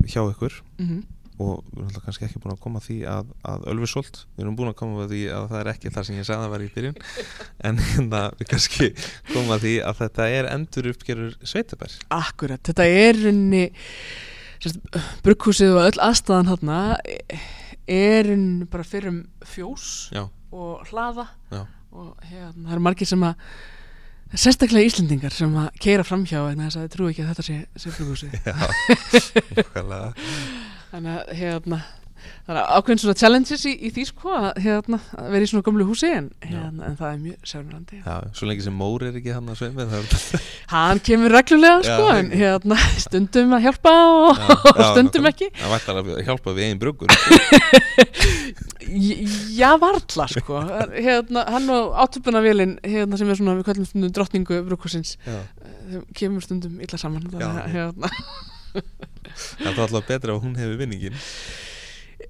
[0.05, 0.57] hjá ykkur.
[0.77, 1.03] Mm
[1.41, 4.69] og við erum kannski ekki búin að koma því að, að Ölfusholt, við erum búin
[4.69, 6.69] að koma því að það er ekki það sem ég sagði að það var í
[6.75, 6.99] byrjun.
[7.69, 8.89] En hérna við kannski
[9.31, 13.65] koma að því að þetta er endur uppgerur sveitabær Akkurat, þetta er unni
[15.25, 16.79] brugghúsið og öll aðstæðan hérna
[17.89, 21.27] er unni bara fyrir um fjós Já, og hlaða.
[21.51, 23.47] Já, og hérna, það eru margir sem að
[24.33, 27.57] sérstaklega Íslendingar sem að keira framhjá vegna þess að þið trúi ekki að þetta sé,
[27.75, 28.37] sé brugghúsið.
[28.47, 28.55] Já
[29.59, 30.71] nákvæmlega.
[30.93, 31.81] Þannig að hérna
[32.43, 35.65] það er ákveðin svona challenges í, í því sko að, hérna, að vera í svona
[35.65, 37.99] gömlu húsi en, hérna, en það er mjög sérnandi.
[38.03, 41.79] Já, svo lengi sem Mór er ekki hann að sveimi það er hann kemur reglulega
[41.83, 42.41] Já, sko en ekki.
[42.43, 45.49] hérna, stundum að hjálpa og, Já, og já, stundum ekki.
[45.59, 47.09] Það vært að hjálpa við einn bruggur.
[49.57, 50.59] Já varla sko.
[50.93, 56.79] Hérna, hann og átöpunavélin hérna, sem er svona við kallum stundum drottningu Já, kemur stundum
[56.83, 57.43] illa saman að
[57.73, 57.87] Já.
[59.59, 61.21] Það er alltaf betra að hún hefur vinningin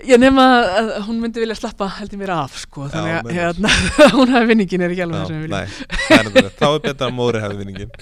[0.04, 0.44] Ég nema
[0.74, 3.70] að hún myndi vilja slappa held ég mér af sko þannig að hérna,
[4.18, 6.50] hún hafi vinningin er ekki alveg það sem við viljum.
[6.58, 7.94] þá er betra að Móri hefur vinningin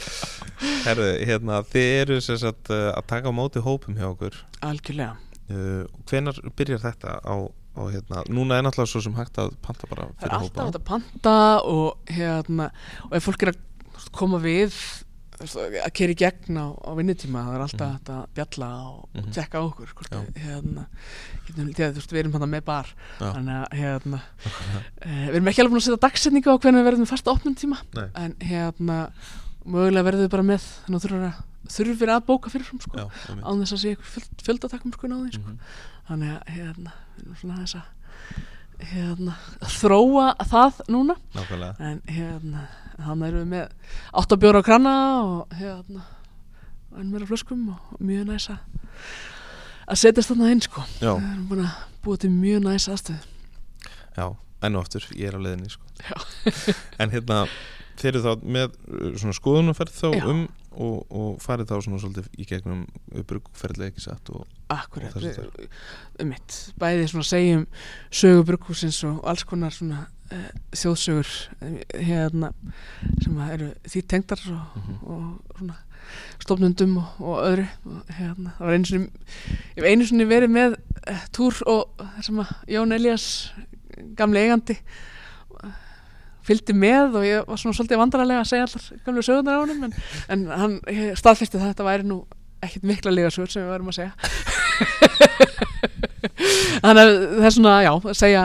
[0.85, 4.35] Herðu, hérna, þið eru sagt uh, að taka á móti hópum hjá okkur.
[4.65, 5.15] Algjörlega.
[5.49, 9.89] Uh, Hvenar byrjar þetta á, á hérna, núna er náttúrulega svo sem hægt að panta
[9.89, 10.81] bara Það er fyrir alltaf hópa.
[10.81, 11.35] að panta
[11.69, 12.69] og hérna
[13.09, 14.77] og ef fólk er að koma við
[15.41, 17.93] að keri gegn á, á vinnutíma það er alltaf Mhm.
[17.97, 19.31] hægt að bjalla og mm Mhm.
[19.31, 20.85] tjekka á okkur hvort við, hérna,
[21.47, 22.87] getum, þegar, þú veist, við erum hann með bar
[23.19, 23.33] Já.
[23.33, 24.19] þannig að hérna,
[25.01, 27.55] eh, við erum ekki alveg búin að setja dagsetningu á hvernig við verðum fasta opnum
[27.55, 28.09] tíma Nei.
[28.15, 29.11] en hérna
[29.65, 31.39] mögulega verðum við bara með þannig að þurfum að,
[31.71, 33.11] þurfum að bóka fyrirfram sko,
[33.45, 35.47] án þess að sé eitthvað fjöld, fjöldatakkum sko því sko.
[35.47, 35.59] Mhm.
[36.09, 37.83] þannig að hérna, við erum svona þess að
[38.81, 42.63] hérna, þróa það núna Nákvæmlega en hérna
[43.07, 46.05] hann erum við með áttabjóra á krana og hérna
[46.97, 50.83] enn meira flöskum og mjög næs að setjast þarna inn sko.
[50.99, 53.29] Já, við erum búin að búa til mjög næs aðstöð
[54.17, 54.25] já,
[54.61, 55.87] enn og aftur, ég er á leiðinni sko.
[57.01, 57.43] En hérna,
[57.99, 60.25] þeir eru þá með uh, svona skoðunumferð þá Já.
[60.31, 60.41] um
[60.71, 62.83] og, og farið þá svona svolítið í gegnum
[63.27, 66.59] bruggferðlega ekki satt og akkurat, Og um mitt.
[66.79, 67.65] Bæði svona segjum
[68.07, 71.29] sögu brugghúsins og alls konar svona uh, þjóðsögur
[71.61, 71.77] eh,
[72.07, 72.51] hérna
[73.23, 74.93] sem eru því tengdar og, Mhm.
[75.03, 75.75] og svona
[76.41, 79.09] stofnundum og, og öðru og hérna, það var einu sinni
[79.85, 80.73] einu sinni verið með
[81.07, 83.27] uh, túr og þar sem að Jón Elias
[84.17, 85.71] gamli eigandi eh,
[86.47, 89.83] fylgdi með og ég var svona svolítið vandrarlega að segja allar gamlu sögundar á honum
[89.87, 89.93] en,
[90.33, 92.17] en hann eh, staðfesti það að þetta væri nú
[92.65, 94.11] ekkert mikla lega sögur sem við varum að segja
[96.81, 98.43] þannig að það er svona, já, að segja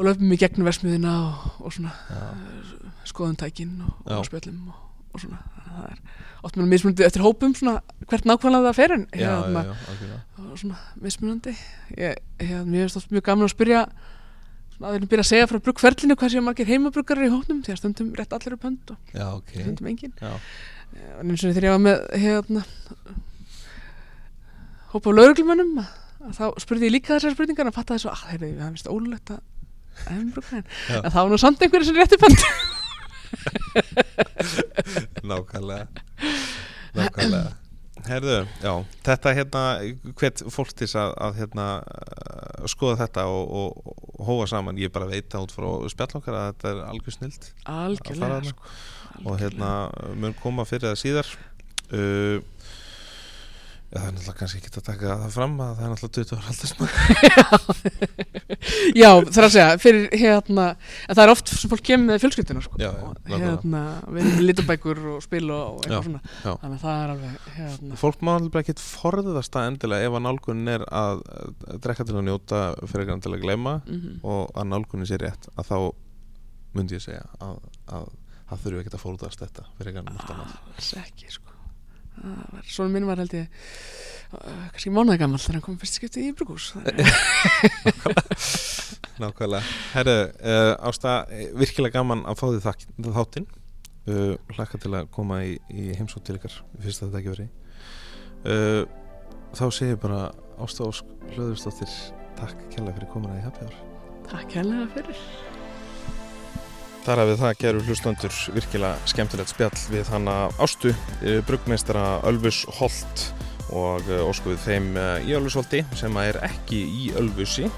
[0.00, 2.20] og löpum í gegnum versmiðina og, og svona já,
[3.10, 4.78] skoðum tækin og, og spjöllum og,
[5.12, 5.98] og svona, það er
[6.40, 9.64] oft með mismunandi eftir hópum svona hvert nákvæmlega það fer en hérna,
[10.40, 11.52] og svona mismunandi.
[11.98, 13.84] Ég, hérna, mér finnst oft mjög gaman að spyrja
[14.72, 17.76] svona að þeirnum byrja að segja frá bruggferlinu hvað séu margir heimabruggarar í hópnum því
[17.76, 19.52] að stundum rétt allir upp hönd og já, ok.
[19.58, 20.32] stundum engin Já,
[21.20, 22.64] en eins og þegar ég var með hérna
[24.94, 25.84] hóp af lauruglumönnum
[26.36, 28.92] þá spurði ég líka þessar spurningar og fattaði svo, að heyrðu, það er vist
[30.10, 32.38] en það var nú samt einhverju sem rétti pönd
[35.30, 35.86] Nákvæmlega.
[36.96, 37.52] Nákvæmlega.
[38.00, 38.72] Herðu, já,
[39.04, 39.62] þetta hérna
[40.16, 44.92] hvert fólk til að, að hérna, uh, skoða þetta og, og, og hóa saman, ég
[44.94, 48.72] bara veit út frá spjallokkar að þetta er algjör snild algjörlega sko,
[49.26, 49.70] og hérna
[50.16, 51.34] mun koma fyrir það síðar.
[51.90, 52.40] Uh,
[53.90, 56.36] Já, það er náttúrulega kannski ekki að taka það fram að það er náttúrulega 20
[56.36, 56.92] ára aldursmann
[58.94, 60.66] já, það er að segja, fyrir hérna
[61.08, 62.78] það er oft sem fólk kemur með fjölskyldina sko.
[62.78, 66.22] Já, já, og hérna, við erum með litabækur og spil og, eitthvað svona.
[66.44, 70.26] þannig að það er alveg hérna, Fólk má alveg ekki forðast það endilega ef að
[70.28, 71.26] nálgunin er að
[71.82, 75.76] drekka til að njóta fyrir að gleyma mm og að nálgunin sé rétt að þá
[76.76, 77.58] myndi ég segja að,
[77.90, 78.10] að
[78.50, 81.49] það þurfi ekki að fórðast þetta fyrir að annað
[82.68, 86.34] Svona minn var held ég uh, kannski mánuði gammal þegar hann kom fyrst skipti í
[86.36, 86.72] brugús
[89.20, 89.60] Nákvæmlega.
[89.92, 92.86] Herru, uh, Ásta, eh, virkilega gaman að fá því þak,
[93.18, 93.48] þáttinn.
[94.08, 97.50] Uh, Hlakka til að koma í, í heimsótt til ykkar fyrst að þetta ekki verið
[98.48, 98.82] uh,
[99.52, 100.22] Þá segir ég bara
[100.62, 101.92] Ásta Ósk Hlöðursdóttir
[102.40, 103.74] Takk kærlega fyrir komuna í Happy Hour.
[104.30, 105.24] Takk hérlega fyrir
[107.00, 112.58] Þar að við það gerur hlustandur virkilega skemmtilegt spjall við hana Ástu, uh, bruggmeistara Ölfus
[112.76, 113.22] Holt
[113.72, 117.70] og uh, ósku við þeim uh, í Ölfusholti sem að er ekki í Ölfusi.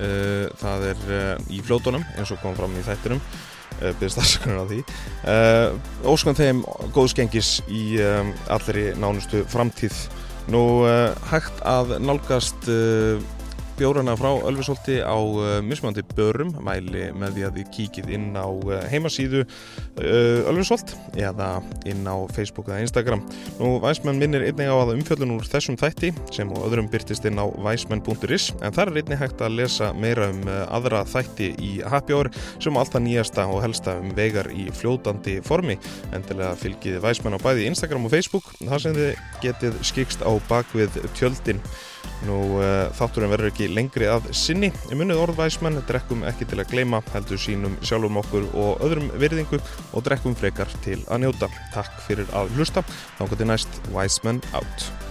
[0.00, 1.00] Það er
[1.52, 3.18] í fljótonum eins og kom fram í þættinum.
[3.98, 4.78] Byrðist afsökunar á því.
[6.08, 6.62] Óskum þeim
[6.96, 7.98] góðs gengis í
[8.48, 9.98] allri nánustu framtíð.
[10.48, 10.62] Nú
[11.28, 12.64] hægt að nálgast
[13.80, 18.44] bjórana frá Ölfusholti á uh, mismöndi börum mæli með því að þið kíkið inn á
[18.44, 21.48] uh, heimasíðu uh, Ölfusholt eða
[21.88, 23.22] inn á Facebook eða Instagram.
[23.56, 27.40] Nú, Væsmenn minnir einnig á að umfjöllun úr þessum þætti sem og öðrum byrtist inn
[27.40, 32.16] á væsmenn.is en þar er einnig hægt að lesa meira um aðra þætti í Happy
[32.16, 32.28] Hour
[32.60, 35.78] sem alltaf nýjasta og helsta um vegar í fljótandi formi.
[36.12, 41.00] Endilega fylgið Væsmenn á bæði Instagram og Facebook þar sem þið getið skikst á bakvið
[41.16, 41.64] tjöldin.
[42.28, 44.72] Nú uh, þátturinn verður ekki lengri að sinni.
[44.92, 49.60] Í munnið orðvæsmenn drekkum ekki til að gleyma, heldur sínum sjálfum okkur og öðrum virðingu
[49.60, 51.52] og drekkum frekar til að njóta.
[51.76, 52.84] Takk fyrir að hlusta.
[53.20, 55.09] Í næst Væsmenn out.